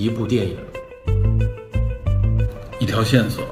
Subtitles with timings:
[0.00, 0.56] 一部电影，
[2.80, 3.44] 一条线索，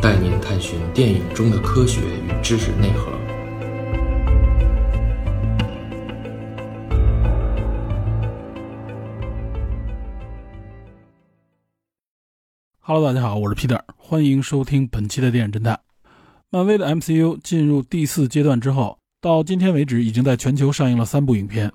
[0.00, 3.12] 带您探寻电影中的科学与知识内核。
[12.80, 15.78] Hello，大家好，我是 Peter，欢迎收听本期的电影侦探。
[16.48, 21.70] 漫威的 MCU 进入第四阶段之后，到今天为止，已经在全球上映了三部影片。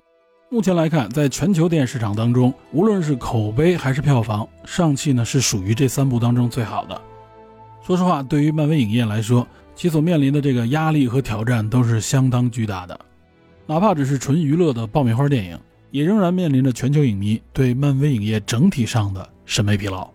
[0.52, 7.00] 目前来看，在全球电影市场当中，无论是口碑还是票房，上汽呢是属于这三部当中最好的。
[7.86, 9.46] 说实话，对于漫威影业来说，
[9.76, 12.98] 其所面临的这个压力和挑战都是相当巨大的。
[13.64, 15.56] 哪怕只是纯娱乐的爆米花电影，
[15.92, 20.10] 也仍然面临着全球影迷对漫威影业整体上的审美疲劳。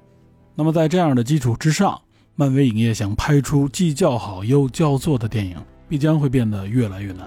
[0.53, 1.97] 那么在这样的基础之上，
[2.35, 5.55] 漫威影业想拍出既叫好又叫座的电影，
[5.87, 7.25] 必将会变得越来越难。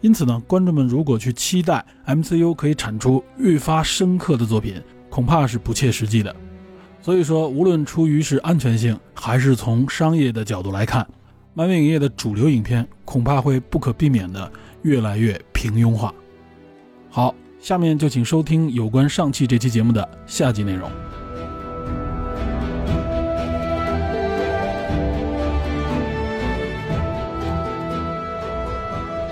[0.00, 6.34] 因此呢，观众们如果去期待 MCU 可以产出愈发深刻的作品，恐怕是不切实际的。
[7.00, 11.06] 所以说，无论出于是安全性，还是从商业的角度来看，
[11.54, 14.50] 漫威影业的主流影片恐怕会不可避免的
[14.82, 16.12] 越来越平庸化。
[17.08, 20.90] 好，下面就请收听有关上汽这期节目的下集内容。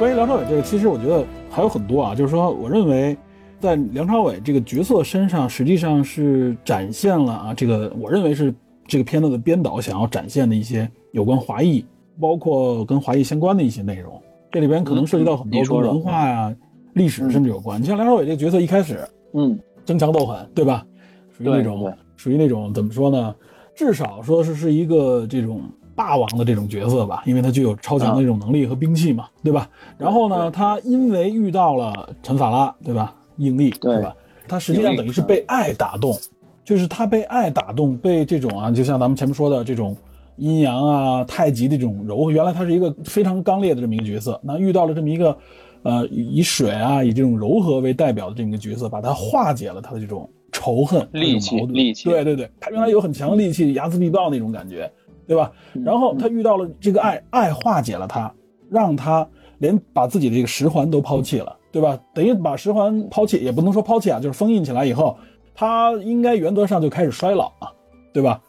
[0.05, 3.17] 关于梁朝伟这个，其实我觉得还有很多啊，就是说，我认为
[3.59, 8.55] 在梁朝伟这个角色身上，实际上是展现了啊，这个我认为是
[8.87, 11.83] 这个片子的编导想要展现的一些有关华裔，
[12.21, 14.21] 包括跟华裔相关的一些内容。
[14.53, 16.55] 这里边可能涉及到很多跟文化呀、
[16.93, 17.81] 历史甚至有关。
[17.81, 19.01] 你像梁朝伟这个角色一开始，
[19.33, 20.87] 嗯，争强斗狠，对吧？
[21.35, 23.35] 属于那种属于那种怎么说呢？
[23.75, 25.63] 至少说是是一个这种。
[25.95, 29.69] 霸王的这种角色吧，因为他具有超强的这种能力和兵器嘛，对吧？
[29.97, 33.15] 然后呢，他因为遇到了陈法拉，对吧？
[33.37, 34.15] 应力，对吧？
[34.47, 36.17] 他实际上等于是被爱打动，
[36.65, 39.97] 就是他被爱打动，被这种啊，就像咱们前面说的这种
[40.37, 45.37] 阴阳啊、太极的这种柔，原来他是一个非常刚烈的这么一个角色，那遇到了这么一个，
[45.83, 54.91] 呃，以水啊，以这种柔和为代表的这么一个角色，把他化解了他的这种仇恨、戾气、戾气，对对对，他原来有很强的戾气，睚眦必报那种感觉。
[55.27, 55.51] 对吧？
[55.85, 58.33] 然后他遇到了这个爱，爱化解了他，
[58.71, 59.27] 让他
[59.59, 61.99] 连把自己的这个十环都抛弃了，对吧？
[62.15, 65.17] 等于把十环抛弃，也不能说抛弃啊，就是封印起来以后，
[65.55, 67.73] 他应该原则上就开始衰老啊，
[68.13, 68.41] 对吧？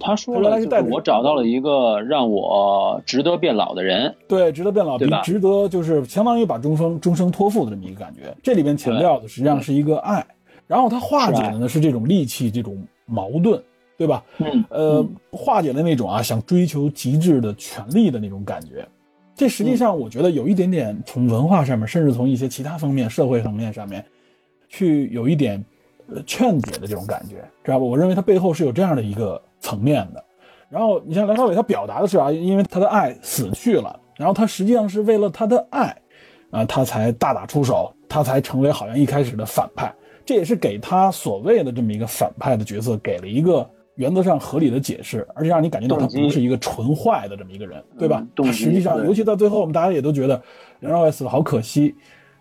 [0.00, 5.20] 他说了，就是我找到了一个让我值得变老的人，对，值得变老，对吧？
[5.20, 8.34] 值得就是相当于把终生终生托付的这么一个感觉。
[8.42, 10.26] 这里边强调的实际上是一个爱，
[10.66, 13.62] 然后他化解的呢是这种戾气，这种矛盾。
[13.96, 14.24] 对吧？
[14.38, 18.86] 嗯，呃，化解了那种啊，想追求极致的权利的那种感觉，
[19.36, 24.04] 这实际上我觉得有一点点从文化上面，甚至从一些其他方面、社会层面上面，
[24.68, 25.64] 去有一点
[26.08, 27.84] 呃劝解的这种感觉，知道吧？
[27.84, 30.24] 我认为他背后是有这样的一个层面的。
[30.68, 35.96] 然后你像梁朝伟，他表达的是啊，因为他的爱死去了，然后他实际上是为了他的爱，
[36.50, 39.94] 啊，他才大打出手，他才成为好像一开始的反派。
[40.24, 43.68] 这也是给他所谓的这么一个反派的角色给了一个。
[43.96, 48.26] 原则上合理的解释，而且让你感觉到他不是一个纯坏的这么一个人，对吧？
[48.36, 50.40] 他实际上，尤其到最后，我们大家也都觉得
[50.80, 51.94] 梁朝伟死的好可惜。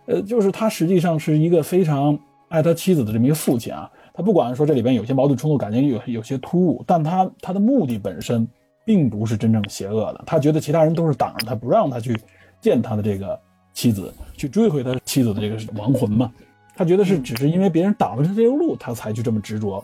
[0.05, 2.17] 呃，就是他实际上是一个非常
[2.49, 3.89] 爱他妻子的这么一个父亲啊。
[4.13, 8.47] 他不管说这里边有些矛盾冲突，感觉有有些突兀，但他他的目的本身
[8.83, 10.23] 并不是真正邪恶的。
[10.25, 12.19] 他觉得其他人都是挡着他，不让他去
[12.59, 13.39] 见他的这个
[13.73, 16.31] 妻子，去追回他妻子的这个亡魂嘛。
[16.75, 19.83] 他觉得是只是因为别人挡了他这个路，他才去这么执着。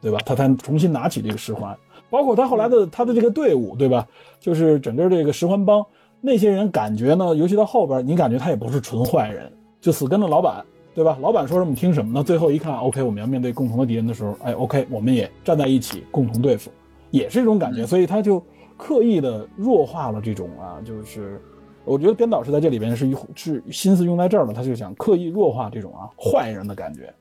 [0.00, 0.18] 对吧？
[0.24, 1.76] 他才重新拿起这个十环，
[2.08, 4.06] 包括他后来的他的这个队伍，对吧？
[4.38, 5.84] 就是整个这个十环帮
[6.20, 10.64] 那些人，感觉呢，尤其到后边，你感觉他也不是纯坏人，就死跟着老板，
[10.94, 11.18] 对吧？
[11.20, 12.22] 老板说什么听什么呢？
[12.22, 16.70] 最后一看，OK，我们要面对共同的敌人的时候，哎，OK，我们也站在一起，共同对付，
[17.10, 17.86] 也是一种感觉。
[17.86, 18.42] 所以他就
[18.76, 21.40] 刻意的弱化了这种啊，就是
[21.84, 27.12] 我觉得编导是在这里边是是心思用在这儿了，他就想刻意弱化这种啊坏人的感觉。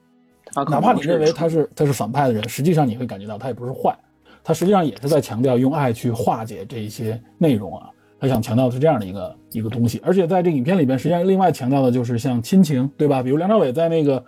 [0.65, 3.97] 哪怕你认为他是他是反派的人，实际上你会感觉到他也不是坏，
[4.43, 7.89] 他实际上也是在强调用爱去化解这一些内容啊。
[8.19, 13.21] 他想强调的是这样的一个一个东西，而且在这个影片里边，实际上另外强调的就是像亲情，对吧？
[13.21, 14.25] 比如梁朝伟在那个，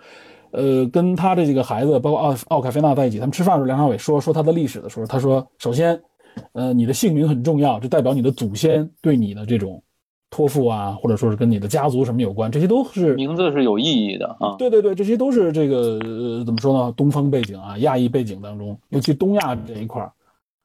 [0.52, 6.00] 呃，跟他的几个孩子，包括奥奥凯菲娜在一起，他们吃饭的时候，梁朝伟说说他的历史的时候，他说，首先，
[6.52, 9.82] 呃，你的姓名很重要，这代表你的祖先对你的这种。
[10.30, 14.56] 托付啊，或者说是跟你的家族什么有关，这些都是名字是有意义的啊。
[14.58, 16.94] 对对对，这些都是这个呃怎么说呢？
[16.96, 20.12] 东方背景啊，亚裔背景当中，尤其东亚这一块儿，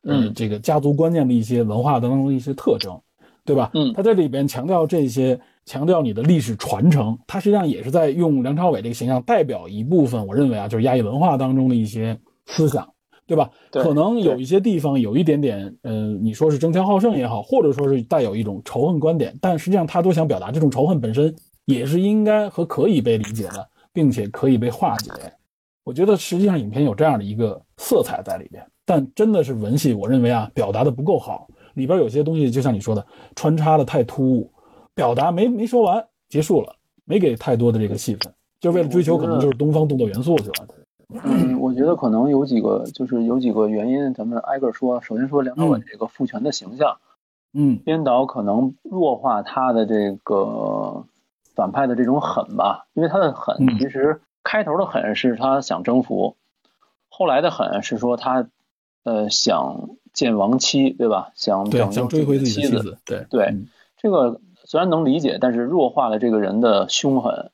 [0.04, 2.98] 嗯，这个家族观念的一些文化当中的一些特征。
[3.48, 3.70] 对吧？
[3.76, 12.18] 嗯，他在里边强调这些，强调你的历史传承，他实际上也是在用梁朝伟这个形象代表一部分，我认为啊，就是亚裔文化当中的一些
[12.48, 12.90] 思想，
[13.28, 13.50] 对吧？
[13.72, 15.92] 可能有一些地方有一点点，呃，
[16.22, 21.36] 你说是争强好胜也好，或者说是带有一种仇恨观点，但实际上他都想表达这种仇恨本身
[21.66, 25.12] 也是应该和可以被理解的，并且可以被化解。
[25.84, 31.48] 我觉得实际上影片有这样的一个色彩在里边，但真的是文戏，我认为啊，表达的不够好。
[31.76, 33.06] 里边有些东西，就像你说的，
[33.36, 34.52] 穿插的太突兀，
[34.94, 40.68] 表达没没说完，结束了，没给太多的这个戏份，就是为了追求可能就是东方动作元素去了。
[41.10, 45.02] 嗯，我觉得可能有几个，就是有几个原因，咱们挨个说。
[45.02, 46.98] 首先说梁朝伟这个父权的形象，
[47.54, 51.06] 嗯，编导可能弱化他的这个
[51.56, 54.22] 反派的这种狠吧，因为他的狠其实。
[54.48, 56.36] 开头的狠是他想征服，
[57.10, 58.48] 后来的狠是说他，
[59.04, 61.32] 呃，想见亡妻，对吧？
[61.34, 62.98] 想想追回自己的妻子。
[63.08, 63.56] 对对，
[63.98, 67.50] 这个虽然能理解，但是弱化了这个人的凶狠。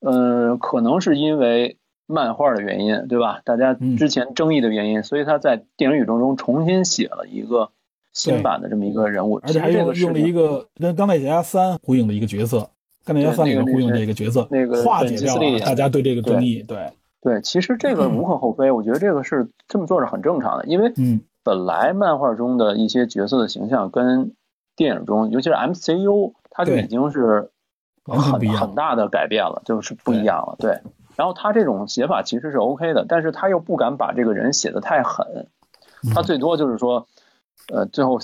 [0.00, 1.76] 呃，可能是因为
[2.12, 3.40] 漫画的原因，对吧？
[3.44, 7.70] 大家之前争议的原因，所以他在电影宇宙中重新写了一个
[8.12, 12.68] 新版的这么一个人物，而且还用用了一个跟《钢铁侠三》呼应的一个角色。
[13.04, 16.62] 钢铁侠三里面呼应的一个角色，那个化解掉大家对这个争议。
[16.62, 20.92] 对对，其实这个无可厚非，我觉得这个是这么做是很正常的，因为
[21.42, 24.32] 本来漫画中的一些角色的形象跟
[24.76, 27.50] 电影中，尤其是 MCU，它就已经是
[28.04, 28.20] 很
[28.52, 30.56] 很大的改变了，就是不一样了。
[30.58, 30.78] 对，
[31.16, 35.48] 然后他这种写法其实是 OK 的，但是他又不敢把这个人写的太狠，
[36.14, 37.06] 他最多就是说，
[37.72, 38.18] 呃，最后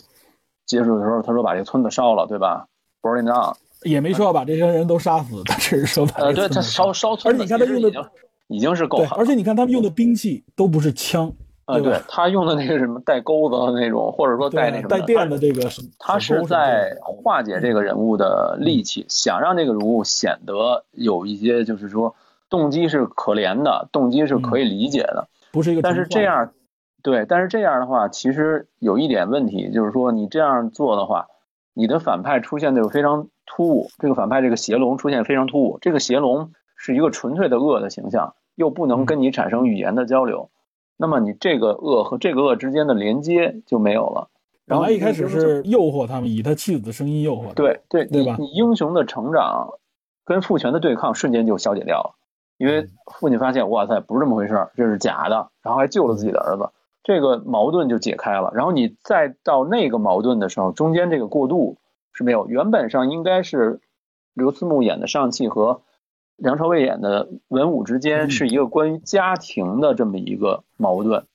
[0.67, 2.67] 结束的时候，他说把这个村子烧了，对吧
[3.03, 3.55] ？Burn it down。
[3.85, 8.11] 也没说要把这些人都杀死，他只是说把呃，对他烧烧村子，而且你看他用的
[8.49, 11.33] 已经是够狠，而且你看他们用的兵器都不是枪
[11.67, 22.17] 呃，对他用的那个什么带钩子的那种，或者说带那种带电的这个，他是在化解这个人物的戾气，想让这个人物显得有一些就是说
[22.49, 25.83] 动机是可怜的，动机是可以理解的，不是一个。
[25.83, 26.53] 但是这样，
[27.03, 31.27] 对，但是这样的话，其实有一点问题，就是说你这样做的话，
[31.75, 33.29] 你的反派出现的又非常。
[33.51, 35.79] 突兀，这个反派这个邪龙出现非常突兀。
[35.81, 40.51] 这个邪龙是一个纯粹的恶的形象，又不能跟你产生语言的交流，
[40.99, 44.29] 那么你这个恶和这个恶之间的连接就没有了。
[44.67, 47.55] 然后一开始是诱惑他们，以他妻子的声音诱惑。
[47.55, 48.37] 对对对吧？
[48.39, 49.71] 你英雄的成长
[50.27, 52.18] 跟父权的对抗瞬间就消解掉了，
[52.59, 52.89] 因为
[53.19, 56.69] 父亲发现哇塞不是这么回事儿，这是假的，然后还救了自己的儿子，
[57.03, 58.53] 这个矛盾就解开了。
[58.55, 61.79] 然后你再到那个矛盾的时候，中间这个过渡。
[62.15, 63.79] 是没有，原本上应该是
[64.35, 65.83] 刘思慕演的上汽和
[66.35, 71.27] 梁朝伟演的文武之间是一个关于家庭的这么一个矛盾。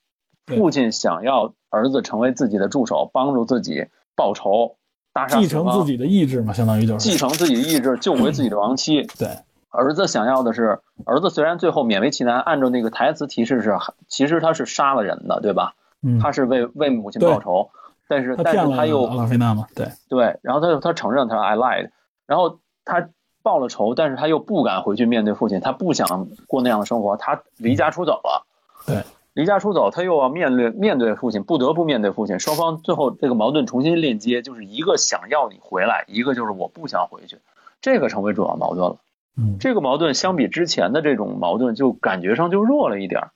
[0.46, 4.76] 父亲想要儿子成为自己的助手，帮助自己报仇，
[5.14, 9.06] 大杀继承自己的意志嘛，相当于就是继承自己的意志，救回自己的亡妻。
[9.18, 9.28] 对，
[9.74, 13.76] 儿子想要的是，儿子虽然最后勉为其难，按照那个台词提示是，
[14.08, 15.74] 其实他是杀了人的，对吧？
[16.02, 17.70] 嗯，他是为为母亲报仇。
[18.06, 19.66] 但是，但是他又菲娜嘛？
[19.74, 21.90] 对对，然后他他承认他说 I lied，
[22.26, 23.08] 然后他
[23.42, 28.46] 报了仇，但是他又不敢回去面对父亲，他不想过那样的生活，他离家出走了。
[28.86, 37.38] 对，离家出走，他又要面对面对父亲，不得不面对父亲，双方最后这个矛盾重新链接，就是一个想要你回来，一个就是我不想回去，
[37.80, 38.96] 这个成为主要矛盾了。
[39.36, 43.28] 嗯，这个矛盾相比之前的这种矛盾，就感觉上就弱了一点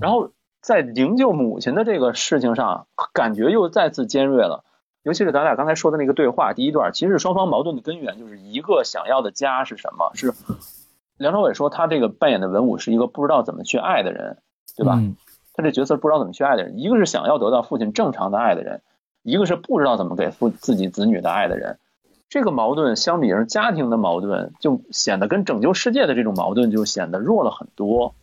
[0.00, 0.30] 然后。
[0.64, 4.62] 在营救母亲的这个事情上，感觉又再次尖锐了。
[5.02, 10.12] 尤其是咱俩刚才说的那个对话，第一段其实双方矛盾的根源就是一个想要的家是什么？
[10.14, 10.32] 是
[11.18, 14.38] 梁朝伟说他这个扮演的文武是一个不知道怎么去爱的人，
[14.76, 15.02] 对吧？
[15.54, 18.82] 他这角色不知道怎么去爱的人，一个是想要得到父亲正常的爱的人，
[19.24, 21.80] 一个是不知道怎么给父自己子女的爱的人。
[22.32, 28.14] 这个矛盾相比上家庭的矛盾，就显得跟拯救世界的这种矛盾就显得弱了很多。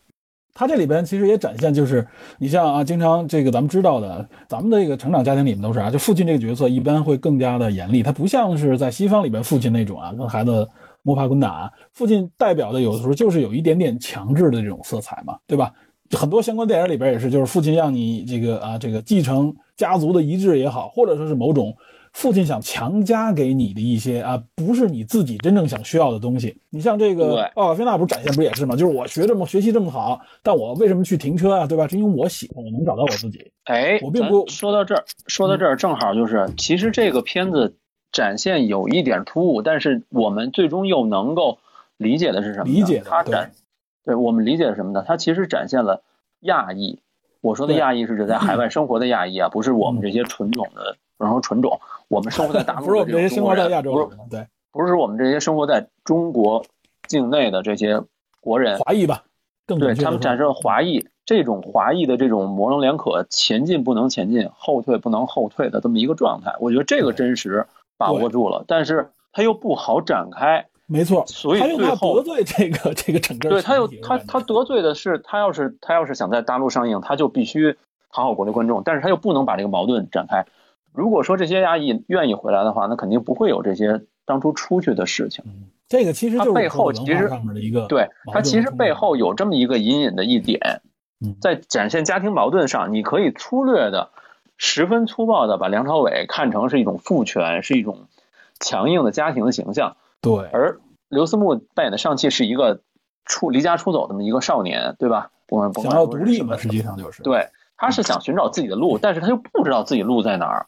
[0.56, 2.08] 他这里边其实也展现，就是
[2.40, 10.68] 你像啊，经常这个咱们知道的，咱们的这个成长家庭里面都是啊，就父亲这个角色一般会更加的严厉，他不像是在西方里边父亲那种啊，跟孩子
[11.04, 15.72] 摸爬滚打，父亲代表的有的时候就是有一点点强制的这种色彩嘛，对吧？
[16.18, 21.76] 很多相关电影里边也是，就是父亲让你这个啊，这个继承家族的遗志也好，或者说是某种。
[22.14, 26.58] 父亲想强加给你的一些啊，不是你自己真正想需要的东西。
[26.70, 28.76] 你像这个奥尔菲娜，不是展现不是也是吗？
[28.76, 31.66] 就是我学这么学习这么好，但我为什么去停车啊？
[31.66, 31.88] 对吧？
[31.88, 33.52] 是因为我喜欢，我能找到我自己。
[33.66, 37.76] 哎，我并不说到这儿，说到这儿正好就是，其实这个片子
[38.12, 41.60] 展现有一点突兀，但是我们最终又能够
[41.98, 42.66] 理解的是什么？
[42.66, 43.52] 理解他展，
[44.04, 45.04] 对我们理解什么呢？
[45.08, 46.02] 他其实展现了
[46.42, 47.00] 亚裔。
[47.42, 51.80] 我说的亚裔是指在海外生活的亚裔啊，不是我们这些纯种的，然后纯种。
[52.10, 56.66] 我们生活在大陆 不是我们这些生活在亚洲人，对，不是我们这些生活在中国
[57.08, 58.02] 境内的这些
[58.42, 59.24] 国人，华裔吧，
[59.66, 70.66] 对他们产生华裔这种华裔的这种模棱两可、前进不能前进、后退不能后退的这么一个状态，我觉得这个真实把握住了，但是他又不好展开。
[70.88, 73.50] 没错，所以他又怕得罪这个 这个整个。
[73.50, 77.78] 对他又他他得罪的是他要是他要是想在大陆上映，他就必须
[78.12, 80.48] 讨好国内观众，但是他又不能把这个矛盾展开。
[80.94, 85.44] 如果说这些阿姨愿意回来的话，那肯定不会有这些当初出去的事情。
[85.88, 87.30] 这个其实他背后其实
[87.88, 90.82] 对他其实背后有这么一个隐隐的一点，
[91.42, 94.12] 在展现家庭矛盾上，你可以粗略的、
[94.58, 98.08] 十分粗暴的把梁朝伟看成是一种父权，是一种
[98.60, 99.98] 强硬的家庭的形象。
[100.22, 102.82] 对，而刘思慕扮演的上汽是一个
[103.26, 105.32] 出离家出走这么一个少年，对吧？
[105.50, 110.68] 我们想要独立嘛，实际上就是对，他是想寻找自己的路，但是他又不知道自己路在哪儿，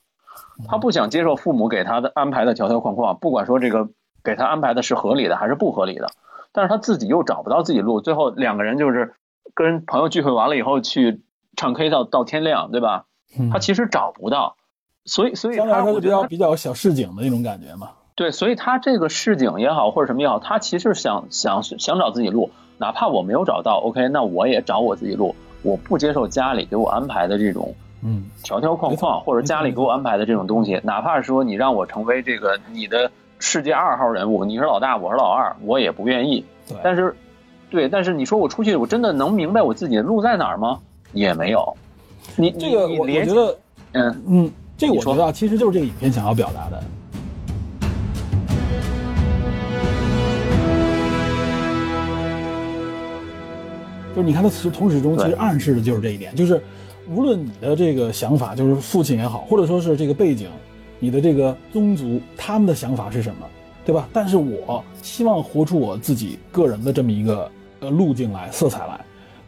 [0.67, 3.89] 他不想接受父母给他的安排的条条框框，不管说这个
[4.23, 6.07] 给他安排的是合理的还是不合理的，
[6.51, 9.13] 但是他自己又找不到自己路，最后两个人就是
[9.53, 11.21] 跟朋友聚会完了以后去
[11.55, 13.05] 唱 K 到到天亮，对吧？
[13.51, 14.57] 他其实找不到，
[15.05, 17.91] 所以所以他比较比较小市井的那种感觉嘛。
[18.13, 25.33] 对，所以他这个市井也好，或者什么也好，他其实想想想找自己路，哪怕我没有找到，OK，那我也找我自己路，
[25.63, 36.43] 我不接受家里给我安排的这种，嗯，条条框框，或者家里给我安排的这种东西，哪怕说你让我成为这个你的世界二号人物，你是老大，我是老二，我也不愿意。
[36.67, 37.15] 对，但是，
[37.69, 40.79] 对，但是你说我出去，我真的能明白我自己的路在哪儿吗？
[41.13, 41.75] 也没有。
[42.35, 43.57] 你这个，我觉得，
[43.91, 46.83] 嗯嗯，这个我觉得其实就是这个影片想要表达的。
[54.13, 56.61] 就是你看，他从始至终其实暗示的就是这一点，就是
[57.13, 60.47] 无论你的这个想法，就是父亲也好，或者说是这个背景，
[60.97, 63.45] 你的这个宗族，他们的想法是什么，
[63.85, 64.07] 对吧？
[64.13, 67.51] 但是我希望活出我自己个人的这么一个
[67.81, 69.01] 呃路径来，色彩来，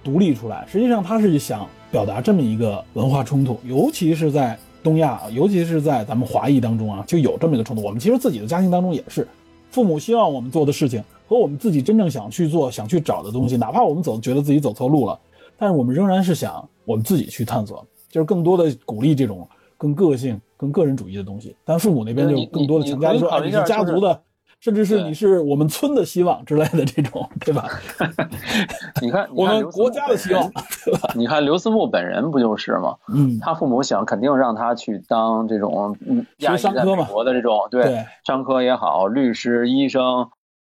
[0.04, 0.66] 独立出来。
[0.70, 7.82] 实际上，他是想表达这么一个文化冲突，尤其是在东亚，尤其是在咱们华裔当中啊，就有这么一个冲突。
[7.82, 9.26] 我们其实自己的家庭当中也是，
[9.72, 11.02] 父母希望我们做的事情。
[11.26, 15.18] 和我们自己真正想去做、想去找的东西，哪怕我们走觉得自己走错路了，
[15.64, 21.56] 但是我们仍然是想我们自己去探索，就是更多的鼓励这种更个性、更个人主义的东西。
[21.64, 24.22] 但父母那边就更多的强加说你是家族的，
[24.60, 27.70] 甚至是你是我们村的希望之类的这种，对吧？
[29.02, 30.52] 你看，我们国家的希望，
[30.84, 31.14] 对吧？
[31.16, 32.98] 你看刘思慕本人不就是吗？
[33.08, 36.28] 嗯，他父母想肯定让他去当这种嗯，
[36.58, 40.30] 商科嘛，国的这种对商科也好，律师、医生。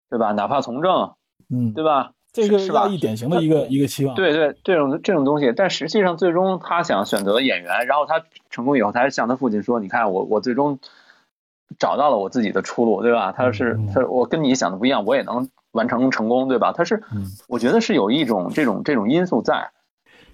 [0.08, 0.30] 对吧？
[0.30, 1.14] 哪怕从政，
[1.50, 2.12] 嗯，对吧？
[2.42, 4.14] 这个是亚裔典型的一个一个期望。
[4.14, 10.78] 对对，这种这种东西，但实际上最终他想选择演员，然后他成功以后，他向他父亲说：“你看，我我最终
[11.78, 16.72] 找到了我自己的出路，对吧？”他是他，我跟你想的不一样，我也能完成成功，对吧？
[16.72, 17.02] 他是，
[17.48, 19.70] 我觉得是有一种这种这种因素在。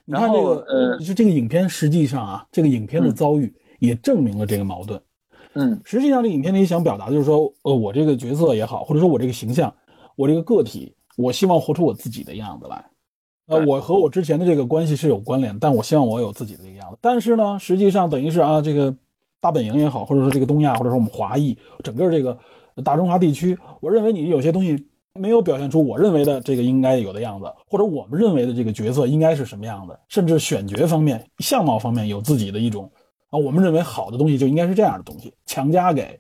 [0.05, 5.01] 你看这个，呃，就这个影片实际上啊，这个影片的遭遇也证明了这个矛盾。
[5.55, 9.73] 嗯，实际上这影片里想表达的就是说，呃，我这个角色也好，或者说我这个形象，
[10.17, 12.85] 我这个个体，我希望活出我自己的样子来。
[13.47, 16.99] 呃，我和我之前的这个关系是有关联，但我希望我有自己的一个样子。
[17.01, 18.95] 但是呢，实际上等于是啊，这个
[19.41, 22.39] 大本营也好，或者说这个东亚，或者说我们华裔，整个这个
[22.85, 32.91] 大中华地区，我认为你有些东西没有表现出我认为的这个应该有的样子，或者我们认为的这个角色应该是什么样的，甚至选角方面、相貌方面有自己的一种。
[33.31, 36.19] 啊，我们认为好的东西就应该是这样的东西，强加给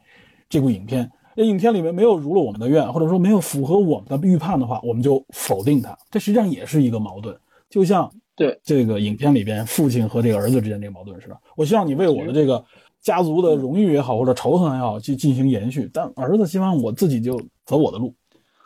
[0.48, 1.10] 这部影片。
[1.34, 5.96] 那影片里面没有如了我们的愿，或者说没有符合我们的预判的话，我们就否定它。
[6.10, 7.36] 这实际上也是一个矛盾，
[7.70, 11.36] 就像对这个影片里边父亲和这个儿子之间这个矛盾似的。
[11.56, 12.64] 我希望你为我的这个
[13.00, 18.14] 家族的荣誉也好，或者仇恨也好，去进行延续，但儿子希望我自己就走我的路，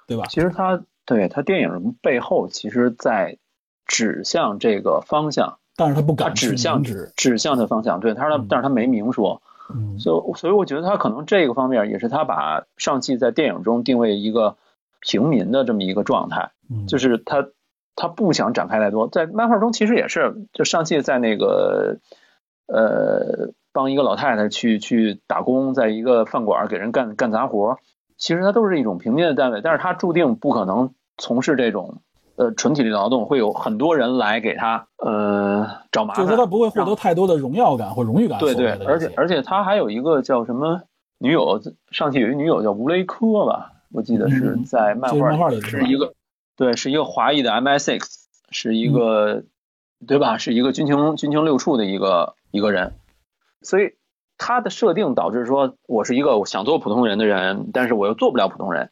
[0.06, 0.24] 对吧？
[0.28, 3.38] 其实他对他电影背后，其实在
[3.86, 5.58] 指向这个方向。
[5.78, 9.42] 但是他不敢指向指指向的方向，对他，但是他没明说，
[9.98, 14.56] 所以所以我觉得他可能这个方面也是他把上汽在电影中定位一个
[15.00, 16.52] 平民的这么一个状态，
[16.88, 17.48] 就是他
[17.94, 21.98] 他不想展开太多，在漫画中其实也是，就上汽在那个
[22.66, 27.78] 呃帮一个老太太去去打工，在一个饭馆给人干干杂活，
[28.16, 32.00] 其实他都是一种平民的单位，但是他注定不可能从事这种。
[32.36, 38.38] 呃，纯体力劳动会有很多人来给他呃找麻烦，就是他不会获得太多的荣耀感或荣誉感。
[38.38, 40.82] 对对，而且而且他还有一个叫什么
[41.18, 46.12] 女友，上期有一女友叫吴雷科吧，我记得是在漫画里是一个，
[46.56, 48.02] 对，是一个华裔的 MI6，
[48.50, 49.44] 是一个
[50.06, 50.36] 对吧？
[50.36, 52.92] 是一个军情军情六处的一个一个人，
[53.62, 53.94] 所以
[54.36, 58.90] 他的设定导致说我是一个想做普通人的人，但是我又做不了普通人。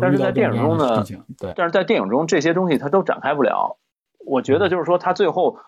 [0.00, 1.04] 但是在电影中呢，
[1.38, 3.76] 对，但是在电影中这些东西他都展开不了。
[4.24, 5.58] 我觉得就是说他最后，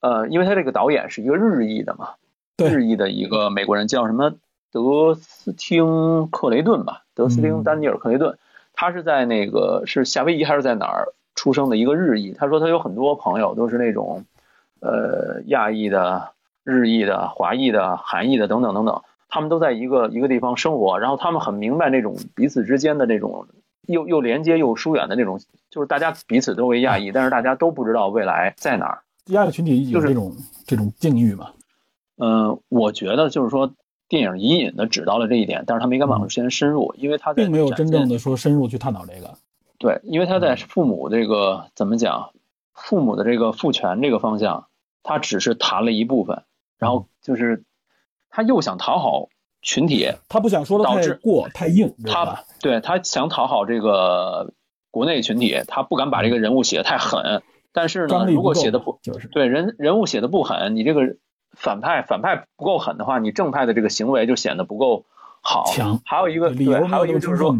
[0.00, 2.14] 呃，因为他这个导演是一个日裔的嘛，
[2.58, 4.32] 日裔的一个美国人叫什么
[4.72, 8.36] 德斯汀克雷顿吧，德斯汀丹尼尔克雷顿，
[8.72, 12.32] 他是在那个是夏威夷还是在哪儿出生的一个日裔。
[12.32, 14.24] 他说他有很多朋友都是那种，
[14.80, 16.32] 呃，亚裔的、
[16.64, 23.46] 日裔的、华裔的、韩裔的等等等等，他们都在一个一个地方生活，然后他们很明白那种彼此之间的那种。
[23.86, 29.02] 又又连接又疏远的那种，就是大家彼此都为亚裔，但是大家都不知道未来在哪儿。
[29.28, 30.32] 亚裔群体就是这种
[30.64, 31.50] 这种境遇嘛。
[32.18, 33.72] 嗯，我觉得就是说，
[34.06, 39.34] 电影隐隐的指到了这一点，但是他没敢往先深入，因为他并没有真正的说深入去探讨这个。
[39.78, 42.30] 对，因为他在父母这个怎么讲，
[42.74, 44.68] 父母的这个父权这个方向，
[45.02, 46.44] 他只是谈了一部分，
[46.78, 47.64] 然后就是
[48.30, 49.28] 他又想讨好。
[49.62, 54.54] 群体，他不想说的太过太硬，他对他想讨好这个
[54.90, 57.42] 国内群体，他不敢把这个人物写的太狠。
[57.70, 61.02] 但是呢，如果写的不就是对人人物写的不狠，你这个
[61.52, 65.04] 反派反派不够狠的话，你正派的这个行为就显得不够
[65.42, 65.64] 好。
[65.66, 66.00] 强。
[66.06, 67.54] 还有一个对，还有一个就是说，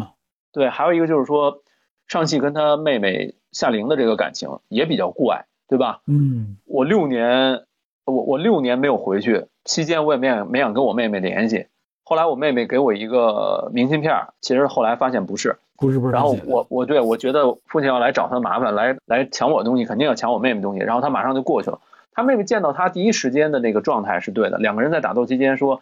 [0.51, 1.61] 对，还有一个就是说，
[2.07, 6.01] 上戏跟他妹妹夏玲的这个感情也比较怪，对吧？
[6.07, 7.63] 嗯，我六年，
[8.05, 11.67] 我我六年没有回去，期间我也没想没想跟我妹妹联系。
[12.03, 16.13] 后来我妹妹给我一个明信片，其实后来发现不是，不是不是。
[16.13, 20.79] 然后我我对我觉得父亲要来找他麻烦，来来抢我的东西，肯定要抢我妹妹东西。
[20.79, 21.79] 然后他马上就过去了。
[22.11, 24.57] 他妹妹见到他第一时间的那个状态是对的。
[24.57, 25.81] 两个人在打斗期间说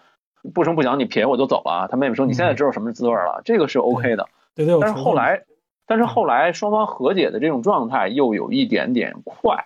[0.54, 1.88] 不声不响，你撇我就走了。
[1.90, 4.28] 他妹妹说你现在知道什么滋味了，这个是 OK 的。
[4.54, 4.78] 对对。
[4.80, 5.42] 但是后来，
[5.88, 9.66] 但是后来双方和解的这种状态又有一点点快。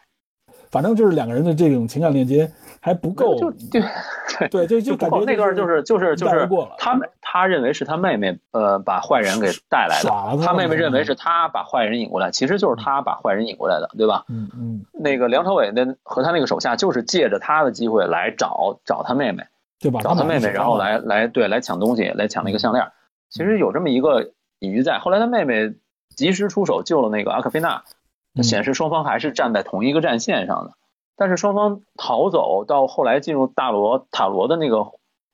[0.72, 2.50] 反正就是两个人的这种情感链接
[2.83, 3.49] 还不够，就
[4.51, 10.09] 对对就就感觉那段就是就是就是他他认为是他妹妹呃把坏人给带来的，
[10.45, 14.25] 他妹妹认为是他把坏人引过来，其实就是他把坏人引过来的，对吧？
[14.27, 14.86] 嗯嗯。
[14.91, 19.45] 那个梁朝伟的和他那个手下就是借着他的机会来找找他妹妹，
[19.79, 20.01] 对吧？
[20.01, 22.86] 找他妹妹，然后来来对来抢东西，来抢那个项链。
[23.29, 24.99] 其实有这么一个隐喻在。
[24.99, 25.73] 后来他妹妹
[26.17, 27.84] 及时出手救了那个阿克菲娜。
[28.41, 30.71] 显示双方还是站在同一个战线上的，
[31.15, 34.88] 但是双方逃走到后来进入大罗塔罗的那个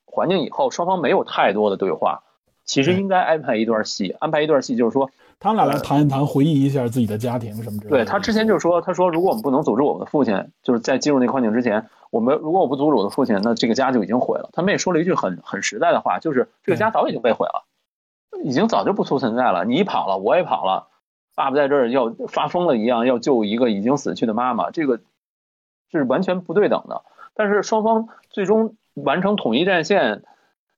[0.06, 2.24] 环境以后，双方没有太多的对话。
[2.66, 7.90] 其实应该安排一段戏，安排一段戏，就是说他们俩来谈一谈，回忆一下自己的家庭什么之类的。
[7.90, 14.50] 对他之前就说，他说如果我们不能阻止我们的父亲，就是在进入那个幻境之前，我们如果我不阻止我的父亲，那这个家就已经毁了。
[14.54, 17.64] 他们也说了一句很很实在的话，就是这个家早已经被毁了，
[18.44, 19.66] 已经早就不复存在了。
[19.66, 20.90] 你跑了，我也跑了。
[21.34, 25.00] 爸爸在这儿要发疯了一样，要救一个已经死去的妈妈，这个
[25.92, 27.04] 是完全不对等的。
[27.34, 30.24] 但是双方最终完成统一战线，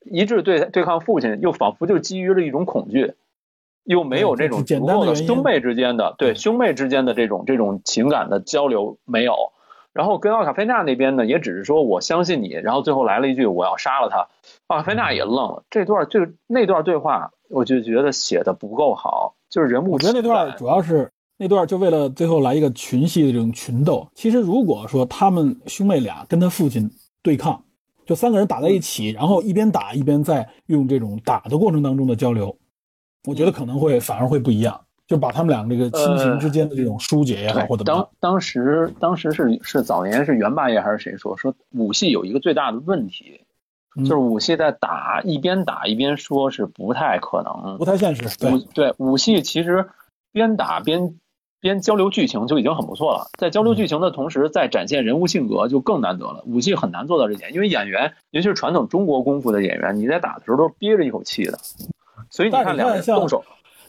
[0.03, 3.15] 一致对对抗父亲，又仿佛就基于了一种恐惧，
[3.83, 9.51] 又没有这种足够的兄妹之间的对兄妹之间的这种这种情感的交流没有。
[9.93, 14.29] 然后跟奥卡菲娜那边呢，也只是说我相信你，然后最后来了一句我要杀了他，
[14.67, 15.63] 奥卡菲娜也愣了。
[15.69, 19.35] 这段就那段对话，我就觉得写的不够好。
[19.49, 24.07] 就是人物，我觉得那段主要是那段就为了最后来一个群戏的这种群斗。
[24.13, 26.87] 其实如果说他们兄妹俩跟他父亲
[27.23, 27.59] 对抗，
[28.05, 32.55] 就三个人打在一起，然后一边打一边在用这种打的过程当中的交流，
[33.27, 43.41] 我觉得可能会反而会不一样，就把他们俩这个亲情之间的这种疏解也好，或者当当时当时是是早年是袁八爷还是谁说说武戏有一个最大的问题。
[43.97, 48.23] 就是武戏在打，一边打一边说，是不太可能，不太现实。
[48.37, 49.85] 对对，武戏其实
[50.31, 51.13] 边打边
[51.61, 56.43] 边交流剧情就已经很不错了，在交流剧情的同时，在展现人物性格就更难得了。
[56.47, 61.59] 武戏很难做到这点，因为演员，尤其是传统中国功夫的演员，你在打的时候都是憋着一口气的，
[62.29, 63.43] 所以你看两人动手，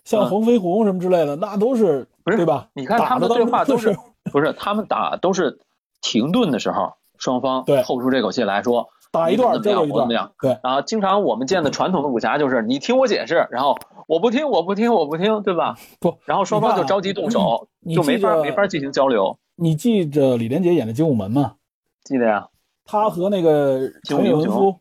[0.04, 2.68] 像黄飞鸿什么之类的，那都是不是对吧？
[2.74, 3.96] 你看他们的对话都是
[4.30, 5.58] 不是他们打都是
[6.00, 8.90] 停顿的时候，双方透出这口气来说。
[9.12, 9.86] 打一段，怎么样？
[9.86, 10.32] 怎么样？
[10.40, 13.76] 对啊，经常我们见的传统的武侠就是你听我解释，然后
[14.08, 15.76] 我不听，我不听，我不听，对吧？
[16.00, 19.36] 不，然后双方就着急动手，就没法没法进行交流。
[19.54, 21.56] 你记着李连杰演的《精武门》吗？
[22.02, 22.48] 记得呀。
[22.84, 24.74] 他和那个传野文夫，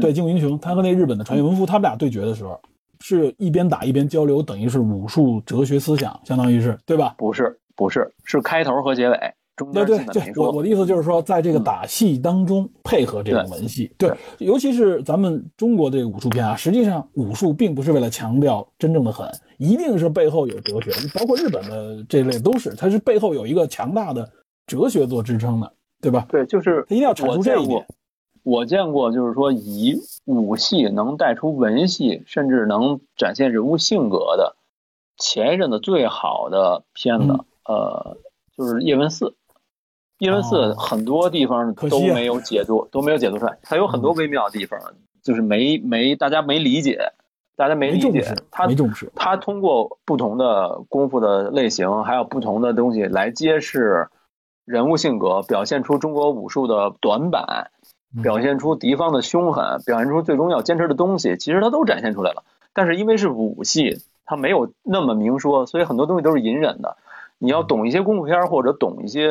[0.00, 2.60] 对，精武英雄，他和那日本的传野文夫，他们俩对决的时候，
[3.00, 7.14] 是一边打一边交流，等于是武术哲学思想，相当于是对吧？
[7.18, 9.18] 不是，不是，是开头和结尾。
[9.72, 24.30] 对对对，我我的意思就是说，在这个打戏当中配合这种文戏，对，尤其是咱们中国这个武术片啊，实际上武术并不是为了强调真正的狠，一定是背后有哲学，包括日本的这类都是，它是背后有一个强大的
[24.66, 26.26] 哲学做支撑的，对吧？
[26.28, 27.86] 对，就是他一定要阐述这一点。
[28.44, 34.56] 我见过，就是说以武戏能带出文戏，甚至能展现人物性格的，
[35.18, 38.16] 前一阵子最好的片子，呃，
[38.56, 39.26] 就是《叶问四》。
[40.18, 44.78] 《叶问四》很多地方都没有解读，都没有解读出来，它有很多微妙的地方，
[45.22, 47.12] 就是没没大家没理解，
[47.56, 49.10] 大家没理解，他没重视。
[49.14, 54.08] 他通过不同的功夫的类型，还有不同的东西来揭示
[54.64, 57.70] 人物性格，表现出中国武术的短板。
[58.22, 62.42] 表现出敌方的凶狠，表现出最终要坚持的东西，其实他都展现出来了。
[62.72, 66.96] 但是因为是武戏，他没有那么明说，所以很多东西都是隐忍的。
[67.38, 69.28] 你要懂一些功夫片或者懂一些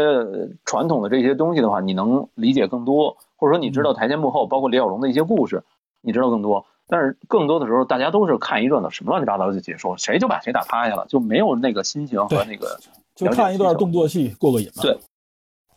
[0.65, 5.63] 传统的这些东西的话，你能理解更多，或者说你知道台前幕后，包括李小龙的一些故事，
[6.01, 6.65] 你知道更多。
[6.87, 12.79] 但是更多的时候，大家都是看一热闹，什么乱七八糟就解说，谁就把谁打趴下了，就没有那个心情和那个。
[13.15, 14.81] 就看一段动作戏过过瘾嘛。
[14.81, 14.97] 对，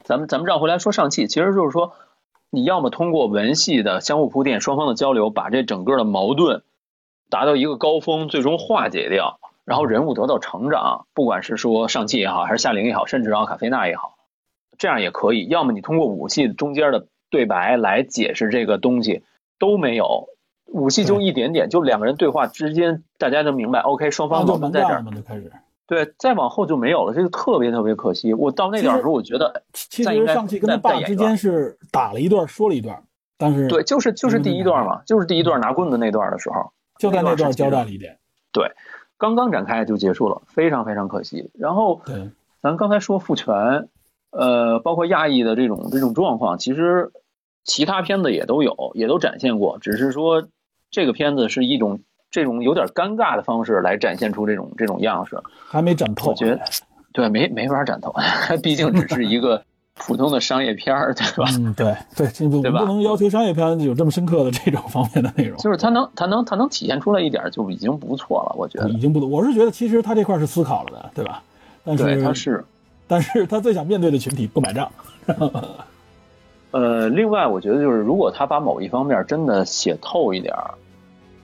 [0.05, 1.93] 咱们咱们绕回来说上汽，其实就是说。
[2.53, 6.65] 你要么通过文戏的相互铺垫，双方的交流，把这整个的矛盾
[7.29, 9.39] 达到一个高峰，最终化解掉，
[9.71, 11.07] 然后人物得到成长。
[11.15, 14.17] 不管是说上汽也好，还是夏玲也好，甚至奥卡菲娜也好，
[14.79, 15.47] 这样也可以。
[15.47, 19.23] 要么你通过武戏中间的对白来解释这个东西，
[19.61, 20.27] 都没有
[20.67, 23.79] 武戏就一点点，就两个人对话之间，大家就明白。
[23.79, 25.05] OK，双方矛盾在这儿。
[25.05, 25.53] 就开始。
[25.87, 28.35] 对，再往后就没有了，这个特别特别可惜。
[28.35, 33.01] 我到那点时候，我觉得其实上汽跟他爸之间是打了一段，说了一段，
[33.39, 38.19] 但是对，就是就是第一段嘛，就是第一段拿棍子那段的时候，就在那段交代了一点。
[38.53, 38.73] 对，
[39.21, 41.51] 刚刚展开就结束了，非常非常可惜。
[41.57, 42.03] 然后，
[42.61, 43.89] 咱刚才说父权，
[44.33, 47.13] 呃，包括亚裔的这种这种状况，其实
[47.63, 50.49] 其他片子也都有，也都展现过，只是说
[50.91, 52.01] 这个片子是一种。
[52.33, 56.31] 这种有点尴尬的方式来展现出这种这种样式，还没展透。
[56.31, 56.61] 我觉得，
[57.13, 58.15] 对，没没法展透，
[58.47, 59.65] 它 毕竟只是一个
[60.01, 61.51] 普通的商业片儿，对吧？
[61.57, 65.57] 嗯，对对，这不不能要求商业片有这么深刻的这种方面的内容。
[65.59, 68.55] 就是它能它能它能体现出来一点，就已经不错了。
[68.59, 71.43] 我觉得已经不，我是觉得其实他这块是思考了的，对吧？
[71.85, 72.65] 但是他是，
[73.07, 74.91] 但是他最想面对的群体不买账。
[76.71, 80.75] 呃，另外我觉得就是，如果他把某一方面真的写透一点儿。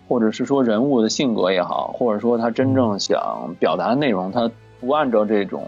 [0.08, 5.66] 或者是说人物的性格也好，或者说他真正想表达的内容，他不按照这种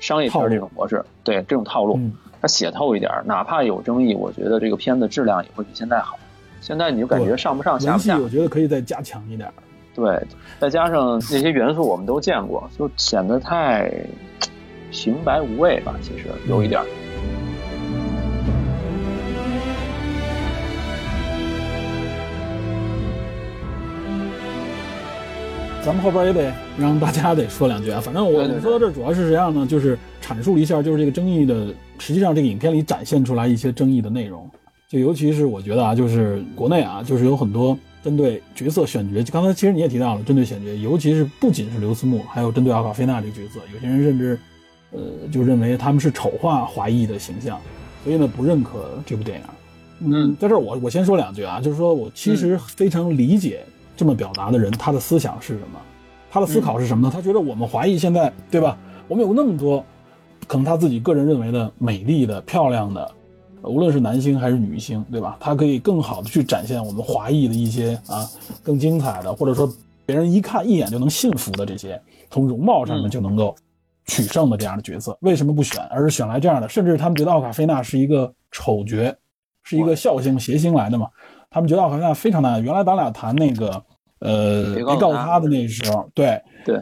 [0.00, 1.98] 商业片这种模式，对这种套路，
[2.40, 6.18] 它写透一点，哪怕有争议，我觉得这个片子质量也会比现在好。
[6.60, 9.48] 现在你就感觉上不上下不下，我觉得可以再加强一点。
[9.94, 10.20] 对，
[10.60, 13.90] 再加上那些元素我们都见过，就显得太
[14.90, 16.80] 平白无味吧，其实有一点。
[25.88, 27.98] 咱们后边也得让大家得说两句啊。
[27.98, 34.46] 反正我说到这主要是这样呢，就是阐述了一下，就是这个争议的，实际上这个影片里展现出来一些争议的内容。
[34.86, 37.74] 就尤其是我觉得啊，就是国内啊，就是有很多
[38.04, 44.38] 针对角色选角，刚才其实你也提到了，针对选角，尤其是不仅是刘思慕，还有针对奥卡菲娜这个角色，有些人甚至
[44.90, 45.00] 呃
[45.32, 47.58] 就认为他们是丑化华裔的形象，
[48.04, 49.44] 所以呢不认可这部电影。
[50.00, 53.64] 嗯，在这儿我我先说两句啊，就是说我其实非常理解。
[53.98, 55.80] 这么表达的人，他的思想是什么？
[56.30, 57.12] 他的思考是什么呢？
[57.12, 58.78] 他觉得我们华裔现在，对吧？
[59.08, 59.84] 我们有那么多，
[60.46, 63.10] 可能他自己个人认为的美丽的、漂亮的，
[63.62, 65.36] 无论是男星还是女星，对吧？
[65.40, 68.24] 他可以更好的去展现我们华裔的一些啊
[68.62, 69.68] 更精彩的，或者说
[70.06, 73.56] 别人一看一眼就能信服的这些，从容貌上面就能够
[74.06, 76.68] 取胜的这样的角色，为什么不选，而是选来这样的？
[76.68, 79.12] 甚至他们觉得奥卡菲娜是一个丑角，
[79.64, 81.08] 是一个笑星、谐星来的嘛？
[81.50, 82.62] 他们觉得奥卡菲娜非常难。
[82.62, 83.84] 原来咱俩谈那个。
[84.20, 86.76] 呃，别告诉他的那时候，对对，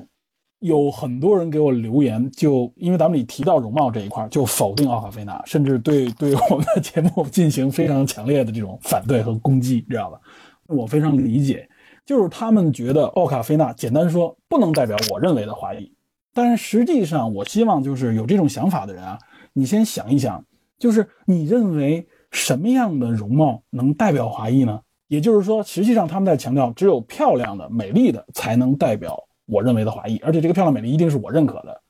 [0.61, 10.19] 有很多人给我留言，就因为咱们里提到容貌这一块，就否定奥卡菲娜，甚至对 对我们的节目进行非常强烈的这种反对和攻击，知道吧？
[10.67, 11.69] 我非常理解，
[12.07, 15.93] 就是他们觉得奥卡菲娜，简单说不能代表我认为的华裔，
[16.33, 19.19] 但是实际上，我希望就是有这种想法的人啊，
[19.53, 20.43] 你先想一想，
[20.79, 24.79] 就是你认为什么样的容貌能代表华裔呢？
[25.09, 31.81] 也就是说，实际上他们在强调，只有漂亮的、美丽的才能代表我认为的华裔，而且这个漂亮、美丽一定是我认可的。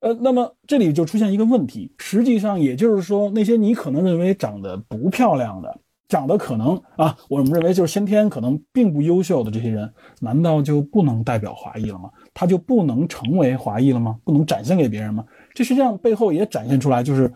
[0.00, 9.88] 呃，那么这里就出现一个问题，实际上也就是说，那些你可能认为长得不漂亮的、长得可能啊，我们认为就是先天可能并不优秀的这些人，
[10.20, 12.10] 难道就不能代表华裔了吗？
[12.34, 14.18] 他就不能成为华裔了吗？
[14.24, 15.24] 不能展现给别人吗？
[15.54, 17.32] 这实际上背后也展现出来，就是，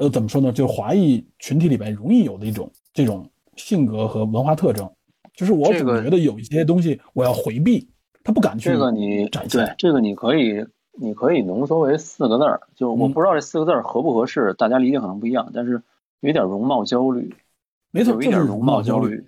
[0.00, 0.50] 呃，怎么说呢？
[0.50, 3.24] 就是华裔群体里边容易有的一种这种。
[3.56, 4.90] 性格和文化特征，
[5.34, 7.86] 就是我总觉得有一些东西我要回避，
[8.24, 9.66] 他不敢去这个你展现。
[9.66, 10.64] 对这个你可以
[10.98, 15.82] 你可以浓缩为四个字儿，就我不知道这四个字儿合不合适，大家理解可能不一样，但是
[16.20, 17.34] 有点容貌焦虑。
[17.90, 19.22] 没错，有一就是点容貌焦虑。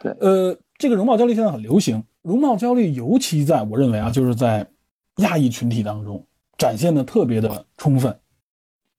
[0.00, 4.66] 对，呃，这个容貌焦虑现在很流行，容貌焦虑尤其在我认为啊，就是在
[5.18, 6.26] 亚裔群体当中
[6.58, 8.18] 展现的特别的充分，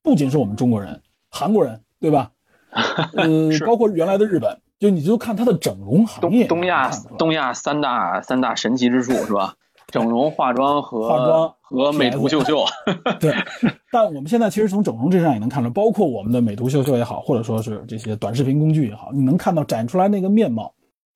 [0.03, 2.31] 不仅是我们中国人，韩国人，对吧？
[3.15, 9.55] 呃，包括原来的日本，就你就看它的整容行业，东亚东亚三大三大神奇之处是吧？
[9.87, 12.63] 整容、化妆和化妆和美图秀秀。
[13.19, 13.35] 对，
[13.91, 20.73] 但我们现在其实从整容这上也能看出，包括我们的美图秀秀也好，或者说是这些短视频工具也好，你能看到展出来那个面貌，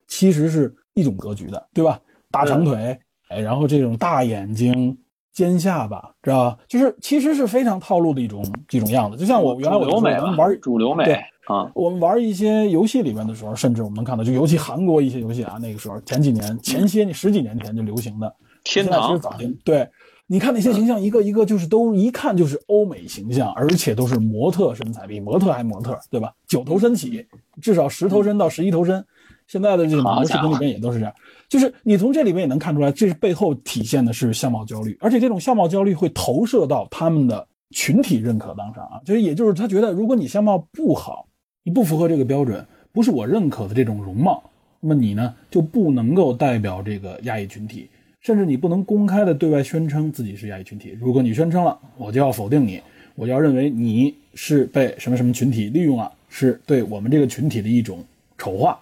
[0.08, 1.98] 其实是一种格局的，对吧？
[2.30, 4.98] 大长腿，哎，然后这种大眼睛、
[5.36, 6.58] 尖下巴，知道吧？
[6.68, 9.18] 就是其实是非常套路的一种一种样子。
[9.18, 11.14] 就像我原来我们玩主流美对
[11.46, 18.34] 啊，我们玩一些游戏里面的时候，甚至我们能看到，就尤其韩国一些游戏啊，那个时候前几年、前些十几年前就流行的。
[18.64, 19.20] 天堂
[19.64, 19.88] 对，
[20.26, 26.32] 你看那些形象，一个一个就是都一看就是欧美形象，而且都是模特身材，比模特还模特，对吧？
[26.48, 27.28] 九头身起，
[27.62, 29.06] 至少十头身到十一头身。
[29.48, 31.14] 现在的这个网络视频里面也都是这样，
[31.48, 41.28] 就是你从这里面也能看出来，这是背后体现的是相貌焦虑，而且这种相貌焦虑会投射到他们的群体认可当上啊，就是也就是他觉得，如果你相貌不好，
[41.64, 44.44] 你不符合这个标准，不是我认可的这种容貌，
[44.80, 47.90] 那么你呢就不能够代表这个亚裔群体。
[48.22, 50.98] 甚至你不能公开的对外宣称自己是亚裔群体。
[51.00, 52.82] 如果你宣称了，我就要否定你，
[53.14, 58.04] 我就要认为你是被什么什么群体利用了，是对我们这个群体的一种
[58.36, 58.80] 丑化，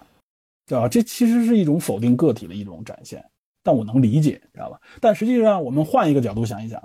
[0.66, 0.88] 对吧？
[0.88, 3.24] 这其实是一种否定个体的一种展现。
[3.62, 4.78] 但我能理解，知道吧？
[5.00, 6.82] 但实际上，我们换一个角度想一想，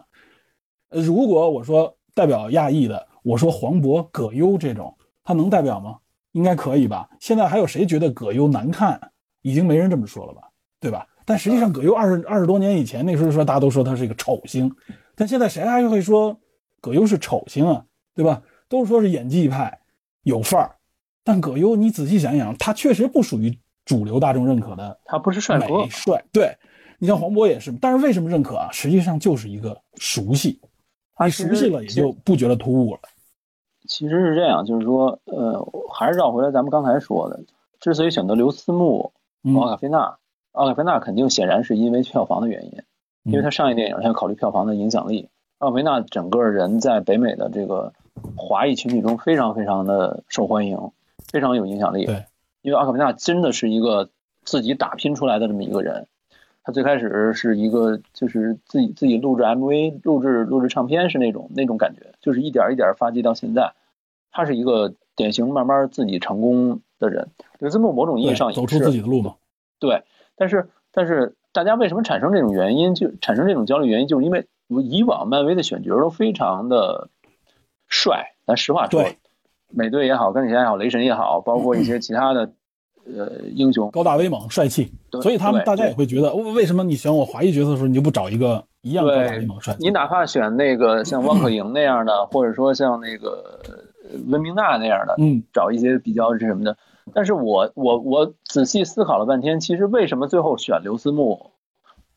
[0.90, 5.98] 呃，如果我说代表亚裔的，我说黄渤、葛优这种，他能代表吗？
[6.32, 7.10] 应该可以吧？
[7.20, 9.12] 现在还有谁觉得葛优难看？
[9.42, 10.42] 已经没人这么说了吧？
[10.80, 11.08] 对吧？
[11.26, 14.74] 但实际上，葛优二十二十多年以前那时候说，大家都说他是一个丑星，
[15.16, 16.40] 但现在谁还会说
[16.82, 17.86] 葛优是丑星啊？
[18.16, 18.42] 对吧？
[18.70, 19.80] 都说是演技派，
[20.24, 20.76] 有范儿。
[21.24, 23.58] 但葛优，你仔细想想，他确实不属于
[23.90, 26.24] 主流大众认可的，他不是帅哥，帅。
[26.32, 26.56] 对，
[27.00, 28.70] 你像黄渤也是，但是为什么认可啊？
[28.72, 30.62] 实际上就是一个熟悉，
[31.26, 33.00] 你熟悉了也就不觉得突兀了。
[33.88, 37.40] 其实是这样，就是说，呃，还是绕回来咱们刚才说的，
[37.80, 39.12] 之所以选择刘思慕、
[39.56, 40.18] 奥卡菲娜。
[40.52, 42.84] 奥卡菲娜肯定显然是因为票房的原因，
[43.24, 45.30] 因为他上一电影他要考虑票房的影响力。
[45.58, 47.92] 奥卡菲娜整个人在北美的这个
[48.38, 50.78] 华裔群体中非常非常的受欢迎，
[51.32, 52.06] 非常有影响力。
[52.06, 52.24] 对，
[52.62, 54.10] 因为阿卡菲娜真的是一个
[54.44, 56.08] 自己打拼出来的这么一个人。
[56.64, 63.74] 他最开始是一个就是自己自己录制 MV、录制录制唱片是那种那种感觉，就是一点一点发迹到现在。
[64.32, 67.30] 他是一个典型慢慢自己成功的人。
[67.58, 69.36] 刘思慕某种意义上走出自己的路嘛。
[69.80, 70.04] 对。
[70.36, 72.94] 但是，但是大家为什么产生这种原因？
[72.94, 74.46] 就产生这种焦虑原因，就是因为
[74.84, 77.10] 以往漫威的选角都非常的
[77.88, 78.36] 帅。
[78.46, 79.04] 咱实话说，
[79.70, 82.52] 美队也好，钢铁侠也好，雷神也好，包括一些其他的
[83.06, 84.92] 呃英雄，高大威猛、帅气。
[85.22, 89.76] 所以他们大家也会觉得，为什么你选我华裔角色的时候，你就不找一个一样高大威猛、帅？
[89.80, 93.60] 你哪怕选那个像汪可盈那样的，或者说像那个
[94.28, 96.78] 温明娜那样的，嗯，找一些比较是什么的。
[97.12, 101.52] 但是我我我仔细思考了半天，其实为什么最后选刘思慕，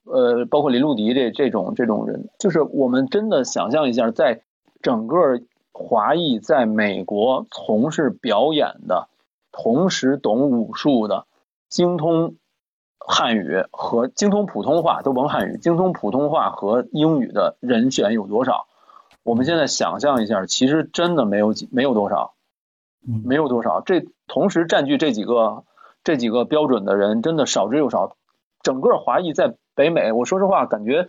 [0.04, 4.42] 呃，包括林路迪这这种这种人，就是我们真的想象一下，在
[4.82, 5.40] 整个
[5.72, 9.08] 华裔在美国从事表演的，
[9.50, 11.26] 同时懂武术的，
[11.68, 12.36] 精通
[12.98, 18.66] 汉语和精通普通话都甭汉语，精通普通话和英语的人选有多少？
[19.22, 22.34] 我们现在想象一下，其实真的没有几没有多少。
[23.24, 25.64] 没有多少，这同时占据这几个
[26.04, 28.16] 这几个标准的人真的少之又少。
[28.62, 31.08] 整个华裔在北美，我说实话，感觉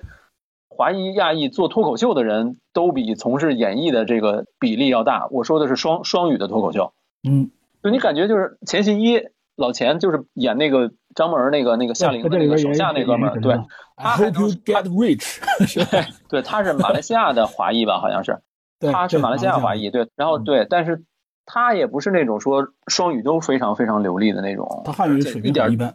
[0.76, 5.28] 华裔亚裔做脱口秀的人都比从事演艺的这个比例要大。
[5.32, 6.94] 我说的是双双语的脱口秀。
[7.28, 7.52] 嗯，
[7.84, 9.22] 就你感觉就是钱信一
[9.56, 13.60] 老钱就是演那个张梦儿那个那个夏令的那个手下那哥们儿，对，
[13.96, 15.40] 他 hope you get rich，
[15.90, 18.40] 对对，他是马来西亚的华裔吧，好像是，
[18.92, 19.60] 他是马来西亚。
[19.60, 21.04] 华裔，对，然后对，但是。
[21.46, 25.94] 他也不是那种说双语都非常非常流利的那种，他汉语水平一般，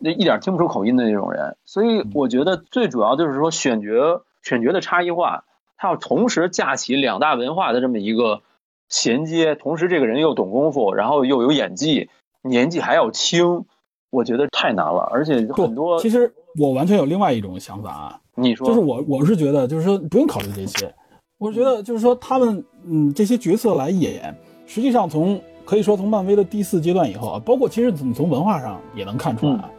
[0.00, 1.56] 那一点听不出口音的那种人。
[1.64, 5.44] 所以我觉得最主要就是说选角选角的差异化，
[5.76, 8.42] 他要同时架起两大文化的这么一个
[8.88, 12.08] 衔接，同时这个人又懂功夫，然后又有演技，
[12.42, 13.64] 年纪还要轻，
[14.10, 15.08] 我觉得太难了。
[15.12, 20.92] 而且很多，其实我完全有另外一种想法啊，你说，就是我我是觉得就是说不用考虑这些，
[21.38, 24.34] 我觉得就是说他们嗯这些角色来演。
[24.66, 29.54] 实际上，从可以说从漫威的第四阶段以后啊，包括其实你从文化上也能看出来。
[29.54, 29.70] 嗯，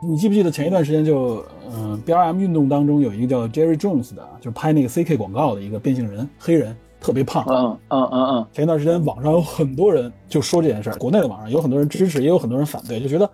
[0.00, 1.42] 你记不记得前一段时间就
[1.72, 7.42] 嗯，B R M 运动当中有一个叫 Jerry Jones 的，就拍那个 C K 广告的一个变性人黑人，特别胖。
[7.48, 13.30] 嗯嗯嗯嗯，前一段时间网上有很多人就说这件事儿，国内的网上有很多人支持，也有很多人反对，就觉得，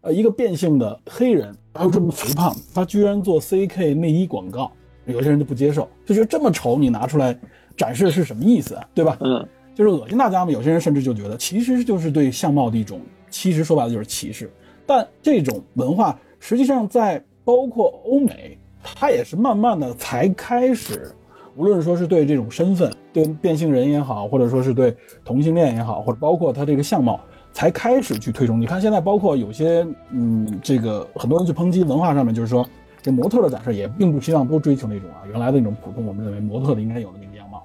[0.00, 4.72] 呃，一个变性的黑人还有这么肥胖，他居然做 CK 内衣广告，
[5.04, 7.38] 有些人就不接受，就觉得这么丑你拿出来
[7.76, 9.18] 展示是什么意思，对吧？
[9.20, 10.50] 嗯，就是恶心大家嘛。
[10.50, 14.50] 有些人甚至就觉得，其实就是对相貌的一种，其实说白了就是歧视。
[14.86, 21.10] 但这种文化实际上在包括欧美，它也是慢慢的才开始，
[21.56, 24.94] 无论说是对这种身份，对变性人也好，或者说是对
[25.24, 27.18] 同性恋也好，或者包括他这个相貌，
[27.52, 28.60] 才开始去推崇。
[28.60, 32.66] 你看现在包括有些，嗯，这个很多人去抨击文化上面，就是说
[33.00, 37.62] 这模特的展示也并不希望都追求那种啊原来的那种普通，我们认为模特的应该有的那个样貌，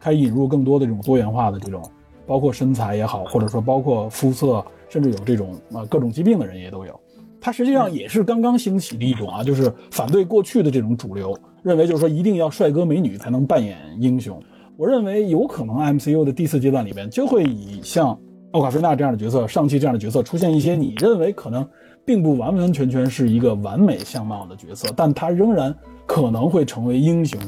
[0.00, 1.82] 开始引入更多的这种多元化的这种，
[2.26, 4.64] 包括身材也好，或者说包括肤色。
[4.92, 7.00] 甚至有这种啊各种疾病的人也都有，
[7.40, 14.38] 它实际上也是刚刚兴起的一种啊，就是反对过去的这种主流，认为就是说一定要帅哥美女才能扮演英雄。
[14.76, 18.18] 我认为有可能 MCU 的第四阶段里边就会以像
[18.50, 21.66] 奥卡菲娜这样的角色、上汽这样的角色出现一些你认为可能
[22.04, 25.74] 并不完完全全是一个完美相貌的角色，但他仍然
[26.04, 27.40] 可能会成为英雄。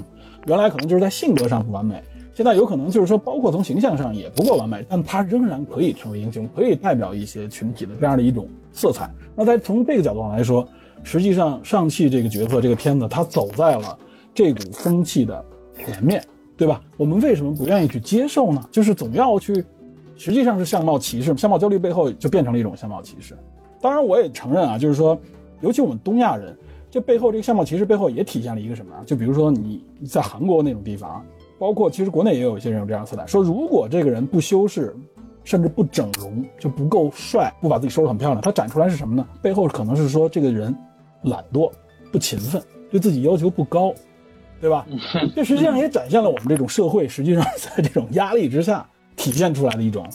[0.47, 2.03] 原来可能就是在性格上不完美。
[2.35, 9.09] 现在有可能就是说，包括从形象上也不够完美，但他仍然可以成为英雄，可以代表一些群体的这样的一种色彩。
[9.37, 10.66] 那在从这个角度上来说，
[11.05, 13.97] 实际上上汽这个角色，这个片子，他走在了
[14.35, 15.44] 这股风气的
[15.79, 16.20] 前面，
[16.57, 16.83] 对吧？
[16.97, 18.61] 我们为什么不愿意去接受呢？
[18.73, 19.64] 就是总要去，
[20.16, 23.38] 实际上是相貌歧视，相貌焦虑背后就变成了一种相貌歧视。
[23.81, 25.16] 当然，我也承认啊，就是说，
[25.61, 26.57] 尤其我们东亚人，
[26.90, 29.05] 这背后这个相貌歧视背后也体现了一个什么啊？
[29.07, 31.25] 就比如说你在韩国那种地方。
[31.59, 34.95] 包括其实国内也有一些人有这样的色彩，说如果这个人不修饰，
[35.45, 39.27] 甚至不整容，就不够帅，不把自己收拾很漂亮，他展出来是什么呢？
[39.43, 40.75] 背后可能是说这个人
[41.23, 41.71] 懒惰、
[42.11, 43.95] 不勤奋，对自己要求不高，
[44.61, 44.87] 对吧？
[45.35, 48.87] 这实际上也展现了我们这种社会实际上在这种压力之下
[49.17, 50.07] 体现出来的一种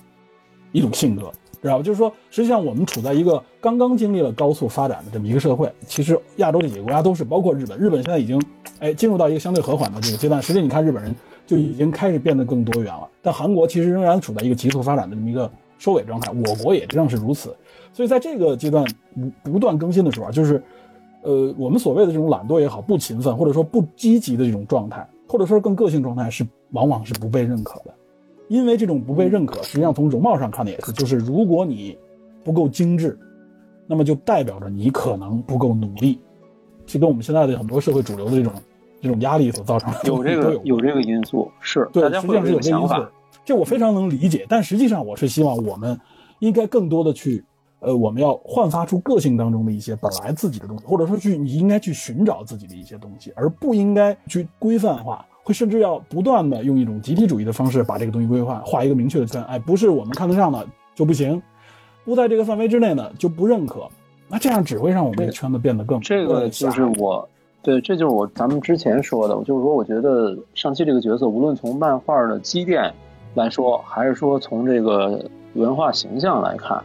[0.72, 1.32] 一种性格。
[1.62, 1.84] 知道吧？
[1.84, 5.72] 就是说，实际上我们处在一个刚刚经历了高速发展的这么一个社会。
[5.88, 7.78] 其实亚洲这几个国家都是，包括日本。
[7.78, 8.42] 日本现在已经，
[8.80, 10.42] 哎，进入到一个相对和缓的这个阶段。
[10.42, 11.14] 实际你看，日本人
[11.46, 13.08] 就已经开始变得更多元了。
[13.22, 16.32] 但韩国其实仍然处在一个急速发展的这么一个收尾状态。
[16.32, 17.56] 我国也正是如此。
[17.92, 18.86] 所以在这个阶段
[19.44, 20.64] 不不断更新的时候，就是，
[21.24, 27.94] 呃，我们所谓的这种懒惰也好，不勤奋或者说不积极的这种状态，或者说更个性状态，是往往是不被认可的。
[28.50, 31.98] 因为这种不被认可，实际上从容貌上看的也是，就是如果你
[32.44, 33.18] 不够精致，
[33.88, 36.20] 那么就代表着你可能不够努力，
[36.86, 38.52] 这跟我们现在的很多社会主流的这种
[39.02, 42.94] 这种压力所造成的有这个有这个因素是对，实际上是有这个因素，
[43.46, 44.46] 这我非常能理解。
[44.50, 46.00] 但实际上，我是希望我们
[46.40, 47.44] 应该更多的去，
[47.82, 55.24] 呃，我们要焕发出个性当中的一些本来自己的东西，或者说去你应该去寻找自己的一些东西，而不应该去规范化。
[55.50, 59.44] 会甚至要不断的用一种集体主义的方式把这个东西规划，画一个明确的圈。
[59.46, 61.42] 哎，不是我们看得上的就不行，
[62.06, 63.88] 不在这个范围之内呢就不认可。
[64.28, 67.28] 那这样只会让我们这个圈子变得更这个就是我
[67.64, 72.94] 对，这就是我咱们之前说的，就是说我觉得上期这个角色，无论从漫画的积淀
[73.34, 76.80] 来说，还是说从这个文化形象来看，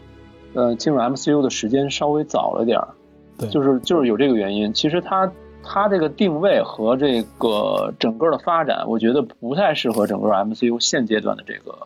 [0.54, 2.88] 呃，进入 MCU 的时间稍微早了点儿，
[3.36, 4.72] 对，就是就是有这个原因。
[4.72, 5.30] 其实他。
[5.66, 11.76] 它这个定位和这个整个的发展，我觉得不太适合整个 MCU 现阶段的这个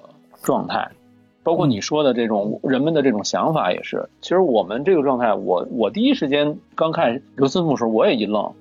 [0.42, 0.90] 状态，
[1.42, 4.08] 包括你说的这种人们的这种想法也是。
[4.20, 8.52] 其实我们这个状态，我我第一时间刚看刘思慕的时候，我也一愣，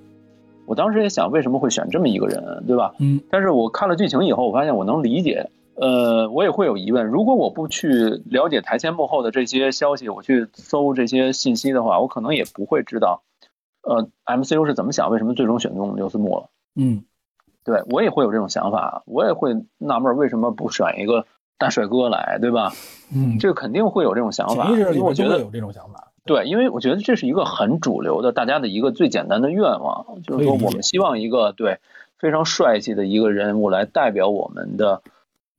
[0.66, 2.94] 我当时也想为什么会选这么一个人，对吧？
[3.00, 3.20] 嗯。
[3.30, 5.50] 但是我看了剧情以后，我发现我能理解。
[5.80, 13.22] 呃，我也会有疑问，如果我不去了解台前幕后的这些消息，我去搜这些信息的话，我可能也不会知道。
[13.88, 15.10] 呃，MCU 是怎么想？
[15.10, 16.50] 为什么最终选中刘思慕了？
[16.76, 17.04] 嗯，
[17.64, 21.26] 对我也会有这种想法，我也会纳闷为什么不选一个
[21.58, 22.74] 大帅哥来，对吧？
[23.16, 26.12] 嗯，这个肯定会有这种想法，因为我觉得有这种想法。
[26.26, 31.80] 对，因为我觉得这是一个很主流的，大家的一个最简单的愿望，就是说我们希望一个对
[32.20, 35.02] 非常帅气的一个人物来代表我们的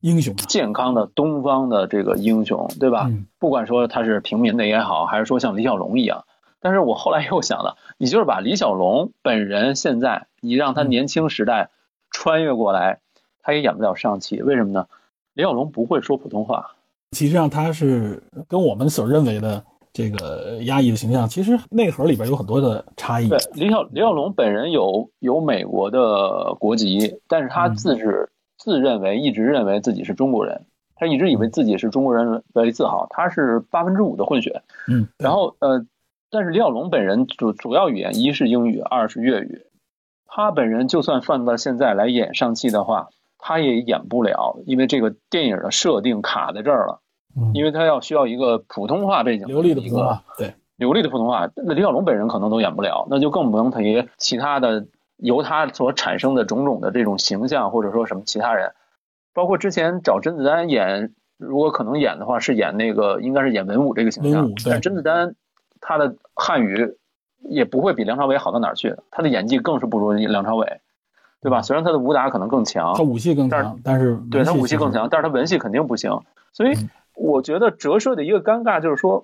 [0.01, 3.09] 英雄，健康的东方的这个英雄，对吧？
[3.39, 6.25] 不管说他是平民的也好，还是说像李小龙一样。
[6.61, 11.69] 但是我后来又想了，你就是把李小龙本人现在，你让他年轻时代
[12.11, 12.99] 穿越过来，
[13.41, 14.87] 他也演不了上汽，为什么呢？
[15.35, 16.75] 李小龙不会说普通话。
[17.11, 23.29] 其实上他是跟我们所认为的这个压抑的形象，其实内核里边有很多的差异。
[23.29, 34.61] 对，李小李小龙本人有有美国的国籍，但是他自是自认为一直认为自己是中国人，他一直以为自己是中国人为自豪，他是八分之五的混血。
[34.89, 35.85] 嗯，然后呃。
[36.31, 39.63] 但是李小龙本人主主要语言一是英语，二是粤语。
[40.25, 43.09] 他本人就算放到现在来演上戏的话，
[43.39, 47.01] 他也演不了，因为这个电影的设定卡在这儿了，
[47.35, 47.51] 嗯。
[47.55, 54.85] 因为他要需要一个普通话背景流利的普通话，对，流利的普通话，那李小龙本人可能都演不了，那就更不用提其他的
[55.17, 58.71] 由他所产生的种种的这种形象，或者说什么其他人，
[59.33, 65.33] 包括之前找甄子丹演，如果可能演的话，是演那个应该是演文武这个形象文武，对但甄子丹
[65.81, 66.97] 他的汉语
[67.39, 70.81] 也不会比梁朝伟好到哪儿去，他的演技更是不如梁朝伟，
[71.41, 71.61] 对吧？
[71.61, 76.19] 虽然他的武打可能更强，他武戏更但强，但是对他武戏更强，但是他文戏肯定不行。
[76.51, 79.23] 所以嗯我觉得折射的一个尴尬就是说，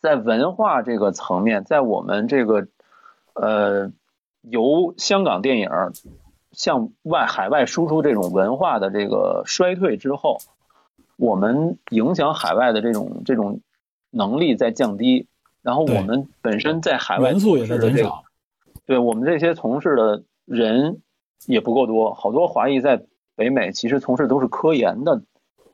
[0.00, 2.68] 在文化这个层面，在我们这个
[3.34, 3.90] 呃
[4.42, 5.68] 由香港电影
[6.52, 10.38] 向外海外输出这种文化的这个衰退之后，
[11.16, 13.60] 我们影响海外的这种这种
[14.10, 15.26] 能力在降低，
[15.68, 18.24] 然后我们本身在海外元素也在从事的这个减少，
[18.86, 21.02] 对我们这些从事的人
[21.46, 23.02] 也不够多，好多华裔在
[23.36, 25.20] 北美其实从事都是科研的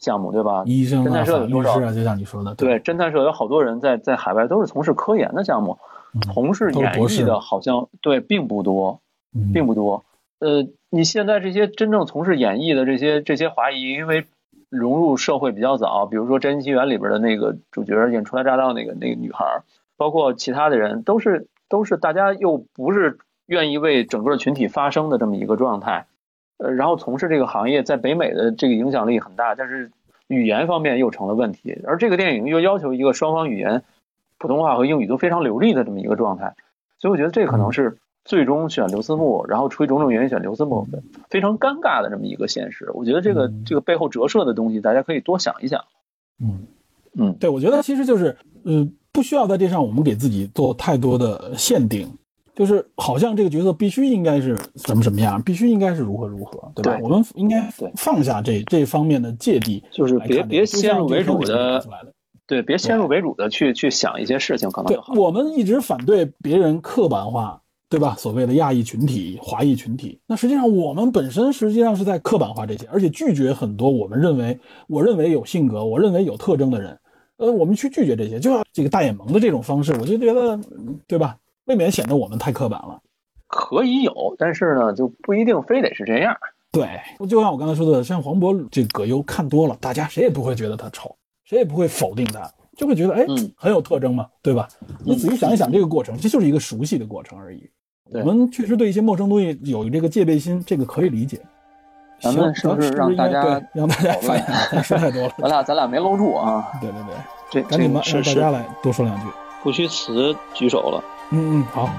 [0.01, 0.64] 项目，对吧？
[0.66, 5.78] 医生啊、侦探社多少啊，就像你说的，对，侦探社有好多人在在海外都是从事科研的项目，
[6.12, 9.01] 嗯从事演艺的好像对并不多，
[9.32, 10.05] 嗯并不多。
[10.40, 14.24] 呃，你现在这些真正从事演艺的这些这些华裔，因为
[14.68, 19.62] 融入社会比较早，比如说《真奇缘》里边的那个主角演初来乍到那个那个女孩儿，
[19.97, 26.07] 包括其他的人，都是都是大家又不是愿意为整个群体发声的这么一个状态。
[26.57, 29.90] 呃，然后从事这个行业，在北美的这个影响力很大，但是
[30.28, 31.80] 语言方面又成了问题。
[31.84, 33.82] 而这个电影又要求一个双方语言，
[34.38, 36.55] 普通话和英语都非常流利的这么一个状态，
[36.99, 40.86] 所以我觉得这可能是最终选刘思慕，然后出于种种原因选刘思慕，
[41.28, 42.90] 非常尴尬的这么一个现实。
[42.95, 45.84] 我觉得这个嗯这个背后折射的东西，大家可以多想一想。
[46.40, 46.66] 嗯
[47.18, 52.07] 嗯，对，我觉得其实就是，呃，不需要在这上我们给自己做太多的限定，
[52.55, 56.97] 就是好像这个角色必须应该是什么什么样，必须应该是如何如何，对吧？
[56.97, 61.83] 对我们应该放下这这方面的芥蒂，就是别别先入为主的。
[62.47, 65.01] 对，别先入为主的去去想一些事情，可能。
[65.17, 68.17] 我们一直反对别人刻板化，对吧？
[68.19, 74.59] 所谓的亚裔群体、华裔群体，那实际上我们本身实际上是在刻板化这些，而且拒绝很多我们认为
[74.89, 76.99] 我认为有性格、我认为有特征的人，
[77.37, 81.37] 呃，我们去拒绝这些，就像这个大眼萌的这种方式，我就觉得，嗯对吧？
[81.66, 83.01] 未免显得我们太刻板了。
[83.49, 86.37] 可以有，但是呢，就不一定非得是这样。
[86.72, 91.14] 对，就像我刚才说的，像黄渤这葛优看多了，大家谁也不会觉得他丑，
[91.45, 94.68] 谁也不会否定他，就会觉得哎，嗯很有特征嘛，对吧？
[95.05, 97.68] 你仔细想一想这个过程，这就是一个熟悉的过程而已。
[98.12, 101.41] 我们确实对一些陌生东西有这个戒备心，这个可以理解。
[102.25, 104.47] 咱们行是不是让大家让大家讨论发言？
[104.72, 105.35] 咱说太多了。
[105.37, 107.14] 咱俩咱俩没搂住啊， 对对对，
[107.51, 109.27] 这赶紧吧，这是是让大家来多说两句。
[109.62, 111.05] 不虚词举手了。
[111.33, 111.91] 嗯嗯，好。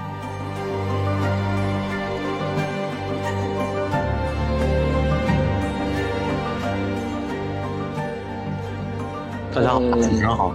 [9.54, 10.52] 大家好，呃主持人好。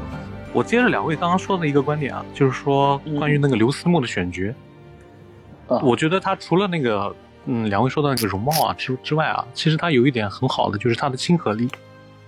[0.53, 4.53] 我接着两位刚刚说的一个观点啊，就是说关于那个刘思慕的选角，
[5.69, 7.15] 啊我觉得他除了那个
[7.45, 11.69] 嗯两位说到那个容貌啊之之外啊，其实他有一点很好的就是他的亲和力。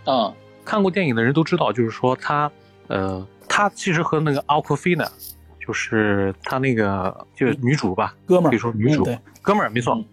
[0.05, 0.34] 啊，
[0.66, 2.51] 看过电影的人都知道，就是说他
[2.88, 5.05] 呃他其实和那个奥克菲呢，
[5.66, 10.05] 就是他那个就是女主吧，哥们儿，可以说女主嗯，哥们儿没错嗯，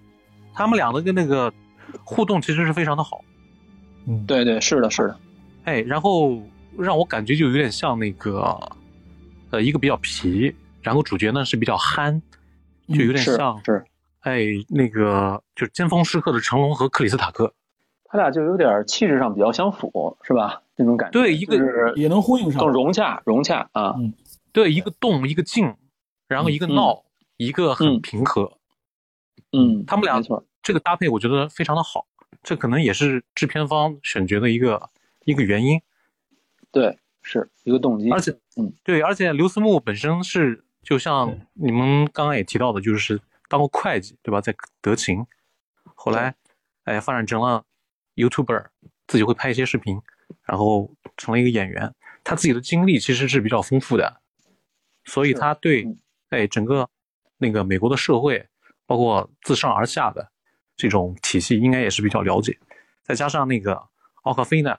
[0.54, 1.52] 他们俩的跟那个
[2.04, 3.24] 互动其实是非常的好。
[4.06, 5.20] 嗯，对对，是的，是的，
[5.64, 6.40] 哎，然后
[6.78, 8.58] 让我感觉就有点像那个，
[9.50, 12.22] 呃，一个比较皮，然后主角呢是比较憨，
[12.88, 13.84] 就有点是像，是，
[14.20, 17.54] 哎，那个就是尖峰时刻的成龙和克里斯塔克。
[18.04, 20.62] 他俩就有点气质上比较相符，是吧？
[20.74, 22.72] 那种感觉，对一个就是也能呼应上更。
[22.72, 23.94] 融洽，融洽啊，
[24.52, 25.76] 对，一个动，一个静，
[26.26, 27.04] 然后一个闹，
[27.36, 28.58] 一个很嗯平和。
[29.52, 30.20] 嗯，他们俩
[30.62, 32.06] 这个搭配我觉得非常的好，
[32.42, 34.90] 这可能也是制片方选角的一个
[35.24, 35.80] 一个原因。
[36.72, 44.40] 对，是一个动机，而且，嗯，对，而且刘思慕本身是就像你们刚刚也提到的，就是当过会计，对吧？
[44.40, 45.26] 在德勤，
[45.96, 46.36] 后来，
[46.84, 47.64] 哎，发展成了
[48.14, 48.66] YouTuber，
[49.08, 50.00] 自己会拍一些视频，
[50.44, 51.92] 然后成了一个演员。
[52.22, 54.20] 他自己的经历其实是比较丰富的，
[55.04, 55.98] 所以他对嗯，
[56.28, 56.88] 哎，整个
[57.38, 58.48] 那个美国的社会，
[58.86, 60.30] 包括自上而下的
[60.76, 62.56] 这种体系，应该也是比较了解。
[63.02, 63.82] 再加上那个
[64.22, 64.76] 奥克菲呢，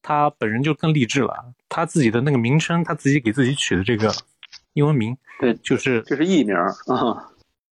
[0.00, 4.12] 他本人就更励志了，他自己的那个名称，他自己给自己取的这个
[4.74, 7.31] 英文名，对，就是这是艺名啊，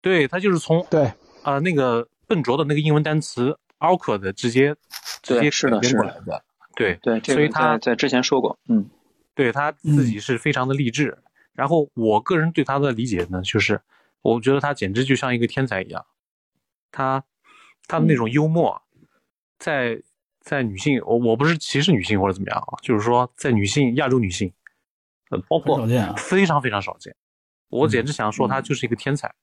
[0.04, 1.10] 对他就是从对，
[1.42, 4.76] 啊、那个笨拙的那个英文单词 awkward 的直接
[5.22, 6.02] 直接对是编是的。
[6.02, 6.44] 过来的，
[6.76, 8.90] 对对，所以他在在之前说过，嗯。
[9.34, 11.18] 对他自己是非常的励志。
[11.54, 13.80] 然后我个人对他的理解呢，就是
[14.22, 16.04] 我觉得他简直就像一个天才一样，
[16.92, 17.24] 他
[17.88, 18.82] 他的那种幽默，
[19.58, 20.02] 在
[20.40, 24.52] 在女性，我我不是歧视女性或者怎么样啊，就是说在女性亚洲女性，
[25.30, 25.84] 呃，包括
[26.16, 27.16] 非常非常少见。
[27.70, 29.34] 我简直想说他就是一个天才。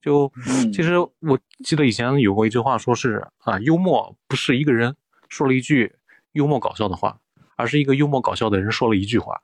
[0.00, 0.72] 就嗯。
[0.72, 4.96] 其实我记得以前有过一句话，说是啊，幽默不是一个人
[5.28, 5.94] 说了一句
[6.32, 7.18] 幽默搞笑的话，
[7.56, 9.40] 而是一个幽默搞笑的人说了一句话，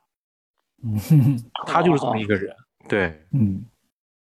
[0.82, 0.98] 嗯。
[0.98, 2.54] 哼哼他就是这么一个人。
[2.88, 3.26] 对。
[3.32, 3.64] 嗯，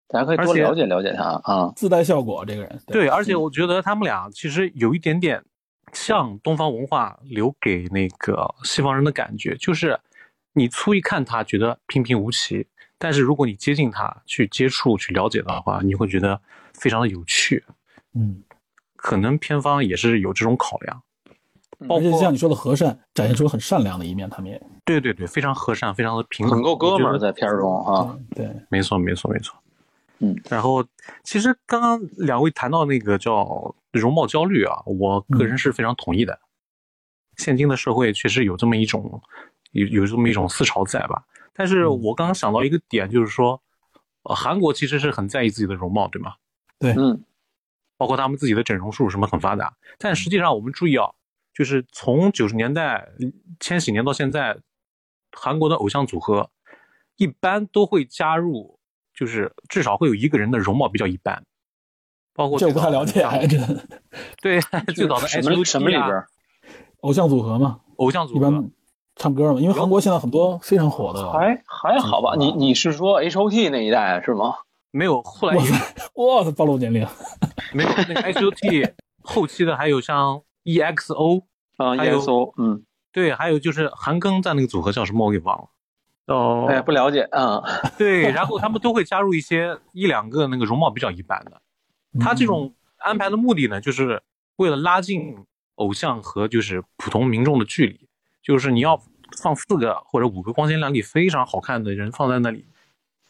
[0.08, 1.72] 大家可以多了解了解他啊。
[1.76, 5.42] 自带效果，这个人对，而且我觉得他们俩其实有一点点
[5.92, 9.98] 像东方文化留给那个西方人的感觉，就是
[10.54, 12.66] 你粗一看他觉得平平无奇，
[12.98, 16.40] 但是如果你接近他去接触去了解的话，你会觉得
[16.72, 17.64] 非常的有趣。
[18.14, 18.42] 嗯，
[18.96, 21.02] 可能片方也是有这种考量，
[21.88, 28.16] 包而且括像你说的和善，展现出很善良的一面，他们也对对对，非常和善，非常的平和，很够哥们儿在片中啊。
[28.34, 29.56] 对，没错，没错，没错。
[30.20, 30.84] 嗯，然后
[31.24, 36.38] 其实刚刚两位谈到那个叫容貌焦虑啊，我个人是非常同意的。
[37.36, 39.20] 现今的社会确实有这么一种
[39.72, 41.24] 有有这么一种思潮在吧？
[41.54, 43.62] 但是我刚刚想到一个点，就是说，
[44.24, 46.34] 呃，韩国其实是很在意自己的容貌，对吗？
[46.78, 47.24] 对嗯
[47.96, 49.72] 包括他们自己的整容术什么很发达。
[49.98, 51.08] 但实际上我们注意啊，
[51.54, 53.08] 就是从九十年代、
[53.60, 54.58] 千禧年到现在，
[55.32, 56.50] 韩国的偶像组合
[57.16, 58.80] 一般都会加入，
[59.14, 61.44] 就是至少会有一个人的容貌比较一般，
[62.34, 63.60] 包括这我不太了解，还真
[64.42, 64.60] 对
[64.92, 66.24] 最早的什么什么里边？
[67.02, 68.70] 偶像组合嘛，偶像组合一般
[69.16, 72.34] 唱歌嘛，因为韩国现在很多非常火的，还还好吧？
[72.36, 74.54] 你你是说 H O T 那一代是吗？
[74.90, 77.06] 没有，后来有哇塞，哇塞，暴露年龄，
[77.74, 78.92] 没有那个 H.O.T
[79.22, 81.42] 后期的还有像 E.X.O
[81.78, 85.68] 啊还有 E X O，嗯，对，还有就是韩庚在那个组合叫什么我给忘了。
[86.26, 87.60] 哦，哎，不了解啊。
[87.98, 91.60] 对，然后他们都会加入一些一两个那个容貌比较一般的。
[92.20, 94.22] 他这种安排的目的呢，就是
[94.56, 95.36] 为了拉近
[95.74, 98.08] 偶像和就是普通民众的距离，
[98.44, 99.00] 就是你要
[99.42, 102.66] 放四个或者五个光鲜亮丽、非常好看的人放在那里，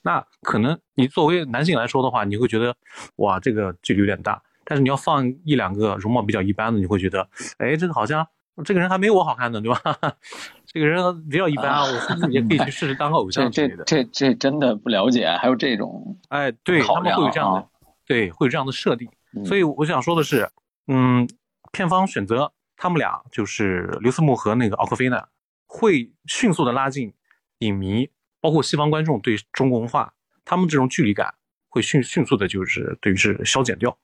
[0.02, 2.74] 那可能你作为男性来说的话，你会觉得
[3.16, 4.42] 哇，这个距离有点大。
[4.64, 8.26] 但是你要放一两个容貌比较一般的，你会觉得，哎，这个好像
[8.64, 9.80] 这个人还没我好看呢，对吧？
[10.66, 13.84] 这个人比较一般啊，我甚至也可以去试试当个偶这这像之类的？
[13.84, 17.66] 这这真的不了解，还有这种哎，对他们会有这样的，啊
[18.06, 19.08] 对，会有这样的设定。
[19.36, 20.48] 嗯所以我想说的是，
[20.86, 21.28] 嗯，
[21.72, 25.28] 片方选择他们俩，就是刘思慕和那个奥克菲娜，
[25.66, 27.12] 会迅速的拉近
[27.58, 28.10] 影迷，
[28.40, 30.12] 包括西方观众对中国文化，
[30.44, 31.34] 他们这种距离感
[31.68, 33.96] 会迅迅速的，就是等于是消减掉。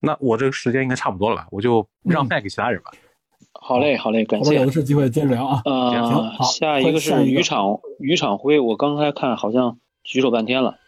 [0.00, 2.92] 那我这个时间应该差不多了吧，我就让麦给其他人吧。
[3.52, 4.72] 好嘞好嘞，感谢后边有的。
[4.72, 5.60] 是机会接着聊啊。
[5.64, 10.78] 呃，好下一个是渔场渔场辉，我刚才看好像举手半天了。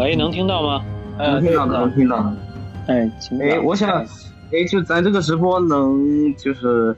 [0.00, 0.82] 喂，能听到吗？
[1.18, 2.36] 呃，能听到的，能听到的。
[2.86, 3.90] 哎，请哎，我想，
[4.50, 6.96] 哎，就咱这个直播能就是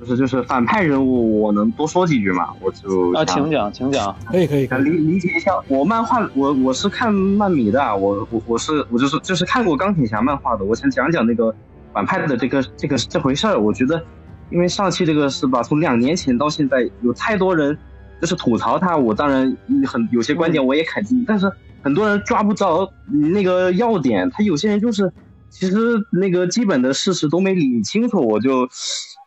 [0.00, 2.48] 就是就是反派人物，我能多说几句吗？
[2.60, 4.12] 我就啊，请讲，请讲。
[4.26, 11.54] 可以可以可以，理理解一下，我漫画我我是看漫迷的啊，我我我是我就是就是看过钢铁侠漫画的，我想讲讲那个
[11.92, 13.56] 反派的这个这个这回事儿。
[13.56, 14.02] 我觉得，
[14.50, 17.78] 因为上期这个是吧，从两年前到现在，有太多人
[18.20, 21.48] 就是吐槽他，我当然嗯很有些观点我也肯定，但是
[21.82, 22.92] 很多人抓不着
[23.32, 25.12] 那个要点，他有些人就是
[25.50, 25.76] 其实
[26.12, 28.66] 那个基本的事实都没理清楚，我就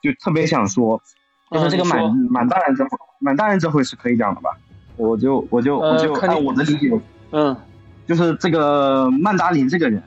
[0.01, 1.01] 就特别想说，
[1.51, 2.89] 就是这个满嗯满大人这回
[3.19, 4.49] 满大人这回是可以讲的吧？
[4.97, 7.01] 我就我就我就按我的理解，
[7.31, 7.55] 嗯
[8.07, 10.01] 就是这个曼达林这个人，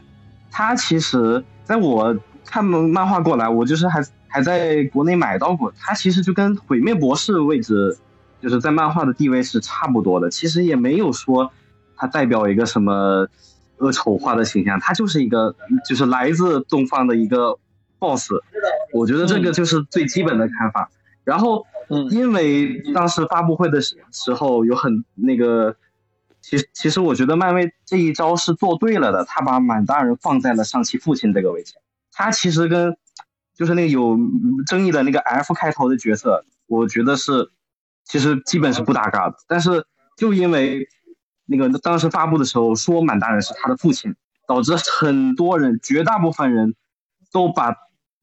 [0.51, 7.99] 他其实在我看漫画过来，我就是还还在国内买到过，他其实就跟毁灭博士位置，
[8.41, 10.31] 就是在漫画的地位是差不多的。
[10.31, 11.51] 其实也没有说
[11.99, 13.29] 他代表一个什么
[13.79, 15.55] 恶丑化的形象，他就是一个
[15.87, 17.59] 就是来自东方的一个
[17.99, 18.31] boss。
[18.93, 20.91] 我觉得这个就是最基本的看法。
[21.25, 25.77] 然后嗯因为当时发布会的时时候有很那个，
[26.41, 31.75] 其实其实我觉得漫威这一招是做对了的，他把满大人放在了上期父亲这个位置，
[32.13, 32.97] 他其实跟
[33.55, 34.17] 就是那个有
[34.67, 37.51] 争议的那个 F 开头的角色，我觉得是
[38.05, 39.85] 其实基本是不搭嘎的，但是
[40.17, 40.89] 就因为
[41.51, 44.15] 那个当时发布的时候说满大人是他的父亲，
[44.47, 46.75] 导致很多人绝大部分人
[47.33, 47.75] 都把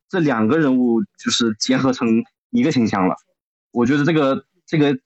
[0.07, 2.07] 这两个人物就是结合成
[2.51, 3.15] 一个形象了。
[3.71, 4.97] 我觉得这个这个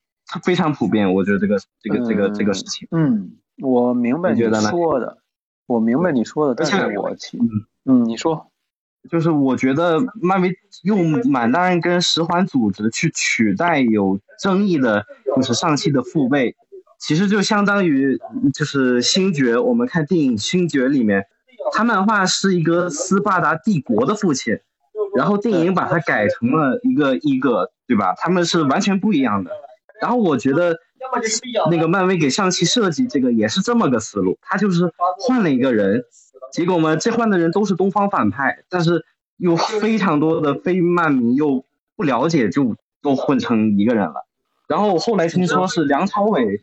[0.44, 5.18] 非常普遍，我觉得这个这个这个这个事情，嗯，我明白你说的，
[5.66, 7.50] 我明白你说的，但是我其嗯
[7.86, 8.52] 嗯，你说
[9.10, 10.54] 就是我觉得漫威
[10.84, 15.06] 用满大人跟十环组织去取代有争议的，
[15.36, 16.56] 就是上汽的父辈，
[17.00, 18.20] 其实就相当于
[18.54, 21.26] 就是星爵，我们看电影《星爵》里面，
[21.72, 24.60] 他漫画是一个斯巴达帝国的父亲，
[25.16, 28.14] 然后电影把它改成了一个一个，对吧？
[28.18, 29.52] 他们是完全不一样的。
[30.02, 30.78] 然后我觉得
[31.72, 36.04] 那个漫威给上期设计这个也是这么个思路，他就是换了一个人，
[36.52, 39.06] 结果嘛，这换的人都是东方反派，但是
[39.38, 41.64] 有非常多的非漫迷又
[41.96, 44.26] 不了解，就都混成一个人了。
[44.68, 46.60] 然后后来听说是梁朝伟。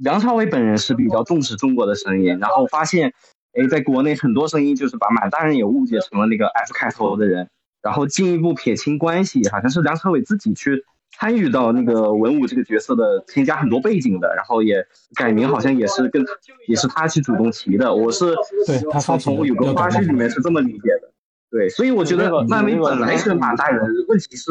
[0.00, 3.12] 梁朝伟本人是比较重视中国的声音，然后发现，
[3.52, 7.50] 哎，在国内很多声音就是把满大人也误解成了那个 F 开头的人，
[7.82, 14.86] 然后进一步撇清关系，好像是梁朝伟自己去参与到那个文武这个角色的，添加很多背景的，然后也
[15.16, 16.24] 改名，好像也是跟
[16.66, 17.94] 也是他去主动提的。
[17.94, 18.34] 我是
[18.66, 21.12] 对他从从有个花絮里面是这么理解的，
[21.50, 24.50] 对，所以我觉得漫威本来是满大人，问题是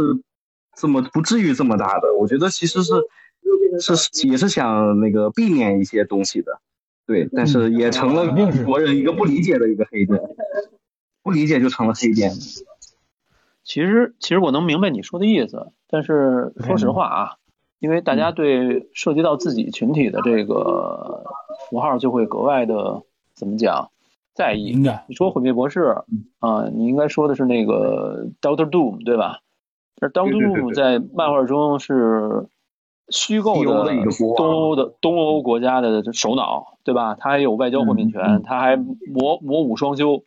[0.77, 2.93] 这么不至于这么大的，我觉得其实是。
[3.79, 6.59] 是也是想那个避免一些东西的，
[7.05, 8.27] 对，但是也成了
[8.65, 10.19] 国人一个不理解的一个黑点，
[11.23, 12.31] 不理解就成了黑点。
[13.63, 17.35] 其实其实我能明白你说的意思，但是说实话啊，
[17.79, 21.23] 因为大家对涉及到自己群体的这个
[21.69, 23.91] 符号就会格外的怎么讲
[24.33, 24.75] 在意。
[25.07, 25.95] 你说毁灭博士
[26.39, 29.39] 啊，你应该说的是那个 Doctor Doom 对吧？
[30.01, 32.47] 而 Doctor Doom 在漫画中是。
[33.09, 33.95] 虚构的
[34.37, 37.15] 东欧的东欧国家的首脑，对吧？
[37.15, 40.23] 他还有外交豁免权，他还魔魔武双修。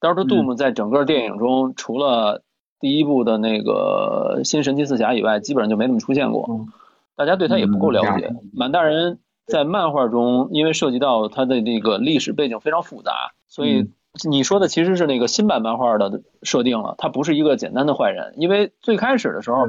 [0.00, 2.42] 当时 Doom 在整个电影中，除了
[2.78, 6.66] 第一部的那个新神奇四侠以外，基本上就没怎么出现过。
[7.16, 8.32] 大家对他也不够了解。
[8.54, 13.90] 满大人在漫画中，因为涉及到他的那个历史背景非常复杂，所以
[14.28, 16.94] 你说的其实是那个新版漫画的设定了。
[16.96, 19.68] 他不是一个简单的坏人，因为最开始的时候。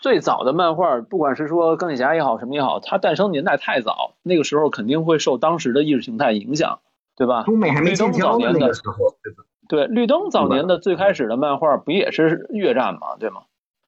[0.00, 6.80] 最早的漫画，不管是说钢铁侠也好，什么也好，它诞生年代太早，那个时候肯定会受当时的意识形态影响，
[7.16, 7.42] 对吧？
[7.44, 8.94] 中美还没建交的那个时候，
[9.68, 13.42] 对绿灯早年的最开始的漫画不也是越战嘛，对吗？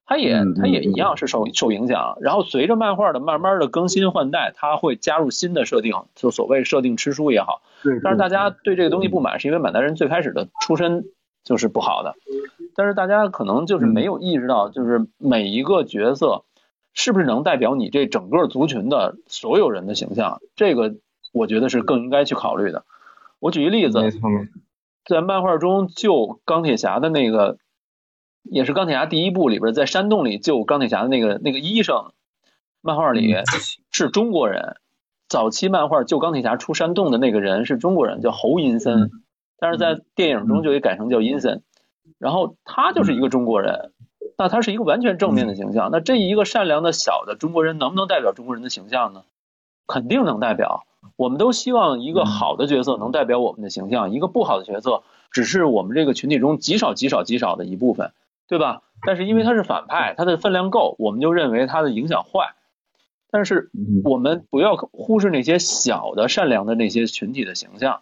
[0.05, 7.61] 它也它也一样是受受影响，然后随着漫画的慢慢的更新换代，它会加入新的设定，就所谓设定吃书也好。
[8.03, 11.05] 但是大家对这个东西不满，是因为满大人最开始的出身
[11.43, 12.15] 就是不好的。
[12.75, 16.43] 但是大家可能就是没有意识到，就是每一个角色
[16.93, 20.95] 是不是能代表你这整个族群的所有人的形象，这个
[21.31, 22.85] 我觉得是更应该去考虑的。
[23.39, 23.99] 我举一例子，
[25.05, 27.57] 在漫画中救钢铁侠的那个，
[28.43, 32.11] 也是钢铁侠第一部里边在山洞里救钢铁侠的那个那个医生，
[32.81, 33.35] 漫画里
[33.91, 34.77] 是中国人。
[35.29, 39.09] 早期漫画救钢铁侠出山洞的那个人是中国人，叫侯银森，
[39.63, 41.61] 但是在电影中就给改成叫阴森。
[42.19, 43.93] 然后他就是一个中国人，
[44.37, 45.89] 那他是一个完全正面的形象。
[45.89, 49.23] 那这一个善良的小的中国人能不能代表中国人的形象呢？
[49.87, 50.83] 肯定能代表。
[51.15, 58.11] 我们都希望一个好的角色能代表我们的形象，一个不好的角色只是我们这个群体中极少极少极少的一部分，
[58.49, 58.81] 对吧？
[59.05, 62.53] 但是因为他是反派，他的分量够，我们就认为他的影响坏。
[63.31, 63.71] 但是
[64.03, 68.01] 我们不要忽视那些小的善良的那些群体的形象，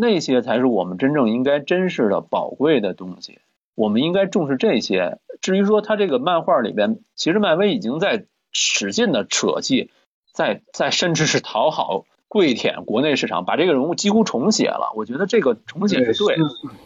[0.00, 3.38] 那些才是我们真正应该珍视的宝贵的东西。
[3.74, 5.18] 我们应该重视这些。
[5.40, 9.90] 至于说他这个漫画里边，其实漫威已经在使劲的扯戏，
[10.32, 14.92] 在在甚至是讨好跪舔国内市场，把这个人物几乎重写了。
[14.96, 16.36] 我觉得这个重写是对，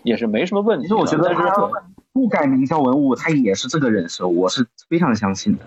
[0.02, 0.84] 也是没什么问题。
[0.84, 1.70] 其实我觉得他
[2.12, 5.64] 不改名叫文物，他也是这个人设，我是非常相信的。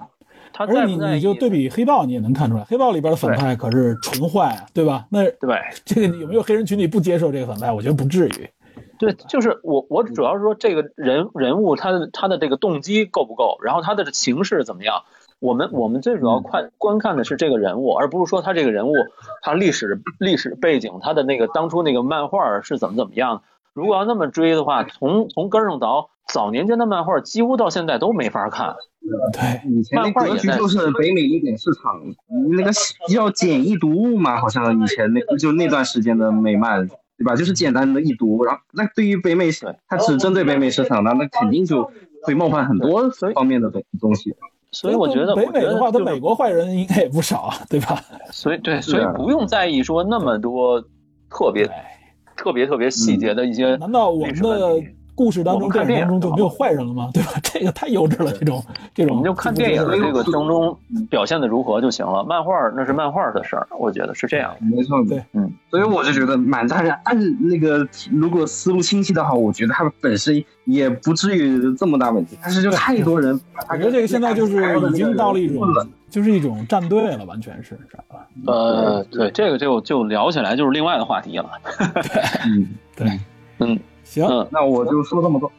[0.57, 5.05] 而且你你就对比黑豹，你也能看出来，黑豹里边的反派可是纯坏啊，对吧？
[5.09, 7.71] 那对这个有没有黑人群体不接受这个反派？
[7.71, 8.49] 我觉得不至于。
[8.97, 15.03] 对，就是我，我主要是说这个人人物他的他的这个动机够不够，然后他的形式怎么样？
[15.39, 18.93] 我们我们最主要看观看的是这个人物，而不是说他这个人物
[19.41, 23.43] 他历史历史背景，他的那个当初那个漫画是怎么怎么样。
[23.75, 28.75] 如果要那么追的话，从从根上倒，早年间的漫画几乎到现在都没法看。
[29.31, 32.01] 对，以前那格局就是北美一点市场，
[32.57, 32.71] 那个
[33.07, 36.89] 叫简易读物嘛，好像以前那就那段时间的美漫。
[37.17, 37.33] 对吧？
[37.33, 39.49] 就是简单的一读，然后那对于北美，
[39.87, 41.89] 它只针对北美市场，那那肯定就
[42.23, 44.35] 会冒犯很多方面的东东西。
[44.73, 48.01] 所以我觉得北美的话，它美国坏人应该也不少，对吧？
[48.31, 50.83] 所以对，所以不用在意说那么多
[51.29, 51.65] 特别
[52.35, 53.75] 特别特别细节的一些。
[53.77, 54.83] 难道我们的
[55.15, 57.09] 故事当中、电影当中就没有坏人了吗？
[57.13, 57.31] 对吧？
[57.43, 58.63] 这个太幼稚了，这种
[58.93, 60.77] 这种我们就看电影的这个当中
[61.09, 62.23] 表现的如何就行了。
[62.23, 64.53] 漫画那是漫画的事儿，我觉得是这样。
[64.59, 72.37] 没错，对，嗯，所以我就觉得满大人按那个如果思路清晰的话，我觉得他本身也不至于这么大问题。
[72.41, 75.61] 但是就太多人把他我觉得这个现在就是已经到了一种，
[76.09, 78.27] 就是一种站队了，完全是，知道吧？
[78.47, 81.49] 呃，对，这个就就聊起来就是另外的话题了。
[82.45, 83.19] 嗯，对，
[83.59, 83.79] 嗯
[84.15, 85.51] 行，嗯，那我就说这么多。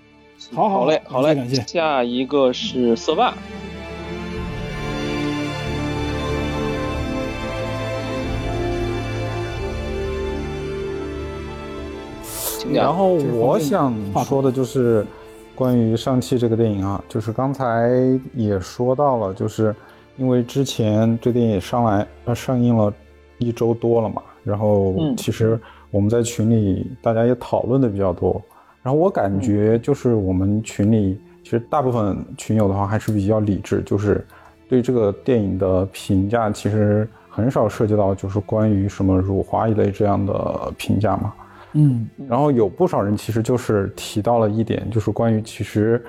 [0.54, 1.61] 好好好嘞，好嘞，感谢。
[1.66, 3.34] 下一个是色霸，
[12.72, 13.92] 然后我想
[14.24, 15.07] 说的就是
[15.54, 17.90] 关于上汽这个电影啊，就是刚才
[18.34, 19.76] 也说到了，就是
[20.16, 22.90] 因为之前这电影上来呃上映了
[23.36, 25.14] 一周多了嘛，然后嗯。
[25.14, 25.61] 其实
[25.91, 28.41] 我们在群里大家也讨论的比较多，
[28.82, 34.24] 然后我感觉就是我们群里其实大部分群友的话还是比较理智，就是
[34.68, 41.32] 对这个电影的评价其实很少涉及到就是关于什么辱华一类这样的评价嘛。
[41.72, 46.03] 嗯然后有不少人其实就是提到了一点，就是关于其实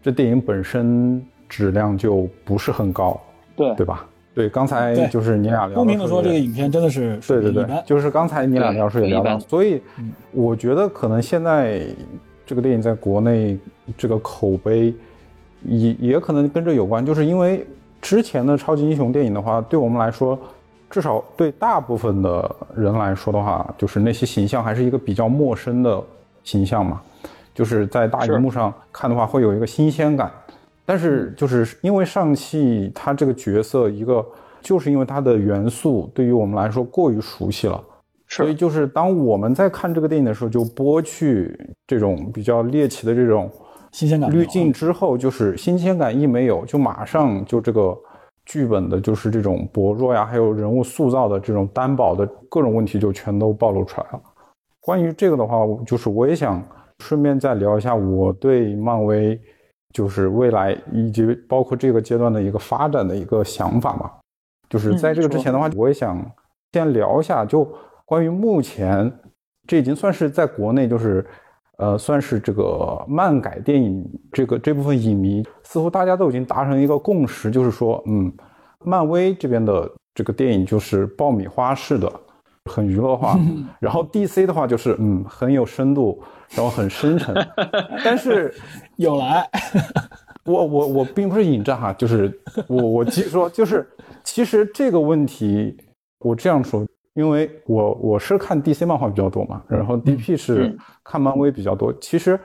[0.00, 3.20] 这电影本身质量就不是很高，
[3.54, 4.06] 对对吧？
[4.34, 10.12] 对，刚才就是你俩聊公平的说，这个影片真的是对对对就是刚才你俩聊的时候也聊到，所以嗯。
[10.32, 11.82] 我觉得可能现在
[12.46, 13.58] 这个电影在国内
[13.98, 14.94] 这个口碑
[15.62, 17.66] 也也可能跟这有关，就是因为
[18.00, 20.38] 之前的超级英雄电影的话，对我们来说，
[20.88, 26.02] 至少对大部分的人来说的话，就是那些形象还是一个比较陌生的
[26.42, 27.02] 形象嘛，
[27.54, 30.30] 就是在大荧幕上看的话会有一个新鲜感。
[30.84, 34.24] 但是就是因为上汽它这个角色一个，
[34.60, 37.82] 就是因为它的元素对于我们来说过于熟悉了，
[38.28, 43.50] 所以就是当我们在看这个电影的时候，就剥去这种比较猎奇的这种
[43.92, 47.96] 新鲜感滤镜之后，就是新鲜感一没有，就马上就这个
[48.44, 54.20] 剧本的就是这种薄弱呀，还有人物塑造的这种担保的各种问题就全都暴露出来了。
[54.80, 56.60] 关于这个的话，就是我也想
[56.98, 59.38] 顺便再聊一下我对漫威
[59.92, 64.10] 就是未来以及包括这个阶段的一个发展的一个想法嘛。
[64.68, 66.24] 就是在这个之前的话，我也想
[66.72, 67.70] 先聊一下，就
[68.06, 69.12] 关于目前
[69.66, 71.24] 这已经算是在国内就是。
[71.78, 78.32] 呃，算是这个漫改电影这个这部分影迷，似乎大家都已经达成一个共识，就是说，嗯，
[78.84, 82.12] 漫威这边的这个电影就是爆米花式的，
[82.70, 83.38] 很娱乐化，
[83.80, 87.34] 然后 DC 的话就是嗯很有深度，然后很深沉，
[88.04, 88.54] 但是
[88.96, 89.48] 有来，
[90.46, 92.32] 我我我并不是引战哈，就是
[92.68, 93.88] 我我继续说，就是
[94.22, 95.76] 其实这个问题
[96.20, 101.92] 我这样说，因为我我是看 DC 漫画比较多嘛，然后 DP 是看漫威比较多。
[102.00, 102.38] 其实，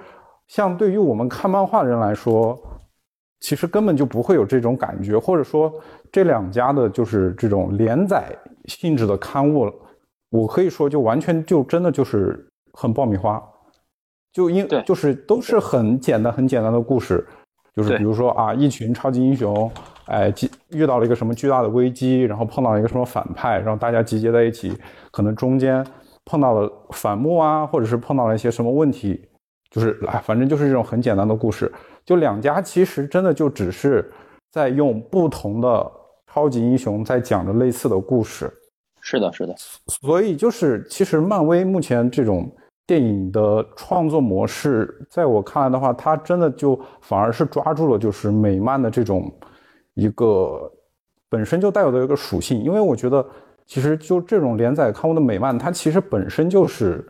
[0.47, 2.59] 像对于我们看漫画的人来说，
[3.39, 5.71] 其实根本就不会有这种感觉，或者说
[6.11, 9.71] 这两家的就是这种连载性质的刊物，
[10.29, 13.41] 我可以说就完全就真的就是很爆米花，
[14.33, 17.25] 就因就是都是很简单很简单的故事，
[17.75, 19.71] 就是比如说啊，一群超级英雄，
[20.05, 20.33] 哎，
[20.69, 24.77] 遇到了一个什么巨大的危机，然后碰到了一个什么反派，然后大家集结在一起，
[25.11, 25.85] 可能中间
[26.25, 29.27] 碰到了反目啊，或者是碰到了一些什么问题，
[29.69, 31.71] 就是哎，反正就是这种很简单的故事。
[32.05, 34.11] 就两家其实真的就只是
[34.51, 35.91] 在用不同的
[36.27, 38.51] 超级英雄在讲着类似的故事，
[39.09, 39.55] 是的，是的，
[39.87, 42.53] 所以就是其实漫威目前这种
[42.85, 49.33] 电影的创作模式，在我看来的话，它真的就反而是抓住了就是美漫的这种
[49.93, 50.69] 一个
[51.29, 53.25] 本身就带有的一个属性，因为我觉得
[53.65, 57.09] 其实就这种连载刊物的美漫，它其实本身就是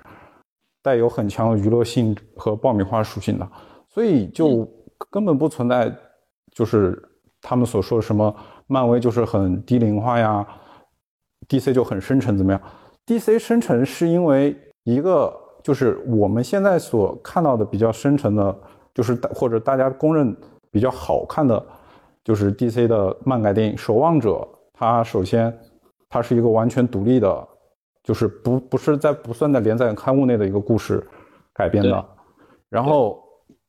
[0.84, 3.52] 带有很强的娱乐性和爆米花属性的，
[3.90, 4.70] 所以就
[5.10, 5.92] 根本不存在
[6.52, 7.02] 就是
[7.42, 8.32] 他们所说的什么
[8.68, 10.46] 漫威就是很低龄化呀
[11.48, 12.62] ，DC 就很深沉怎么样
[13.06, 15.34] ？DC 深沉是因为一个
[15.64, 18.58] 就是我们现在所看到的比较深沉的，
[18.94, 20.36] 就是大或者大家公认
[20.72, 21.66] 比较好看的，
[22.24, 24.32] 就是 DC 的漫改电影《守望者》，
[24.74, 25.58] 它首先
[26.10, 27.48] 它是一个完全独立的，
[28.04, 31.06] 就是不不是在不算在连载刊物内的一个故事
[31.54, 32.06] 改编的。
[32.70, 33.22] 然后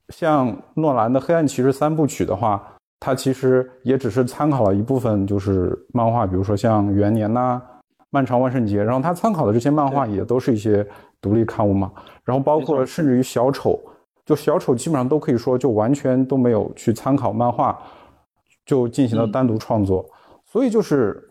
[0.08, 7.62] 像诺兰的《黑暗骑士》三部曲的话，它其实也只是参考了一部分就是漫画，比如说像《元年》呐、
[8.10, 10.86] 《漫长万圣节》，然后他参考的这些漫画也都是一些
[11.20, 11.92] 独立刊物嘛。
[12.24, 13.80] 然后包括甚至于小丑，
[14.26, 17.78] 就小丑基本上都可以说就完全都没有去参考漫画，
[18.66, 20.04] 就进行了嗯单独创作。
[20.44, 21.22] 所以就是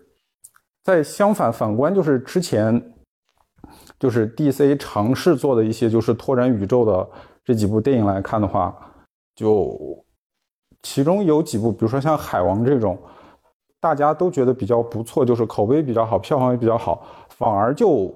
[0.83, 2.81] 在相反反观，就是之前
[3.99, 7.07] 就是 DC 尝试做的一些就是拓展宇宙的
[7.43, 8.73] 这几部电影来看的话，
[9.35, 9.77] 就
[10.83, 12.97] 其中有几部，比如说像《海王》这种，
[13.79, 18.13] 大家都觉得比较不错，就是口碑比较好，票房也比较好，反而就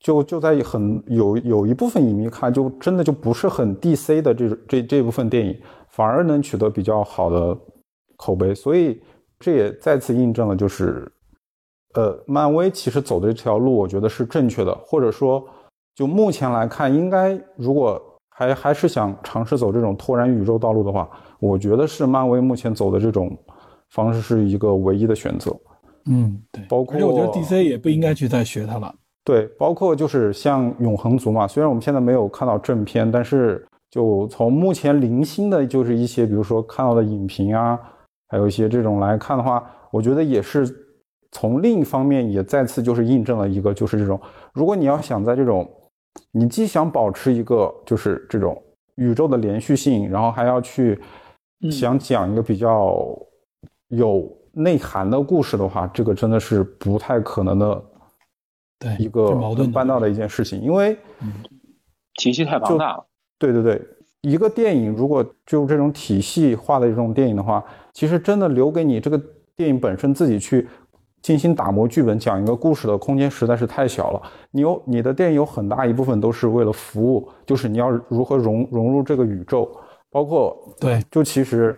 [0.00, 7.56] 就就在很有有一部分影迷看，就真的就不是很 DC 的这这这部分电影，反而能取得比较好的
[8.16, 9.02] 口碑，所以
[9.38, 11.10] 这也再次印证了，就是
[11.94, 15.44] 呃，漫威其实走的这条路，我觉得是正确的，或者说
[15.94, 18.00] 就目前来看，应该如果
[18.36, 21.08] 还还是想尝试走这种拓展宇宙道路的话，
[21.38, 23.36] 我觉得是漫威目前走的这种
[23.90, 25.56] 方式是一个唯一的选择。
[26.06, 28.92] 嗯，对，包括我觉得 DC 也不应该去再学它了。
[29.24, 37.78] 对，包括就是像永恒族嘛，虽然我们现在没有看到正片，但是就从目前零星的，就是一些比如说看到的影评啊，
[38.28, 40.68] 还有一些这种来看的话，我觉得也是
[41.30, 44.20] 从另一方面也再次就是印证了一个，就是这种
[44.52, 45.66] 如果你要想在这种
[46.32, 48.60] 你既想保持一个就是这种
[48.96, 51.00] 宇宙的连续性，然后还要去
[51.70, 52.96] 想讲一个比较
[53.88, 57.84] 有内涵的故事的话，这个真的是不太可能的
[58.78, 60.96] 对，一个是矛盾的办到的一件事情，因为
[62.14, 62.96] 体系太庞大。
[62.96, 63.06] 了。
[63.38, 63.82] 对对对，
[64.22, 69.20] 一个电影如果就这种体系化的这种电影的话，其实真的留给你这个
[69.56, 70.68] 电影本身自己去
[71.24, 74.22] 精心打磨剧本、讲一个故事的空间实在是太小了。
[74.50, 79.74] 你有你的电影有很大一部分都是为了服务，就是你要如何融融入这个宇宙，
[80.10, 81.74] 包括对，就其实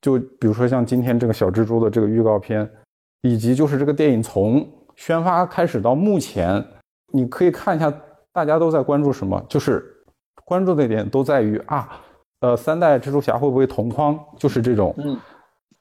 [0.00, 2.68] 就比如说像今天这个小蜘蛛的这个预告片，
[3.20, 6.64] 以及就是这个电影从宣发开始到目前，
[7.12, 7.88] 你可以看一下
[8.32, 9.80] 大家都在关注什么，就是
[10.44, 11.88] 关注的点都在于啊，
[12.40, 15.16] 呃，三代蜘蛛侠会不会同框，就是这种，嗯，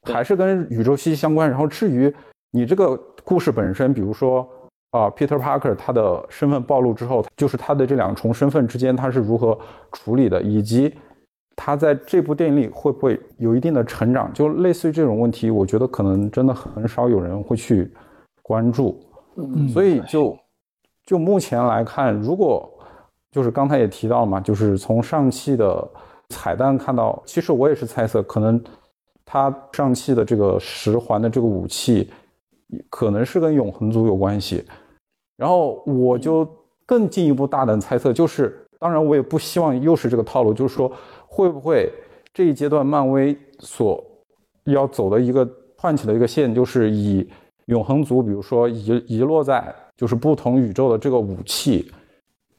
[0.03, 1.49] 还是跟宇宙息息相关。
[1.49, 2.13] 然后至于
[2.51, 4.47] 你这个故事本身，比如说
[4.91, 9.57] 啊、p e t e r Parker 他的身份暴露之后，就是他的这两重身份之间他是如何
[9.93, 10.93] 处理的，以及
[11.55, 17.89] 他在这部电影里会不会有一定的成长，就类似于这种问题，我觉得可能真的很少有人会去
[18.41, 18.99] 关注。
[19.37, 20.37] 嗯，所以就
[21.05, 22.69] 就目前来看，如果
[23.31, 25.89] 就是刚才也提到嘛，就是从上汽的
[26.27, 28.61] 彩蛋看到，其实我也是猜测，可能
[29.23, 32.11] 他上汽的这个十环的这个武器，
[32.89, 34.65] 可能是跟永恒族有关系。
[35.37, 36.47] 然后我就
[36.85, 40.91] 更进一步大胆猜测，就是当然我也不希望又是这个套路，就是说
[41.25, 41.91] 会不会
[42.33, 44.03] 这一阶段漫威所
[44.65, 47.27] 要走的一个串起的一个线，就是以
[47.65, 51.91] 永恒族，比如说遗遗落在就是不同宇宙的这个武器，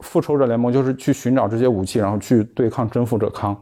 [0.00, 3.56] 复仇者联盟就是去寻找这些武器，然后去对抗征服者康。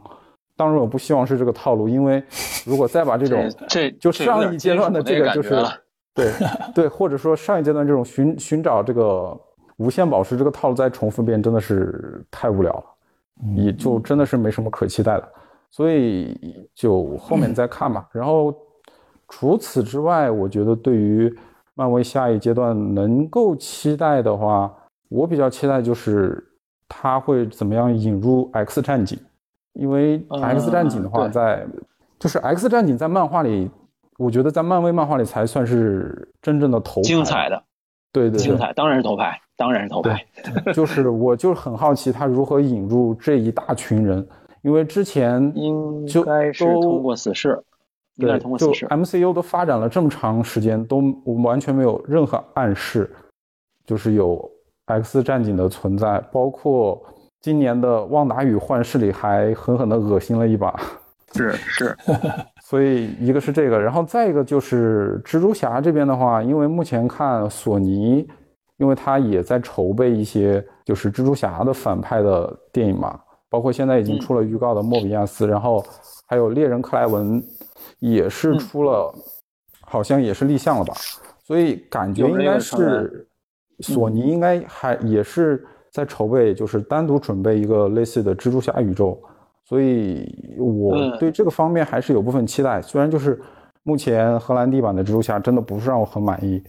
[0.57, 2.23] 当然，我不希望是这个套路，因为
[2.65, 5.55] 如果再把这种这就上一阶段的这个就是
[6.21, 6.33] 对
[6.75, 9.39] 对，或者说上一阶段这种寻寻找这个
[9.77, 12.85] 无限宝石这个套路再重复一遍，真的是太无聊了，
[13.55, 15.29] 也就真的是没什么可期待的。
[15.71, 18.09] 所以就后面再看吧。
[18.13, 18.53] 然后
[19.29, 21.33] 除此之外，我觉得对于
[21.75, 24.75] 漫威下一阶段能够期待的话，
[25.09, 26.45] 我比较期待就是
[26.89, 29.19] 他会怎么样引入 X 战警，
[29.75, 31.67] 因为 X 战警的话对在，
[32.19, 33.71] 就是 X 战警在漫画里，
[34.21, 37.63] 我觉得在漫威漫画里才算是真正的头牌精彩的，
[38.13, 40.23] 对对对，精彩，当然是头牌，当然是头牌。
[40.75, 44.29] 就是我就是很好奇他如何引入这一大群人，
[44.61, 47.59] 因为之前应该是都通过死侍，
[48.17, 48.87] 应该通过死侍。
[48.89, 51.03] MCU 都发展了这么长时间，都
[51.43, 53.11] 完全没有任何暗示，
[53.87, 54.51] 就是有
[54.85, 57.03] X 战警的存在，包括
[57.41, 60.79] 今年的《旺达与幻视》里还狠狠的恶心了一把。
[61.33, 61.97] 是是，
[62.71, 68.25] 所以一个是这个，然后再一个就是蜘蛛侠这边的话，因为目前看索尼，
[68.77, 73.19] 因为他也在筹备一些就是蜘蛛侠的反派的电影嘛，
[73.49, 75.85] 包括现在已经出了预告的莫比亚斯，然后
[76.29, 77.43] 还有猎人克莱文
[77.99, 79.13] 也是出了，
[79.81, 80.95] 好像也是立项了吧，
[81.43, 83.27] 所以感觉应该是
[83.81, 89.21] 索尼应该还也是在筹备，就是单独准备一个类似的蜘蛛侠宇宙。
[89.71, 93.41] 所以我嗯对这个方面还是有部分期待，虽然就是
[93.85, 96.61] 目前荷兰弟版的蜘蛛侠真的不是让我很满意，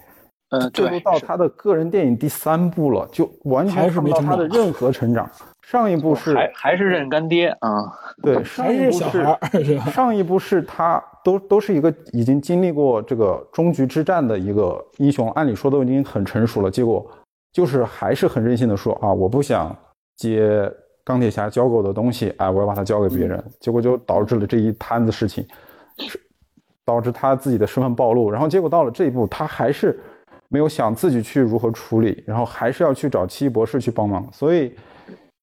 [0.51, 5.27] 嗯，这都到他的个人电影第三部了，就完全是全看不到没他的任何成长。
[5.63, 7.91] 上一部是还还是认干爹啊，
[8.21, 9.79] 对，上还一部是？
[9.89, 17.09] 上一部是他都都是一个已经经历过这个终局之战的一个英雄，按理说都已经很成熟了，结果
[17.51, 19.75] 就是还是很任性的说啊，我不想
[20.17, 20.71] 接
[21.03, 25.45] 钢铁侠交给我的东西，哎，我要把它交给别人，结果就导致了这一摊子事情，
[25.97, 26.19] 是
[26.85, 29.99] 导致他自己的身份暴露，然后结果到了这一步，他还是
[30.49, 34.75] 没有想自己去如何处理，然后还是要去找奇异博士去帮忙，所以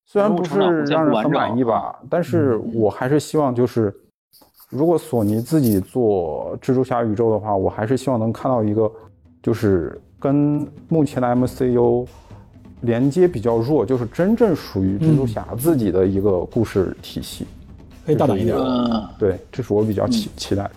[0.07, 3.95] 虽然不是让人很满意吧，但是我还是希望就是，
[4.69, 8.91] 如果索尼自己做蜘蛛侠宇宙的话，我还是希望能看到一个，
[9.43, 12.07] 就是跟目前的 MCU
[12.81, 17.47] 连接比较弱，就是真正属于蜘蛛侠自己的一个故事体系，
[18.07, 18.57] 可以大胆一点。
[19.19, 20.73] 对，这是我比较期期待的。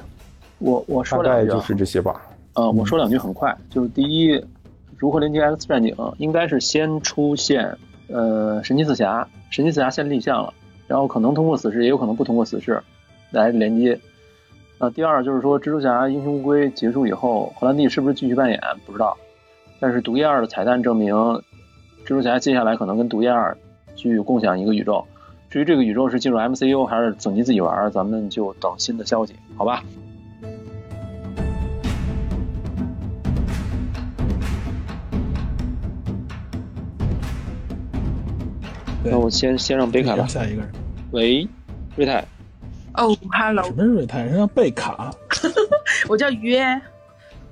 [0.60, 2.22] 我我说两句，就是这些吧。
[2.54, 4.44] 呃，我说两句很快，就是第一，
[4.98, 7.78] 如何连接 X 战警，应该是先出现。
[8.08, 10.54] 呃，神奇四侠，神奇四侠先立项了，
[10.88, 12.82] 然后可能通过死侍，也有可能不通过死侍
[13.30, 13.98] 来连接。
[14.80, 19.16] 呃，第二就是说，蜘蛛侠英雄无归结束以后，荷兰弟是不是继续扮演不知道。
[19.80, 21.16] 但是毒液二的彩蛋证明，
[22.12, 23.58] 蜘蛛侠接下来可能跟毒液二
[23.96, 25.08] 去共享一个宇宙。
[25.50, 29.82] 至于这个宇宙是进入 MCU 还是索尼自己玩，咱们就等新的消息，好吧？
[39.06, 40.28] 那我先先让贝卡吧。
[40.28, 40.70] 下一个人，
[41.12, 41.48] 喂，
[41.96, 42.26] 瑞泰。
[42.96, 43.64] 哦，Hello。
[43.64, 44.24] 什么瑞泰？
[44.24, 45.16] 人家贝卡。
[46.10, 46.62] 我叫约。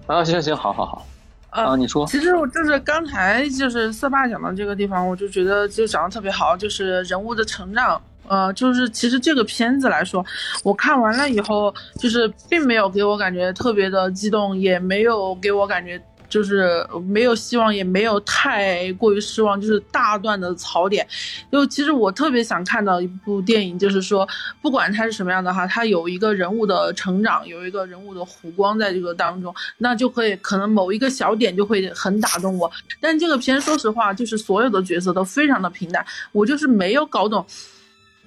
[0.05, 1.05] 啊，行行，好好好。
[1.49, 2.05] 啊，你说。
[2.07, 8.01] 其实我就是刚才就是色霸讲的这个地方，我就觉得就讲的特别好，就是人物的成长。
[8.27, 10.23] 呃，就是其实这个片子来说，
[10.63, 15.99] 我看完了以后，就是并没有给我感觉特别的激动，也没有给我感觉。
[16.29, 21.05] 就是没有希望，也没有太过于失望，就是大段的槽点。
[21.51, 24.27] 就其实我特别想看到一部电影，就是说
[24.61, 32.71] 不管它是什么样的哈，它有一个人物的成长，有一个人物的弧光在这个当中，那就可以可能某一个小点就会很打动我。
[32.99, 37.45] 但这个片说实话，就是所有的角色都非常的平淡，我就是没有搞懂。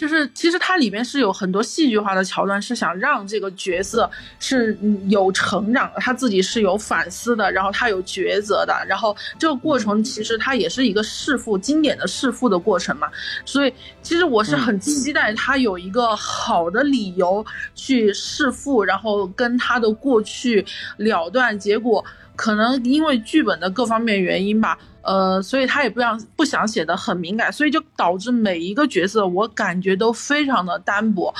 [0.02, 4.76] 就是其实它里面是有很多戏剧化的桥段，是想让这个角色是
[5.06, 13.08] 有成长的，他自己是有反思的，然后他有抉择的，然后这个过程其实它也是一个弑父经典的弑父的过程嘛。
[13.44, 13.72] 所以
[14.02, 17.46] 其实我是很期待他有一个好的理由
[17.76, 21.56] 去弑父，然后跟他的过去了断。
[21.56, 22.04] 结果
[22.36, 24.78] 可能因为剧本的各方面原因吧。
[25.04, 31.34] 呃，所以他也不想不想写的很敏感，所以就导致每一个角色我感觉都非常的单薄，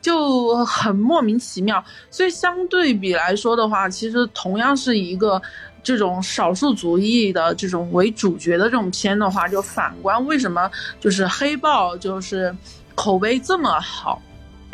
[0.00, 1.84] 就很莫名其妙。
[2.12, 5.42] 所以相对比来说的话，其实同样是一个
[5.82, 10.70] 这种少数族裔的这种为主角的这种片的话，就反观为什么
[11.00, 12.54] 就是黑豹就是
[12.94, 14.22] 口碑这么好。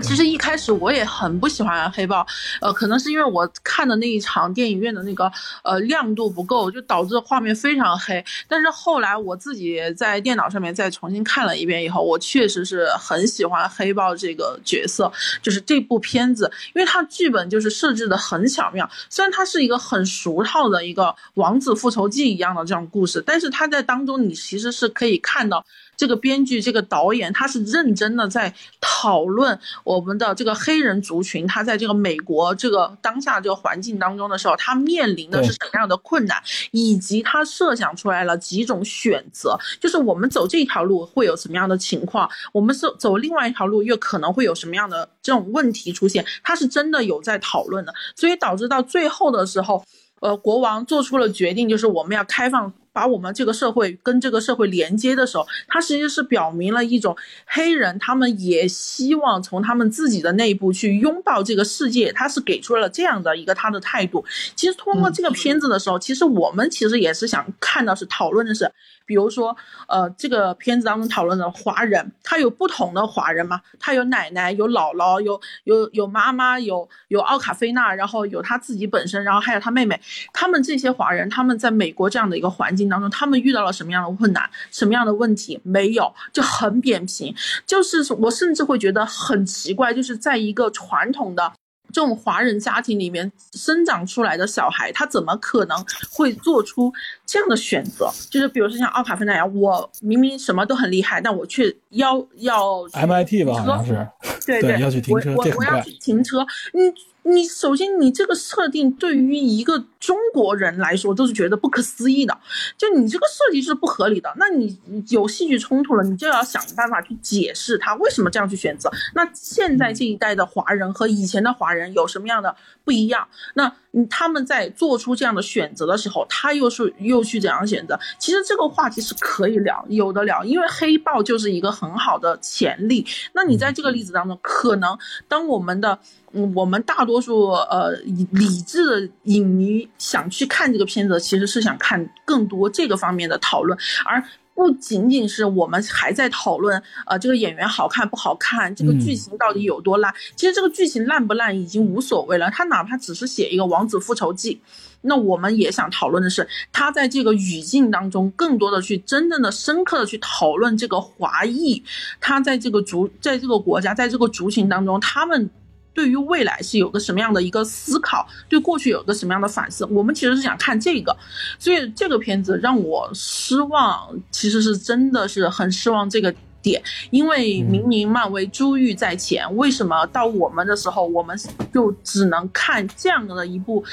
[0.01, 2.27] 其实一开始我也很不喜欢黑豹，
[2.61, 5.31] 呃，可能是因为我看的那一场电影院的那个
[5.63, 8.23] 呃亮度不够，就导致画面非常黑。
[8.47, 18.89] 但是后来我自己在电脑上面再重新看了一遍以后，我确实是很喜欢黑豹这个角色，就是这部片子，因为它剧本就是设置的很巧妙。
[19.09, 25.65] 虽然它是一个很俗套的一个王子复仇记一样的这种故事，但是它在当中你其实是可以看到。
[25.97, 36.43] 这个编剧、这个导演，他是认真的在讨论我们的这个黑人族群，他在这个美国这个当下这个环境当中的时候，他面临的是什么样的困难，
[36.73, 49.85] 以及他设想出来了几种选择，就是我们走这条路会有什么样的情况，我们是走另外一条路又可能会有什么样的这种问题出现，他是真的有在讨论的，所以导致到最后的时候，
[50.21, 52.73] 呃，国王做出了决定，就是我们要开放。
[52.95, 57.15] 把我们这个社会跟这个社会连接的时候，它实际是表明了一种
[57.45, 64.25] 黑人，他们也希望从他们自己的内部去拥抱这个世界，他是给出了这样的一个他的态度。
[64.55, 68.71] 其实通过这个片子的时候，其实我们其实也是想看到是讨论的是。
[69.07, 69.57] 比如说，
[69.89, 73.61] 呃，这个片子当中讨论的华人，他有不同的华人嘛？
[73.79, 80.01] 他有奶奶，有姥姥，有有有妈妈，有有奥卡菲娜，然后有他自己本身，然后还有他妹妹。
[80.33, 85.61] 他们这些华人，他们在美国这样的一个环境当中，他们遇到了什么样的困难，什么样的问题？
[85.63, 87.35] 没有，就很扁平。
[87.67, 91.53] 就是我甚至会觉得很奇怪，就是在一个传统的。
[91.93, 95.79] 这种华人家庭里面生长出来的小孩，他怎么可能
[96.11, 96.93] 会做出
[97.35, 98.09] 这样的选择？
[98.31, 104.09] 就是比如说像奥卡芬那样，我明明什么都很厉害，但我却要要 MIT 吧，好像是，
[104.47, 106.81] 对 对，要去停车，我我要去停车，你。
[107.27, 112.39] 你首先，你这个设定对于一个中国人来说都是觉得不可思议的，
[112.77, 114.31] 就你这个设计是不合理的。
[114.37, 114.79] 那你
[115.09, 118.93] 有戏剧冲突了，你就要想办法去解释他为什么这样去选择。
[119.15, 122.55] 那现在这一代的华人和以前的华人有什么样的
[122.85, 123.27] 不一样？
[123.55, 123.75] 那
[124.11, 127.99] 他们在做出这样的选择的时候，他又是又去怎样选择？
[128.19, 133.07] 其实这个话题是可以聊，有的聊，因为黑豹就是一个很好的潜力。
[133.33, 135.99] 那你在这个例子当中，可能当我们的。
[136.37, 137.93] 嗯，我们大多数呃
[138.33, 144.21] 理智的影迷想去看这个片子，其实是想看更多这个方面的讨论，而
[144.55, 150.15] 不仅仅是我们还在讨论，呃，这个演员好看不好看，这个剧情到底有多烂。
[150.37, 154.55] 其实这个剧情烂不烂已经无所谓了，他哪怕只是写一个《王子复仇记》，
[155.03, 161.83] 那我们也想讨论的是，他在这个语境当中，更多的去真正的深刻的去讨论这个华裔，
[162.21, 165.51] 他在这个族，在这个国家，在这个族群当中，他们。
[165.95, 171.17] 对于未来是有个什么样的一个思考，对过去有个什么样的反思，我们其实是想看这个，
[171.59, 181.39] 所以这个片子让我失望，其实是真的是很失望这个点，因为明明漫威珠玉在前，为什么到我们的时候，我们
[181.73, 183.85] 就只能看这样的一部，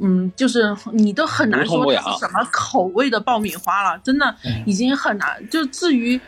[0.00, 4.34] 嗯，就是你都很难说是什么口味的爆米花了，真的
[4.66, 6.20] 已经很难，就至于。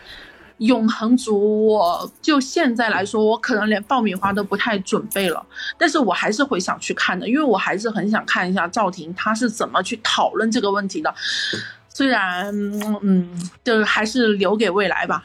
[0.61, 5.44] 永恒族，我就现在来说，我可能连爆米花都不太准备了，
[5.78, 11.14] 但是我还是会想去看的，因为我还是很想看一下赵婷她是怎么去讨论这个问题的。
[11.88, 12.46] 虽然，
[13.02, 13.28] 嗯，
[13.64, 15.24] 就是还是留给未来吧。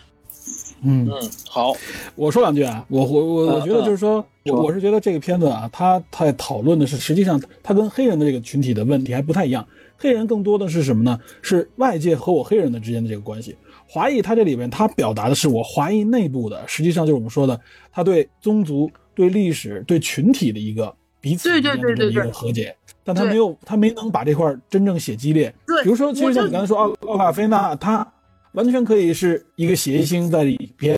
[0.83, 1.73] 嗯嗯，好，
[2.15, 9.67] 我说两句啊，我我我我觉得就是说，我我是觉得这个片子啊，它它讨论的是，实际上它跟黑人的这个群体的问题还不太一样，
[9.97, 11.19] 黑人更多的是什么呢？
[11.41, 13.57] 是外界和我黑人的之间的这个关系。
[13.87, 17.59] 华裔他这里面他表达的是我华裔内部的，实际上就是我们说的
[17.91, 25.53] 他对宗族、对历史、对群体的一个彼此之间的一个和解，但他没有他没能把这块真正写激烈。
[25.65, 28.05] 对，比如说，其实像你刚才说奥奥卡菲娜，他
[28.53, 30.95] 完全可以是一个谐星在里边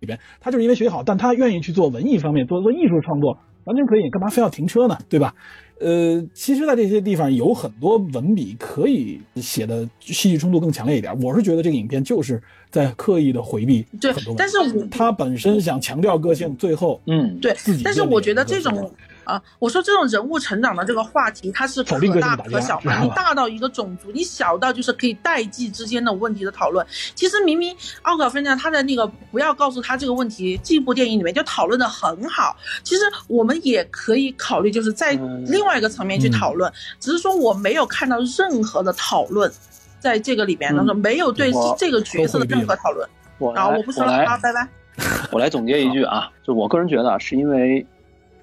[0.00, 4.98] 里边，他就是因为学好，但他愿意去做文艺方面，做做艺术创作，完全可以，干嘛非要停车呢？
[5.08, 5.34] 对吧？
[5.80, 11.18] 呃，其实，在这些地方有很多文笔可以写的戏剧冲突更强烈一点。
[11.20, 14.56] 我是觉得这个影片就是在刻意的回避很多，但是
[14.90, 17.54] 他本身想强调个性，最后嗯，对，
[17.84, 18.90] 但是我觉得这种。
[19.26, 23.02] 啊，我说这种人物成长的这个话题，它是可大可小嘛。
[23.02, 26.86] 你大到一个种族，你小到就是可以代际之间的问题的讨论。
[27.16, 32.56] 其实明明奥卡菲娜他的那个不要告诉他这个问题，这部电影里面就讨论的很好。
[32.84, 36.72] 其实我们也可以考虑，就是在另外一个层面去讨论。
[37.00, 39.50] 只是说我没有看到任何的讨论，
[39.98, 43.08] 在这个里面当中没有对这个角色的任何讨论。
[43.56, 44.68] 啊，我不说了啊，拜拜。
[45.32, 47.84] 我来总结一句啊，就我个人觉得是因为。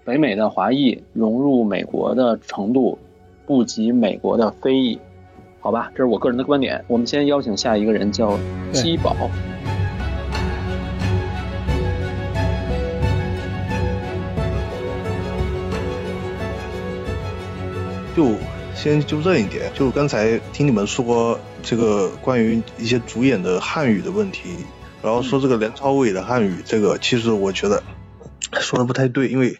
[0.06, 3.00] 北美的华裔融入美国的程度
[3.46, 5.00] 不及美国的非裔，
[5.62, 6.84] 好吧，这是我个人的观点。
[6.90, 8.38] 我们先邀请下一个人，叫
[8.74, 9.16] 基宝。
[18.14, 18.34] 就
[18.76, 24.50] 先纠正一点，就刚才听你们说这个关于一些主演的汉语的问题，
[25.02, 27.82] 然后说这个梁朝伟的汉语，这个其实我觉得。
[28.62, 29.60] 说的不太对，因为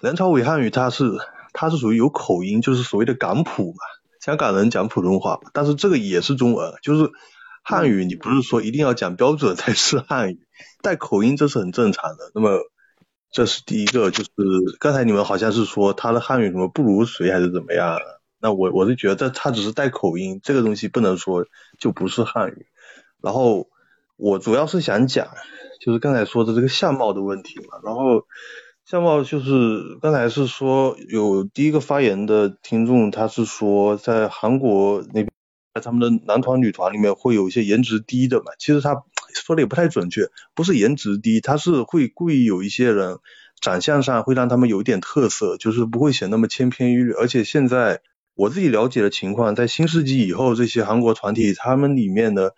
[0.00, 1.18] 梁朝伟汉语他是
[1.52, 3.78] 他是属于有口音，就是所谓的港普嘛，
[4.20, 7.10] 香港人讲普通话，但是这个也是中文，就是
[7.62, 10.40] 汉语你不是说一定要讲标准才是汉语，
[10.82, 12.30] 带口音这是很正常的。
[12.34, 12.60] 那么
[13.30, 14.30] 这是第一个，就是
[14.78, 17.98] 刚才你们好像是说他的汉语什么不如谁还是怎么样，
[18.40, 21.46] 那我我是觉得他只是带口音，这个东西不能说
[21.78, 22.66] 就不是汉语。
[23.20, 23.68] 然后
[24.16, 25.28] 我主要是想讲。
[25.80, 28.24] 就是刚才说的这个相貌的问题嘛，然后
[28.86, 35.28] 相貌就是刚才是说有第一个发言的听众，他是说在韩国那边，
[35.82, 39.02] 他们的男团女团里面会有一些颜值低的嘛，其实他
[39.34, 43.18] 说的也不太准确，不是颜值低，他是会故意有一些人
[43.60, 48.00] 长相上会让他们有一点特色，就是不会显那么千篇一律，而且现在
[48.34, 52.54] 我自己了解的情况，在新世纪以后，这些韩国团体他们里面的。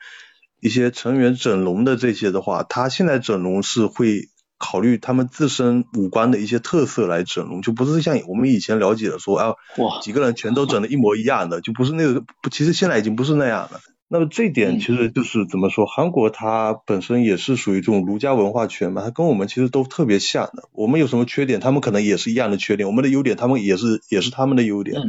[0.61, 4.29] 一些成员整容的这些的话，他现在整容是会
[4.59, 13.81] 考虑他们自身五官的一些特色来整容，就不是像我们以前了解的说啊，哇，几个人全都整的一模一样的，就不是那个不，其实现在已经不是那样了。
[14.09, 20.69] 那么这点其实就是怎么说，韩国它本身也是属于这种儒家文化圈嘛，它跟我们其实都特别像的。
[20.73, 25.03] 我们有什么缺点，他们可能也是一样的缺点；我们的优点，他们也是也是他们的优点。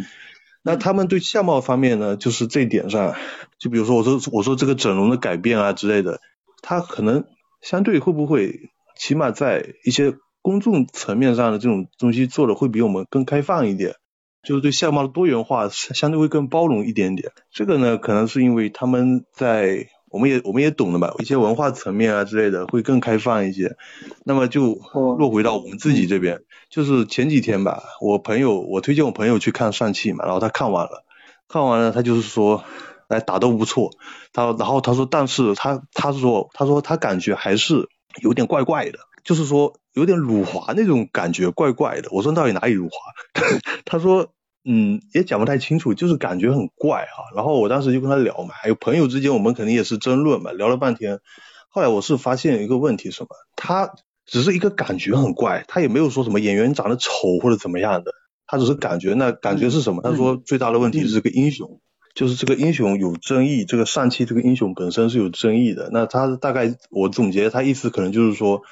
[0.67, 3.15] 那他们对相貌方面呢，就是这一点上，
[3.57, 6.19] 就比如说我说我说这个整容的改变啊之类的，
[6.61, 7.23] 他可能
[7.61, 8.69] 相对会不会，
[8.99, 13.95] 起码在一些公众层面上的这种东西做的会比我们更开放一点，
[14.43, 17.31] 就是对相貌的多元化相对会更包容一点点。
[17.49, 19.87] 这个呢，可能是因为他们在。
[20.09, 23.75] 我们也我们也懂的吧，一些文化层面啊之类的会更开放一些。
[24.23, 31.03] 那么就落回到我们自己这边，就是前几天吧，我朋友我推荐我朋友去看上汽嘛，然后他看完了，
[31.47, 32.63] 看完了他就是说，
[33.09, 33.91] 哎打都不错，
[34.33, 37.89] 他然后他说但是他他说他说他感觉还是
[38.21, 42.09] 有点怪怪的，就是说有点辱华那种感觉怪怪的。
[42.11, 42.97] 我说到底哪里辱华？
[43.85, 44.29] 他说
[44.69, 47.23] 嗯，也讲不太清楚，就是感觉很怪哈。
[47.33, 51.21] 然后我当时就跟他聊嘛，还有朋友之间我们肯定也是争论嘛，聊了半天。
[51.69, 53.29] 后来我是发现一个问题，什么？
[53.55, 53.93] 他
[54.25, 58.11] 只是一个感觉很怪，他也没有说什么演员长得丑或者怎么样的，
[58.45, 59.13] 他只是感觉。
[59.13, 60.01] 那感觉是什么？
[60.01, 61.79] 他说最大的问题是个英雄，
[62.13, 65.89] 就是这个英雄有争议，这个上期这个英雄本身是有争议的。
[65.93, 68.63] 那他大概我总结他意思可能就是说，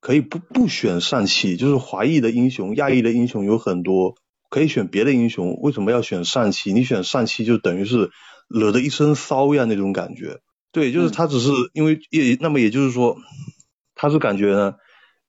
[0.00, 4.14] 可以不不选上期，就是华裔的英雄、亚裔的英雄有很多。
[4.54, 6.72] 可以选别的英雄，为什么要选上期？
[6.72, 8.12] 你选上期就等于是
[8.46, 10.38] 惹得一身骚一样那种感觉。
[10.70, 13.16] 对，就是他只是因为也那么也就是说，
[13.96, 14.76] 他是感觉呢，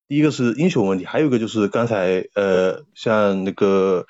[0.07, 4.05] 第一个是英雄问题，还有一个就是刚才呃像那个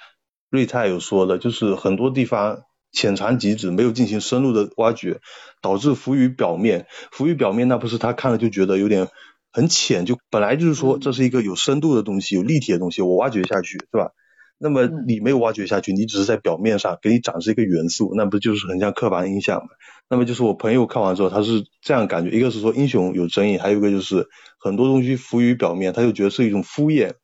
[0.49, 5.21] 瑞泰有说的，就是很多地方浅尝即止，没有进行深入的挖掘，
[5.61, 6.87] 导致浮于表面。
[7.13, 9.07] 浮于表面，那不是他看了就觉得有点
[9.53, 14.11] 很浅，就本来就是说这是一个有深度的东西，有立体的东西，我挖掘下去是吧？
[14.57, 19.67] 那么你没有挖掘下去，你只是在表面上给你展示一个元素，那不就是很像刻板印象吗？
[20.09, 24.27] 那么就是我朋友看完之后，他是这样感觉，一个是说英雄有争议，还有一个就是
[24.57, 27.15] 很多东西浮于表面，他就觉得是一种敷衍，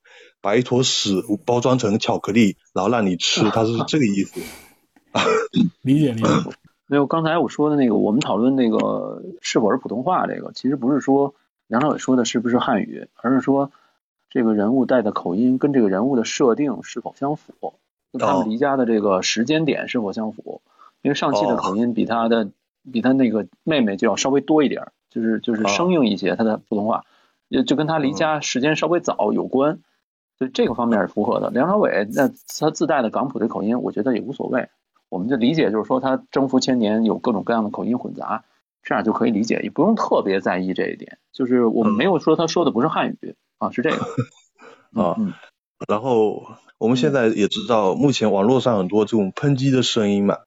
[0.41, 4.41] 把一坨屎包装成巧克力，然后让你吃，他是这个意思。
[5.83, 6.27] 理 解理解。
[6.87, 11.35] 没有，刚才我说的那个，我们讨论那个是否是普通话，这个其实不是说
[11.67, 13.71] 梁朝伟说的是不是汉语，而是说。
[14.31, 17.75] 这个人物带的口音跟这个人物的设定是否相符？
[18.11, 20.61] 跟他们离家的这个时间点是否相符？
[21.01, 22.49] 因为上汽的口音比他的
[22.91, 27.05] 比他那个妹妹就要稍微多一点，就是就是生硬一些，他的普通话，
[27.49, 29.79] 就就跟他离家时间稍微早有关，
[30.37, 31.49] 所以这个方面是符合的。
[31.49, 32.29] 梁朝伟那
[32.59, 34.69] 他自带的港普的口音，我觉得也无所谓。
[35.09, 38.45] 我们就理解就是说他征服千年有各种各样的口音混杂，
[38.83, 41.19] 这样就可以理解，也不用特别在意这一点。
[41.31, 43.35] 就是我们没有说他说的不是汉语。
[43.57, 43.97] 啊，是这个
[44.99, 45.15] 啊，
[45.87, 46.41] 然后
[46.79, 50.37] 我们现在也知道，目前网络上很多这种抨击的声音嘛，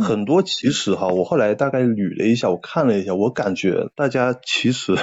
[0.00, 4.96] 很多其实哈，我后来大概捋了一下，我看了一下，我感觉大家其实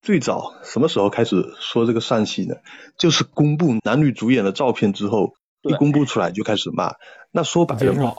[0.00, 2.54] 最早什么时候开始说这个上戏呢？
[2.96, 6.92] 就是公布男女主演的照片之后，一公布出来就开始骂。
[7.30, 8.16] 那说白了，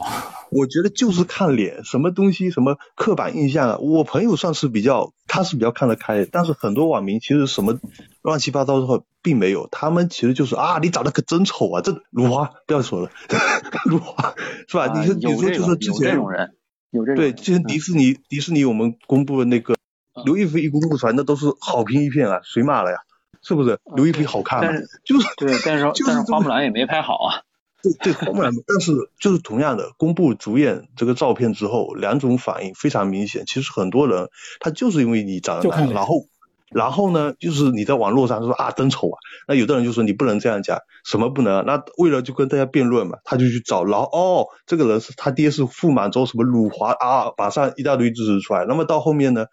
[0.51, 3.81] 我觉得就是看脸，什么东西，什么刻板印象。
[3.81, 7.79] 我朋友算是比较，他是比较看得开，但是很多网民其实什么
[8.21, 13.09] 乱七八糟的话并没有，他们其实就是啊，你长得可真丑啊，这辱华不要说了，
[13.85, 14.35] 辱华
[14.67, 14.87] 是吧？
[14.99, 16.55] 你说你说就是之前有这种人，
[16.91, 19.75] 有这种对，之前迪士尼迪士尼我们公布的那个
[20.23, 22.97] 刘亦菲一公布出来，那都是好评一片啊，谁骂了呀？
[23.41, 23.79] 是不是？
[23.95, 24.71] 刘亦菲好看吗？
[25.05, 27.41] 就是对，但是 但是花木兰也没拍好啊。
[27.81, 33.45] 对对，花木兰，但是就是同样的，公布主演这个照片之后，两种反应非常明显。
[33.45, 34.27] 其实很多人
[34.59, 36.25] 他就是因为你长得难，然后
[36.69, 41.65] 然后呢，就是你在网络上说啊真丑啊，那有的人就说你不能这样讲，什么不能？
[41.65, 48.65] 那为了就跟大家辩论嘛，他就去找，然后哦，这个人是他爹是傅满洲什么辱华啊，马上一大堆支持出来。
[48.67, 49.45] 那么到后面呢，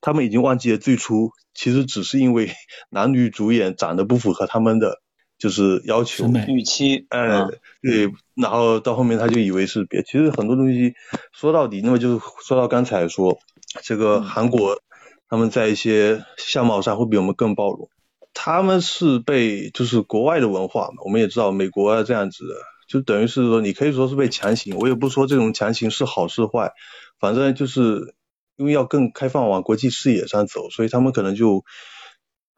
[0.00, 2.50] 他们已经忘记了最初其实只是因为
[2.88, 5.03] 男女主演长得不符合他们的。
[5.44, 7.46] 就是要求预期，哎，
[7.82, 10.94] 对，然后到后面他就以为是别，其实很多东西
[11.34, 13.38] 说到底，那么就是说到刚才说
[13.82, 14.80] 这个韩国，
[15.28, 17.90] 他们在一些相貌上会比我们更包容，
[18.32, 22.54] 他们是被就是国外的文化嘛，我们也知道美国啊这样子的，
[22.88, 26.72] 就等于是说你可以说是被强行，我也不说这种强行是好是坏，
[27.20, 28.14] 反正就是
[28.56, 31.66] 因为要更开放往国际视野上走，所以他们可能就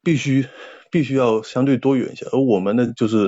[0.05, 0.47] 必须。
[0.91, 3.27] 必须要相对多元一些，而我们呢，就是，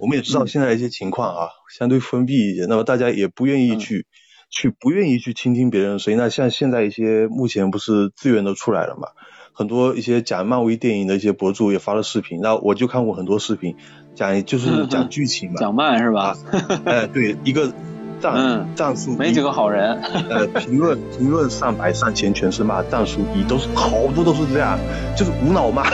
[0.00, 4.06] 我们也知道现在一些情况啊，相对封闭一些，那么大家也不愿意去，
[4.50, 6.18] 去不愿意去倾听别人的声音。
[6.18, 9.08] 那像现在一些目前不是资源都出来了嘛，
[9.52, 13.76] 很多一些讲漫威电影的一些博主也发了视频，那我就看过很多视频，
[14.14, 16.36] 讲就是讲 剧情嘛，讲漫是吧？
[16.84, 17.72] 哎，对，一个。
[18.20, 24.78] 战战术没几个好人，呃，评论评论上百上千全是骂战术一，都是好多都是这样，
[25.14, 25.84] 就是无脑骂。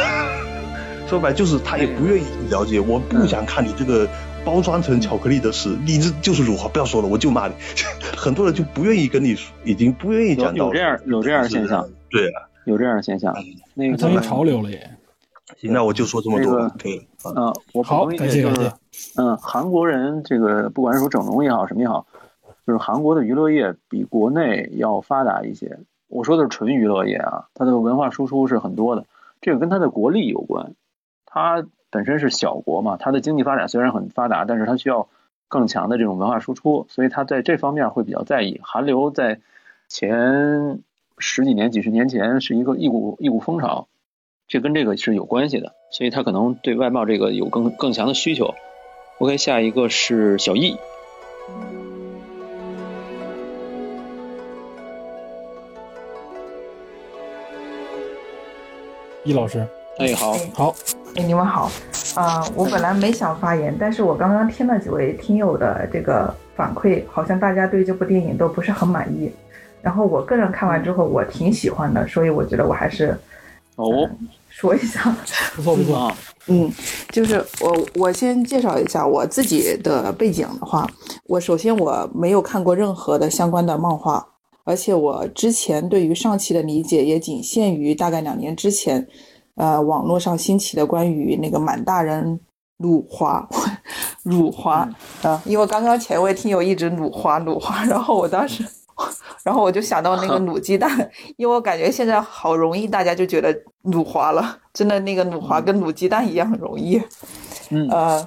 [1.10, 4.08] 说白就是他也不愿意了解，我不想看你这个
[4.44, 7.54] 包装成巧克力的事，你这就是辱华，不要说了，我就骂你。
[8.16, 9.34] 很多人就不愿意跟你，
[9.64, 13.34] 已经不愿意讲有这样有这样的现象，对啊，有这样的现象，
[13.74, 14.88] 那个成为潮流了也。
[15.56, 17.04] 行，那我就说这么多，可以。
[17.24, 18.72] 嗯，我好，感谢感谢。
[19.16, 22.06] 嗯，韩国人这个不管是说整容也好，什么也好，
[22.64, 25.80] 就是韩国的娱乐业比国内要发达一些。
[26.06, 29.06] 我说的是纯娱乐业啊，它的文化输出是很多的，
[29.40, 30.72] 这个跟它的国力有关。
[31.32, 35.08] 它本身是小国嘛，它的经济发展虽然很发达，但是它需要
[35.48, 38.60] 更强的这种文化输出，所以它在这方面会比较在意。
[38.64, 39.40] 韩流在
[39.88, 40.80] 前
[41.18, 43.88] 十几年、几十年前是一个一股一股风潮，
[44.48, 48.54] 这跟这个是有关系的，所以它可能对外贸这个有更更强的需求。
[49.18, 50.76] OK，下一个是小易，
[59.24, 59.68] 易老师，
[60.00, 60.74] 哎，好，好，
[61.14, 61.70] 哎，你们好，
[62.14, 69.30] 啊、我本来没想发言，但是我刚刚听了几位听友的这个反馈，好像大家对这部电影都不是很满意。
[69.82, 73.14] 然后我个人看完之后，我挺喜欢的，所以我觉得我还是
[73.76, 74.08] 哦，
[74.48, 75.14] 说一下。
[75.54, 76.16] 不错不错，啊，
[76.46, 76.72] 嗯，
[77.10, 80.88] 就是我我先介绍一下我自己的背景的话，
[81.26, 84.26] 我首先我没有看过任何的相关的漫画，
[84.64, 89.06] 而且我之前对于上期的理解也仅限于大概两年之前，
[89.60, 92.40] 呃，网络上兴起的关于那个满大人
[92.78, 93.46] 辱华，
[94.24, 94.88] 辱华
[95.22, 98.64] 啊、因为刚刚前位听友一直辱华辱华， 然后我当时。
[99.42, 100.90] 然后我就想到那个卤鸡蛋，
[101.38, 103.50] 因为我感觉现在好容易，大家就觉得
[103.84, 107.00] 卤滑了，真的那个卤滑跟卤鸡蛋一样容易。
[107.70, 108.26] 嗯呃，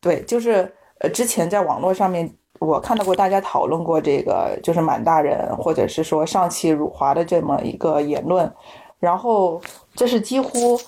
[0.00, 0.68] 对，就是
[0.98, 2.28] 呃，之前在网络上面
[2.58, 8.52] 我看到过大家讨论过这个，就是满大人或者是说上汽辱华的这么一个言论，
[9.00, 9.60] 然后
[9.94, 10.78] 这是几乎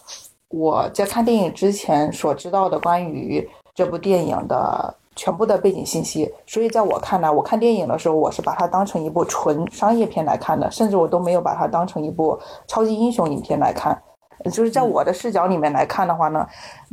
[0.48, 14.00] 我在看电影之前所知道的关于这部电影的全部的背景信息，所以在我看来，我看电影的时候，我是把它当成一部纯商业片来看的，甚至我都没有把它当成一部超级英雄影片来看。
[14.50, 16.46] 就是在我的视角里面来看的话呢，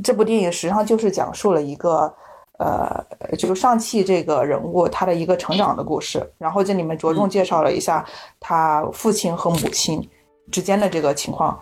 [0.03, 2.13] 这部电影实际上就是讲述了一个，
[2.59, 3.05] 呃，
[3.37, 8.05] 就是上汽这个人物他的一个成长的故事，然后这里面着重介绍了一下
[8.39, 10.05] 他父亲和母亲
[10.51, 11.59] 之间的这个情况。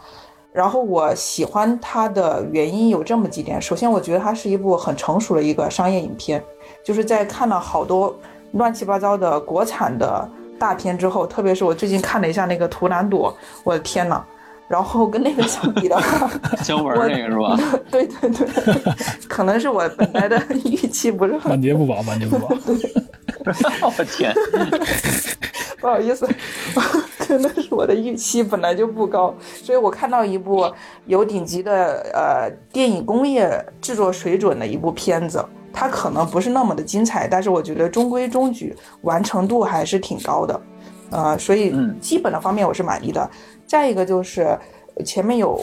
[0.52, 6.42] 然后我喜欢它的原因有这么几点，首先我觉得它是一部很成熟的一个商业影片，
[6.84, 8.16] 就是在看了好多
[8.54, 13.30] 乱七八糟的国产的大片之后，特别是我最近看了一下那个《图兰朵》，
[13.66, 14.24] 我的天呐！
[14.68, 16.30] 然后跟那个相比的话，
[16.64, 17.80] 姜文那个是吧？
[17.92, 18.94] 对对对，
[19.28, 22.48] 可能是我本来的预期不是很满节不保，满节不保。
[23.82, 24.34] 我天，
[25.80, 26.28] 不好意思，
[27.20, 30.72] 可能是我的预期本来就不高，所以我看到一部
[31.06, 40.62] 有顶级的呃电影工业制作水准的一部片子，它可能不是那么的精彩，但是我觉得中规中矩，完成度还是挺高的，
[41.12, 43.30] 呃，所以嗯基本的方面我是满意的。
[43.66, 44.58] 再一个就是
[45.06, 45.60] 前面有。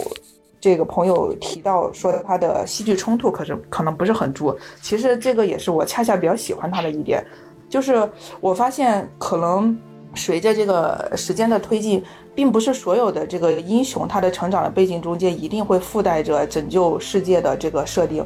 [0.64, 7.20] 这个朋友提到说他的戏剧冲突可是可能不是很足，其实这个也是我恰恰比较喜欢他的一点，
[7.68, 8.08] 就是
[8.40, 9.76] 我发现可能
[10.14, 12.00] 随着这个时间的推进，
[12.32, 18.24] 并不是所有的这个英雄他的成长的背景中间一定会附带着拯救世界的这个设定。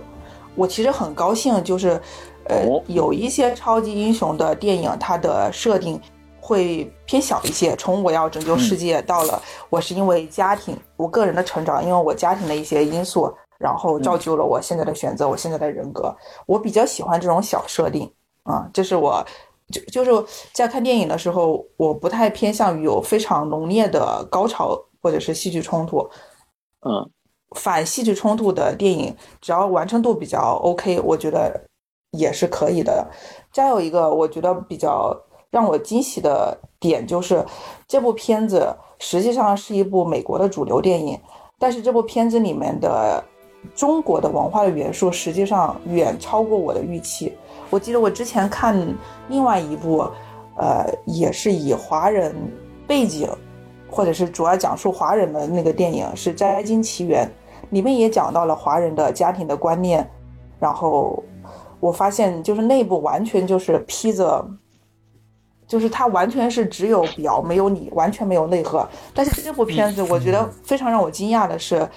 [0.55, 1.99] 我其实很高兴，就是
[2.51, 5.99] 呃哦有一些超级英雄的电影，它的设定
[6.47, 13.29] 会偏小一些，从我要拯救世界到了我是因为家庭，我个人的成长，因为我家庭的一些因素，
[13.59, 16.15] 然后造就了我现在的选择，我现在的人格。
[16.47, 18.09] 我比较喜欢这种小设定
[18.45, 19.27] 啊，这是我
[19.73, 26.09] 就就是在看电影的时候，我不太偏向于有非常浓烈的高潮或者是戏剧冲突。
[26.87, 27.11] 嗯，
[27.57, 31.61] 反戏剧冲突的电影，只要完成度比较 OK，我觉得
[32.13, 33.05] 也是可以的。
[33.53, 35.13] 再有一个，我觉得比较
[35.51, 37.45] 让我惊喜的点就是，
[37.87, 41.19] 这部片子实际上是一部美国的主流电影，
[41.59, 43.23] 但是这部片子里面的
[43.75, 47.33] 中国的文化的元素实际上远超过我的预期。
[47.71, 48.77] 我记得我之前看
[49.29, 50.07] 另外一部，
[50.57, 52.35] 呃，也是以华人
[52.87, 53.29] 背景，
[53.89, 57.27] 或者是主要讲述华人的那个电影是《摘金奇缘》，
[57.71, 60.09] 里面也讲到了华人的家庭的观念，
[60.59, 61.23] 然后
[61.81, 64.47] 我发现就是内部完全就是披着。
[65.67, 68.89] 就是它完全是只有表没有里，完全没有内核。
[69.13, 71.89] 但是这部片子，我觉得非常让我惊讶的是，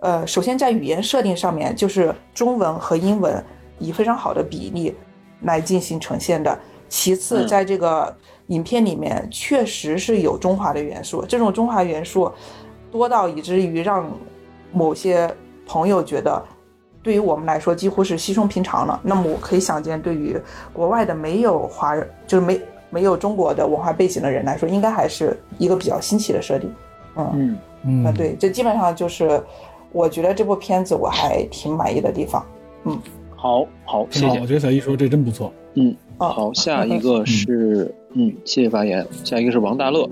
[0.00, 3.42] 呃，首先在语言设定上面，就是中文和英文
[3.78, 4.94] 以非常好的比例
[5.42, 6.58] 来进行呈现的。
[6.88, 8.14] 其次，嗯在这个
[8.48, 12.30] 影片里面，确实是有中华的元素，这种中华元素
[12.90, 14.10] 多到以至于让
[14.70, 15.34] 某些
[15.66, 16.42] 朋友觉得。
[17.04, 19.00] 对于我们来说，几乎是稀松平常了。
[19.02, 20.40] 那么，我可以想见，对于
[20.72, 22.60] 国外的没有华人，就是没
[22.92, 26.70] 没有中国的文化背景的人来说，应该还是一个比较新奇的设定。
[27.16, 29.42] 嗯嗯嗯啊，对，这基本上就是
[29.90, 32.44] 我觉得这部片子我还挺满意的地方。
[32.84, 32.98] 嗯
[33.34, 34.46] 好好，谢，谢我。
[34.46, 35.52] 觉得小易说这真不错。
[35.74, 39.04] 嗯，哦好，下一个是嗯，谢谢发言。
[39.24, 40.08] 下一个是王大乐。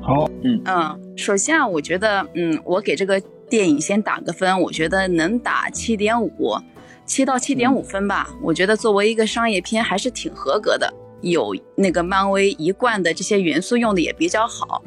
[0.00, 6.56] 好，嗯嗯，首先啊，我觉得，嗯，我给这个电影先打个分，我觉得能打七点五，
[7.04, 8.28] 七到七点五分吧。
[8.42, 14.82] 我觉得作为一个商业片还是挺合格的，有那个漫威一贯的这些元素用的也比较好，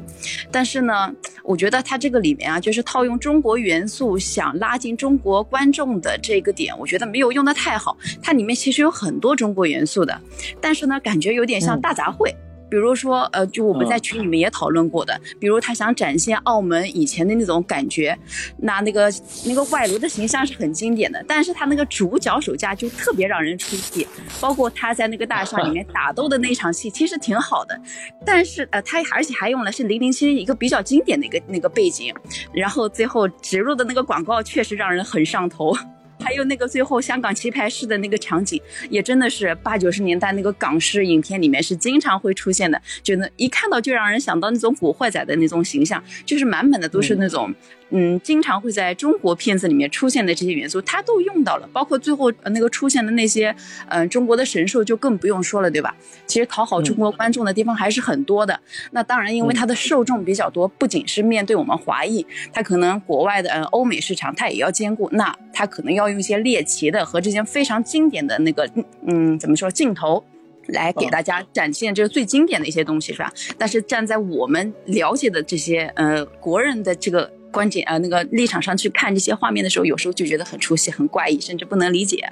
[0.50, 1.12] 但是呢，
[1.42, 7.96] 我觉得它这个里面啊，就是套用中国元素想拉近中国观众的这个点，我觉得没有用的太好。
[8.22, 10.20] 它里面其实有很多中国元素的，
[10.60, 12.34] 但是呢，感觉有点像大杂烩。
[12.70, 18.16] 比如说，呃，就我们在群里面也讨论过的，比如他想展现澳门以前的那种感觉，
[18.58, 19.12] 那那个
[19.46, 24.06] 那个外卢的形象是很经典的，但是他那个主角手架就特别让人出戏，
[24.40, 27.80] 包括他在那个大厦里面 打斗的那场戏，其实挺好的，
[28.24, 32.14] 但是呃，他而且还用了是零零七一个比较经典的一个那个背景，
[32.52, 35.74] 然后最后植入的那个广告确实让人很上头。
[36.20, 47.54] 还有那个最后香港棋牌室的那个场景，也真的是八九十年代那个港式影片里面是经常会出现的，就那一看到就让人想到那种古惑仔的那种形象，就是满满的都是那种。
[47.90, 53.54] 嗯，经常会在中国片子里面出现的这些元素，它都用到了，包括最后那个出现的那些，
[53.88, 55.94] 嗯，中国的神兽就更不用说了，对吧？
[56.26, 58.60] 其实讨好中国观众的地方还是很多的。
[58.90, 65.08] 那当然，因为它的受众比较多，不仅是面对我们华裔，它可能国外的嗯欧美市场它也要兼顾。
[65.12, 68.68] 那它可能要用一些猎奇的和这些非常经典的那个
[69.06, 70.22] 嗯怎么说镜头，
[70.66, 73.32] 来给大家展现这个最经典的一些东西，是吧？
[73.56, 77.32] 但是站在我们了解的这些呃国人的这个。
[77.50, 82.30] 观点啊，那个立场上去看这些画面的时候，有时候就觉得很出戏、很怪异，甚至不能理解。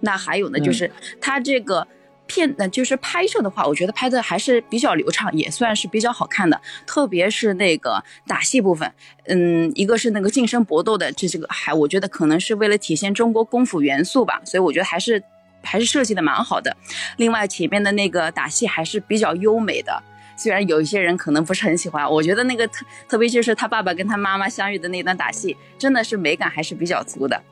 [0.00, 0.90] 那还有呢，就是
[1.20, 1.86] 他这个
[2.26, 6.60] 片，呢，就是拍摄的话，我觉得拍的还是比较流畅，也算是比较好看的。
[6.86, 8.92] 特别是那个打戏部分，
[9.26, 15.22] 嗯，一个是那个近身搏斗的，这这个还我觉得可能是为了体现中国功夫元素吧，所以我觉得还是
[15.62, 16.76] 还是设计的蛮好的。
[17.16, 20.02] 另外前面的那个打戏还是比较优美的。
[20.38, 27.42] 虽然有一些人可能不是很喜欢，我觉得那个特特别就是他爸爸跟他妈妈相遇的那段打戏，真的是美感还是比较足的。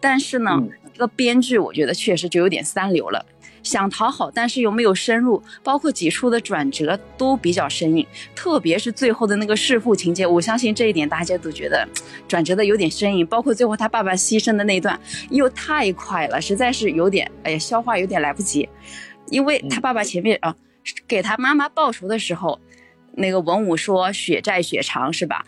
[0.00, 0.60] 但是呢，
[0.92, 3.24] 这个编剧我觉得确实就有点三流了，
[3.62, 8.04] 想讨好，但是又没有深入，包括几处的转折都比较生硬，
[8.34, 11.86] 特别是最后的那个弑父情节，我相信这一点大家都觉得
[12.26, 14.98] 转折的有点生硬，包括最后他爸爸牺牲的那段
[15.30, 18.68] 又太快了，实在是有点哎呀消化有点来不及，
[19.28, 20.56] 因为他爸爸前面啊。
[21.06, 22.60] 给他妈妈报仇的时候，
[23.14, 25.44] 那个文武说血债血偿是吧？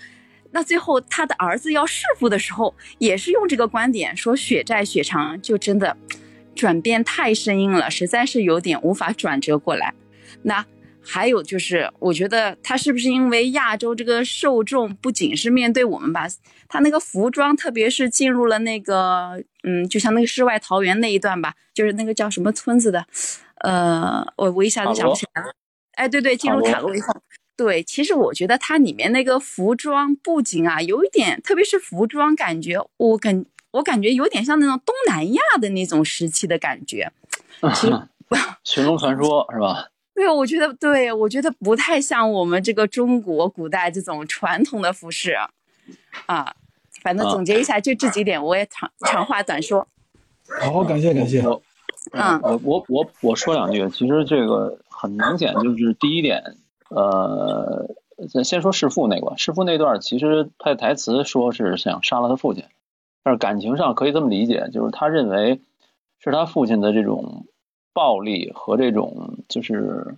[0.53, 5.97] 那最后他的儿子要弑父的时候，也是用这个观点说血债血偿，就真的
[6.55, 9.93] 转变太生硬了，实在是有点无法转折过来。
[10.43, 10.65] 那
[11.03, 16.27] 还有就是，我觉得他是不是因为亚洲这个受众不仅是面对我们吧？
[16.69, 23.07] 他那个服装，特别是进入了那个，嗯，就像那个世外桃源那一段吧，就是那个叫什么村子的。
[23.65, 25.53] 呃，我我一下子想不起来了。
[25.93, 27.15] 哎，对对，进入塔罗以后，
[27.57, 37.13] 对，其实我觉得它里面那个服装布景啊，有一点，特别是服装，感觉我感我感觉有点像那种东南亚的那种时期的感觉。
[37.75, 38.09] 其实
[38.65, 39.89] 寻 龙传说是吧？
[40.15, 45.37] 对，我觉得，对我觉得不太像我们这个中国古代这种传统的服饰
[46.27, 46.55] 啊。
[47.03, 49.87] 反正总结一下，就这几点，我也长长话短说。
[50.61, 51.43] 好，感谢感谢。
[52.13, 56.57] 嗯，我我我我说两句，其实这个很明显，就是第一点，
[56.91, 57.89] 呃，
[58.29, 62.65] 先先说弑父那块，弑父那段，其实他的台词说是想杀了他父亲，
[63.23, 65.61] 但是感情上可以这么理解，就是他认为
[66.21, 67.47] 是他父亲的这种
[67.95, 70.17] 暴力和这种就是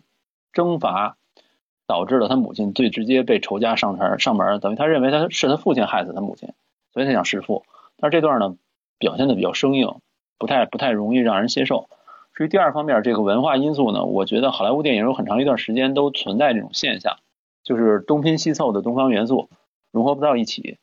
[0.52, 1.16] 征伐，
[1.86, 6.52] 导致了他母亲最直接被仇家上台上门，等于他认为他是他父亲害死他母亲，
[6.92, 7.64] 所以他想弑父，
[7.96, 8.56] 但是这段呢
[8.98, 9.94] 表现的比较生硬。
[10.38, 11.88] 不太不太容易让人接受。
[12.34, 17.16] 至于第二方面，这个文化因素呢，我觉得好莱坞电影有很长一段时间都存在这种现象，
[17.64, 19.48] 就是东拼西凑的东方元素
[19.90, 20.76] 融合不到一起。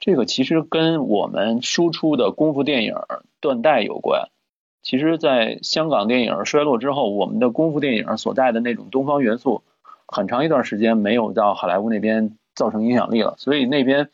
[0.00, 2.94] 这个其实跟我们输出的功夫电影
[3.40, 4.28] 断代有关。
[4.82, 9.62] 其实，在香港电影衰落之后，我们的功夫电影所带的那种东方元素，
[10.06, 14.10] 很长一段时间没有到好莱坞那边造成影响力了，所以那边。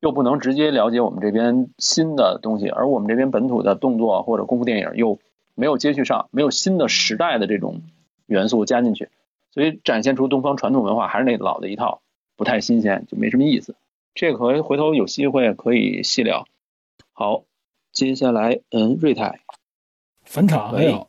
[0.00, 5.18] 又不能直接了解我们这边新的东西，而我们这边本土的动作或者功夫电影又
[5.54, 7.82] 没有接续上，没有新的时代的这种
[8.26, 9.08] 元素加进去，
[9.50, 12.02] 所以展现出东方传统文化还是那老的一套，
[12.36, 13.74] 不太新鲜，就没什么意思。
[14.14, 16.46] 这个回回头有机会可以细聊。
[17.12, 17.44] 好，
[17.92, 19.40] 接下来嗯，瑞泰
[20.24, 21.08] 返场没有？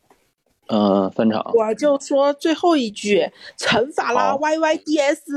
[0.68, 1.52] 嗯，返场。
[1.54, 5.32] 我就说最后一句，惩罚啦，Y Y D S。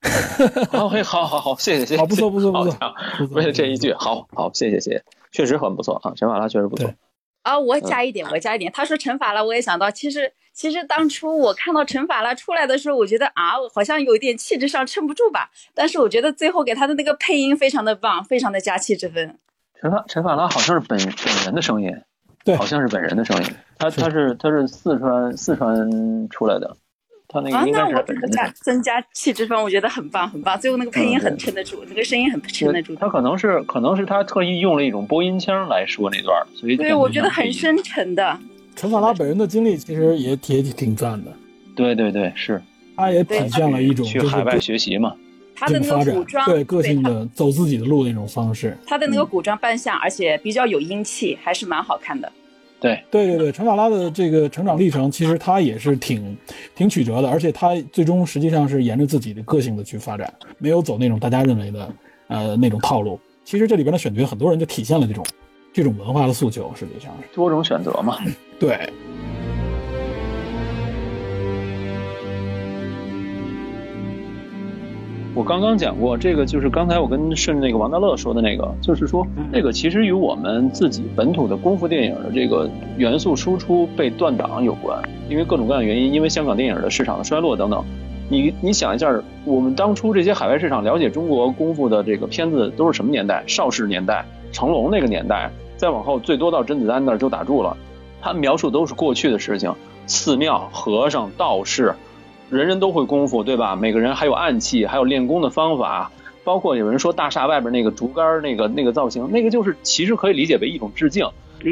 [0.72, 2.94] 好，嘿，好好好，谢谢谢谢，好不错不错不错，
[3.32, 6.92] 为了这一句，好好谢谢谢谢，确实很不错啊，陈法拉确实不错。
[7.42, 8.70] 啊，我加一点，我加一点。
[8.72, 15.50] 他说陈法拉，我也想到，其实其实当初我看到陈法拉出来的时候，我觉得啊，好像有一点气质上撑不住吧。
[15.74, 19.38] 但是我觉得最后给他的那个配音非常的棒，非常的加气质分。
[19.80, 21.90] 陈法陈法拉好像是本本人的声音。
[22.44, 23.50] 对，好像是本人的声音。
[23.78, 26.76] 他他是他是四川四川出来的，
[27.32, 28.54] 他那啊，个应那我该是本人的声增加。
[28.60, 30.58] 增加气质分，我觉得很棒很棒。
[30.58, 32.96] 最后那个配音很撑得住，那个声音很撑得住。
[32.96, 38.36] 他可能是可能是他特意用了一种播音腔来说那段，所以对，我觉得很深沉的。
[38.74, 41.32] 陈法拉本人的经历其实也也挺赞的，
[41.76, 42.60] 对对对，是
[42.96, 45.14] 他也体现了一种就是去海外学习嘛。
[45.54, 48.74] 他的那个古装，对个性的走自己的路那种方式。
[48.86, 52.32] 他的那个古装扮相，而且比较有英气，还是蛮好看的。
[52.80, 56.36] 对对对对，陈法拉的这个成长历程，其实他也是挺
[56.74, 61.94] 挺曲折的，而且他最终实际上是沿着自己的个性的去发展，没有走那种大家认为的
[62.28, 63.20] 呃那种套路。
[63.44, 65.24] 其实这里边的选角，很多人就体现了这种
[65.72, 68.18] 这种文化的诉求，实际上是多种选择嘛。
[68.58, 68.78] 对。
[75.32, 87.84] 我刚刚讲过，这个就是刚才我跟顺那个王大乐说的那个，就是说那个其实与我们自己本土的功夫电影的这个元素输出被断档有关，因为各种各样的原因，因为香港电影的市场的衰落等等。
[88.28, 89.08] 你你想一下，
[89.44, 93.44] 我们当初这些海外市场了解中国功夫的这个片子都是什么年代？
[93.46, 97.76] 邵氏年代、成龙那个年代，再往后最多到甄子丹那儿就打住了。
[98.20, 99.72] 他描述都是过去的事情，
[100.06, 101.94] 寺庙、和尚、道士。
[102.50, 103.76] 人人都会功夫，对吧？
[103.76, 106.10] 每个人还有暗器，还有练功的方法，
[106.42, 111.26] 包括有人说大厦外边那个竹竿那个那个造型，那个就是其实可以理解为一种致敬。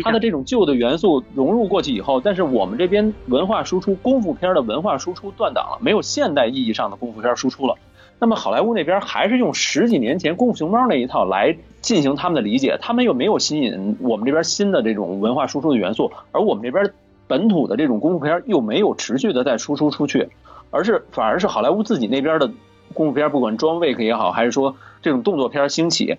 [0.05, 7.75] 它的这种旧的元素融入过去以后，但是我们这边文化输出功夫片的文化输出断档了，没有现代意义上的功夫片输出了。
[8.21, 16.93] 那么好莱坞那边还是用十几年前功夫熊猫那一套来进行他们的理解，他们又没有吸引我们这边新的这种文化输出的元素，而我们这边
[17.27, 20.29] 本土的这种功夫片又没有持续的在输出出去。
[20.71, 22.51] 而是反而是好莱坞自己那边的
[22.95, 26.19] 功夫片，不管装 wake 也好，还是说这种动作片兴起，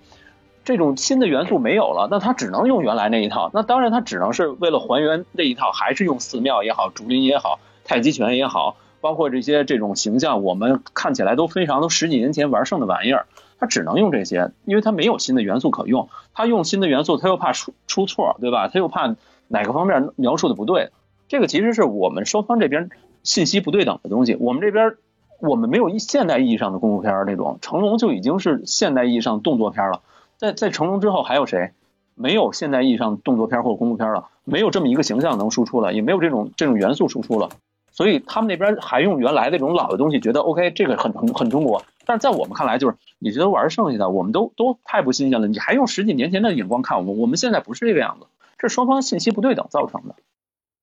[0.64, 3.50] 这种新的元素没有了，那他只能用原来那一套。
[3.52, 13.26] 那当然，他只能是为了还原这一套，还是用寺庙也好，竹林也好，太极拳也好，包括这些这种形象，我们看起来都非常都十几年前玩剩的玩意儿，
[13.58, 16.08] 他只能用这些，因为他没有新的元素可用。
[16.34, 18.68] 他用新的元素，他又怕出出错，对吧？
[18.68, 19.16] 他又怕
[19.48, 20.90] 哪个方面描述的不对。
[21.28, 22.90] 这个其实是我们双方这边。
[23.22, 24.94] 信息不对等的东西，我们这边
[25.40, 30.02] 我们没有一现代意义上的功夫片那种，成龙就已经是现代意义上动作片了。
[30.36, 31.72] 在在成龙之后还有谁？
[32.14, 37.48] 没有现代意义上动作片或者功夫片了，没有这么一个形象能输出了，也没有这种这种元素输出了。
[37.92, 41.82] 所以他们那边还用原来那种老的东西，觉得 OK，这个很很很中国。
[42.04, 45.48] 但是在我们看来，就是你觉得玩剩下的，我们都都太不新鲜了。
[45.48, 48.26] 你还用十几年前的眼光看我们，我们现在不是这个样子，
[48.58, 50.14] 这双方信息不对等造成的。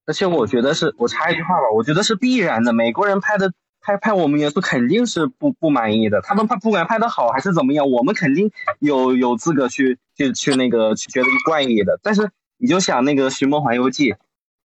[0.08, 2.74] 而且我觉得是，我插一句话吧，我觉得是必然的。
[2.74, 3.52] 美国人拍的
[3.82, 12.00] 拍拍我们元素肯定是不不满意的，他们拍不管拍的好还是怎么样，我们肯定有有资格去去去那个去觉得怪异的。
[12.02, 14.12] 但是你就想那个《寻梦环游记》，《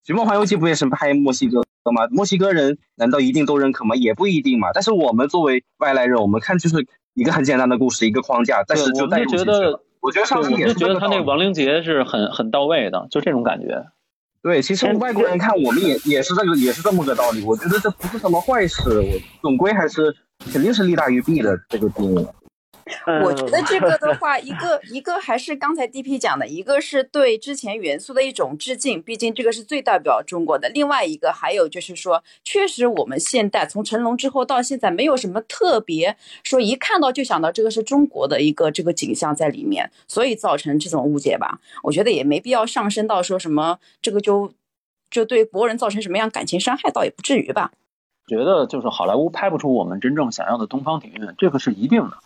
[0.06, 2.06] 寻梦环游记》不也是拍墨西哥的吗？
[2.12, 3.96] 墨西哥人难道一定都认可吗？
[3.96, 4.68] 也不一定嘛。
[4.72, 9.84] 但是我们作为外来人，我们看就是一个很简单的故事，一个框架，但是就带入进去了。
[10.00, 13.86] 我觉得上次也是觉得他那个亡灵节是很很到位的，就这种感觉。
[14.42, 17.44] 对，其实外国人看我们也也是这个，也是这么个道理。
[17.44, 20.12] 我觉得这不是什么坏事，我总归还是
[20.52, 22.26] 肯定是利大于弊的这个电影。
[23.24, 30.68] 我觉得这个的话，一个一个还是刚才 DP 讲的，一个是对之前元素的一种致敬，毕竟这个是最代表中国的。
[30.68, 41.60] 另外一个还有就是说，确实我们现代从成龙之后到现在，没有什么特别说一看到就想到这个是中国的一个这个景象在里面，所以造成这种误解吧。
[41.82, 44.52] 我觉得也没必要上升到说什么这个就
[45.10, 47.72] 就对国人造成什么样感情伤害，倒也不至于吧。
[48.28, 52.16] 觉得就是好莱坞拍不出我们真正想要的东方底蕴，这个是一定的。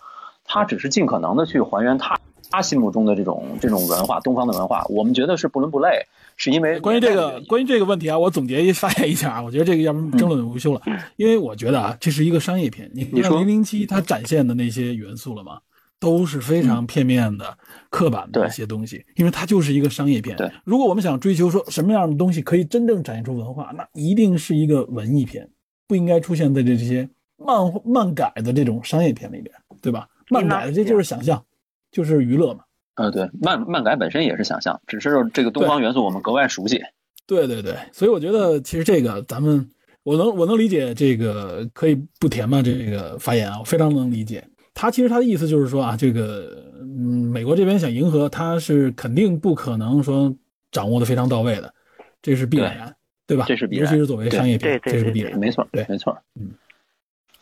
[0.47, 2.19] 他只是尽可能的去还原他
[2.51, 4.85] 他心目中的这种这种文化，东方的文化。
[4.89, 6.07] 我们觉得是不伦不类，
[6.37, 10.81] 是因为关于这个关于这个问题啊，我总结一发言一下啊，我觉得这个要不然争论无休了，
[11.17, 12.91] 因为我觉得啊，这是一个商业片。
[12.95, 15.59] 你你说零零七它展现的那些元素了吗？
[15.99, 17.57] 都是非常片面的、
[17.89, 20.37] 刻板的一些东西，因为它就是一个商业片。
[20.37, 25.49] 对，如果我们想追求说什么样的东西可以真正展现出文化，那一定是一个文艺片，
[25.89, 27.09] 不应该出现在这这些
[27.39, 29.51] 漫漫改的这种商业片里边，
[29.81, 30.07] 对吧？
[30.31, 31.45] 漫改这就是想象，
[31.91, 32.61] 就是娱乐嘛。
[32.97, 36.83] 呃，对，漫漫改本身也是想象，只是这个东方元素我们格外熟悉。
[37.27, 39.69] 对对对，所以我觉得其实这个咱们，
[40.03, 42.63] 我能我能理解这个可以不填吗？
[42.63, 44.43] 这个发言啊，我非常能理解。
[44.73, 50.35] 他其实他的意思就是说啊，这个嗯，美国这边想迎合，他是肯定不可能说
[50.71, 51.75] 掌握的非常到位的，
[52.23, 52.95] 这是必然，
[53.27, 53.45] 对吧？
[53.47, 56.51] 这是必然，尤其是作为商业片，这是必然，没错，对，没错，嗯。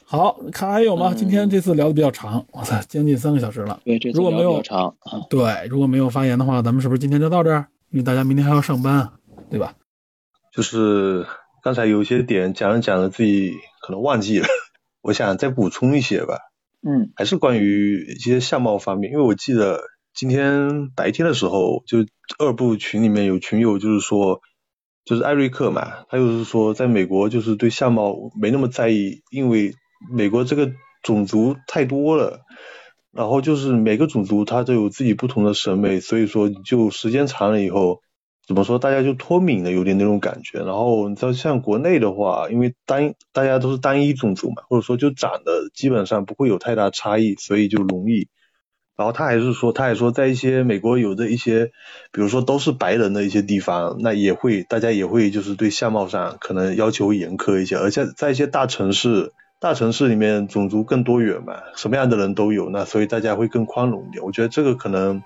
[0.07, 1.11] 好看还有吗？
[1.13, 3.81] 嗯、今天这次聊的比较长，哇塞，将近三个小时了。
[3.85, 4.95] 对，这次如果没有长，
[5.31, 7.67] 对，如果没有发言的话，咱们是不是今天就到这儿？
[7.91, 9.11] 因为大家明天还要上班。
[9.51, 9.75] 对吧？
[10.53, 11.27] 就是
[11.63, 13.53] 刚才有一些点讲着讲着自己
[13.83, 14.47] 可能忘记了，
[15.03, 16.39] 我想再补充一些吧。
[16.83, 19.81] 嗯，还是关于一些相貌方面，因为我记得
[20.13, 21.99] 今天白天的时候，就
[22.39, 24.41] 二部群里面有群友就是说，
[25.05, 29.75] 就是艾瑞克嘛，他就是说在美国就是对相貌没那么在意，因为
[30.11, 30.73] 美国这个
[31.03, 32.41] 种族太多了，
[33.13, 38.01] 然后就是每个种族他都有自己不同的审美，所以说就时间长了以后。
[38.47, 38.79] 怎么说？
[38.79, 40.59] 大家就脱敏了，有点那种感觉。
[40.59, 48.29] 然后你知道，像国内的话，因为单大家都是单一种族嘛，或者说就长得基本上不会有太大差异，所以就容易。
[48.99, 51.71] 然后他还是说，他还说，在一些美国有的一些，
[52.13, 57.77] 比如说都是白人的一些地方，那也会大家也会就是对相貌上可能要求严苛一些。
[57.77, 59.33] 而且在一些大城市，
[59.65, 64.23] 大城市里面种族更多元嘛，什么样的人都有，那所以大家会更宽容一点。
[64.23, 65.23] 我觉得这个可能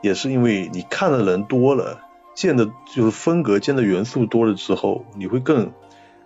[0.00, 2.00] 也是因为你看的人多了。
[2.34, 5.70] 见的就是风格，见的元素多了之后，你会更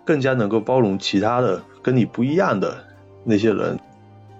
[0.03, 2.75] 更加能够包容其他的跟你不一样的
[3.23, 3.77] 那些人。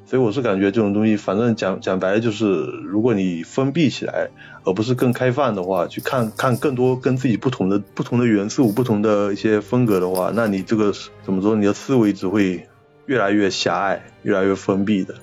[0.07, 4.29] 所以我是感觉这种东西，反正讲讲白了就是，如果你封闭起来，
[4.63, 10.91] 而不是更开放的话，去看看更多跟自己不同的不同的元素、不同的一些风格的话，那你这个
[11.21, 11.55] 怎么说？
[11.55, 12.67] 你的思维只会
[13.07, 15.13] 越来越狭隘，越来越封闭的。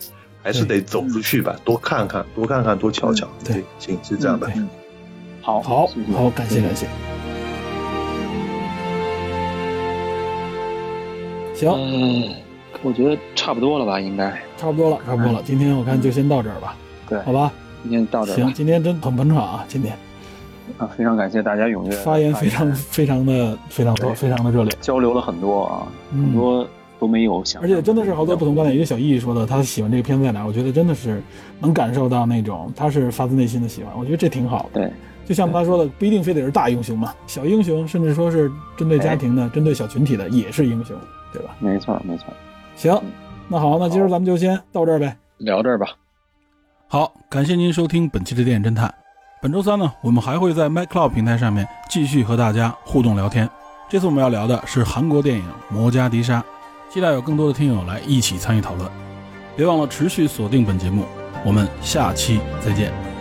[0.43, 3.27] 还是得走出去吧，多看看，多看看，多瞧瞧。
[3.43, 4.47] 对，行，是这样的。
[5.41, 6.87] 好好好，感谢感谢。
[11.55, 12.35] 行，嗯，
[12.83, 15.41] 我觉得差不多了吧，应该差不多了，差不多了。
[15.47, 16.77] 今天我看就先到这儿吧。
[17.09, 17.51] 对，好吧，
[17.83, 18.35] 今天到这儿。
[18.35, 19.97] 行，今天真很捧场啊，今天。
[20.77, 26.69] 啊，非常感谢大家踊跃发言，非常非常的非常多，非常的热烈，交流了很多啊，很多。
[27.05, 28.75] 都没有想，而且真的是好多不同观点。
[28.75, 30.47] 因为小易说的，他喜欢这个片子在哪？
[30.47, 31.23] 我觉得真的是
[31.61, 33.93] 能感受到那种他是发自内心的喜欢。
[33.99, 34.81] 我觉得这挺好的。
[34.81, 34.93] 对，
[35.27, 40.97] 就像他说的，不一定非得是大英雄嘛，小英雄，甚至说是针对家庭的、针对小群体的，也是英雄，
[41.31, 41.55] 对吧？
[41.59, 42.27] 没错，没错。
[42.75, 42.99] 行，
[43.49, 45.89] 那好，那今儿咱们就先到这儿呗，聊这儿吧。
[46.89, 48.93] 好，感谢您收听本期的电影侦探。
[49.43, 53.47] 本周三呢，我们还会在 m a c l o u d 平台上面继续和大家互动聊天。
[53.91, 56.41] 这次我们要聊的是韩国电影《摩加迪沙》。
[56.91, 58.89] 期待有更多的听友来一起参与讨论，
[59.57, 61.05] 别忘了持续锁定本节目，
[61.45, 63.14] 我们下期再见。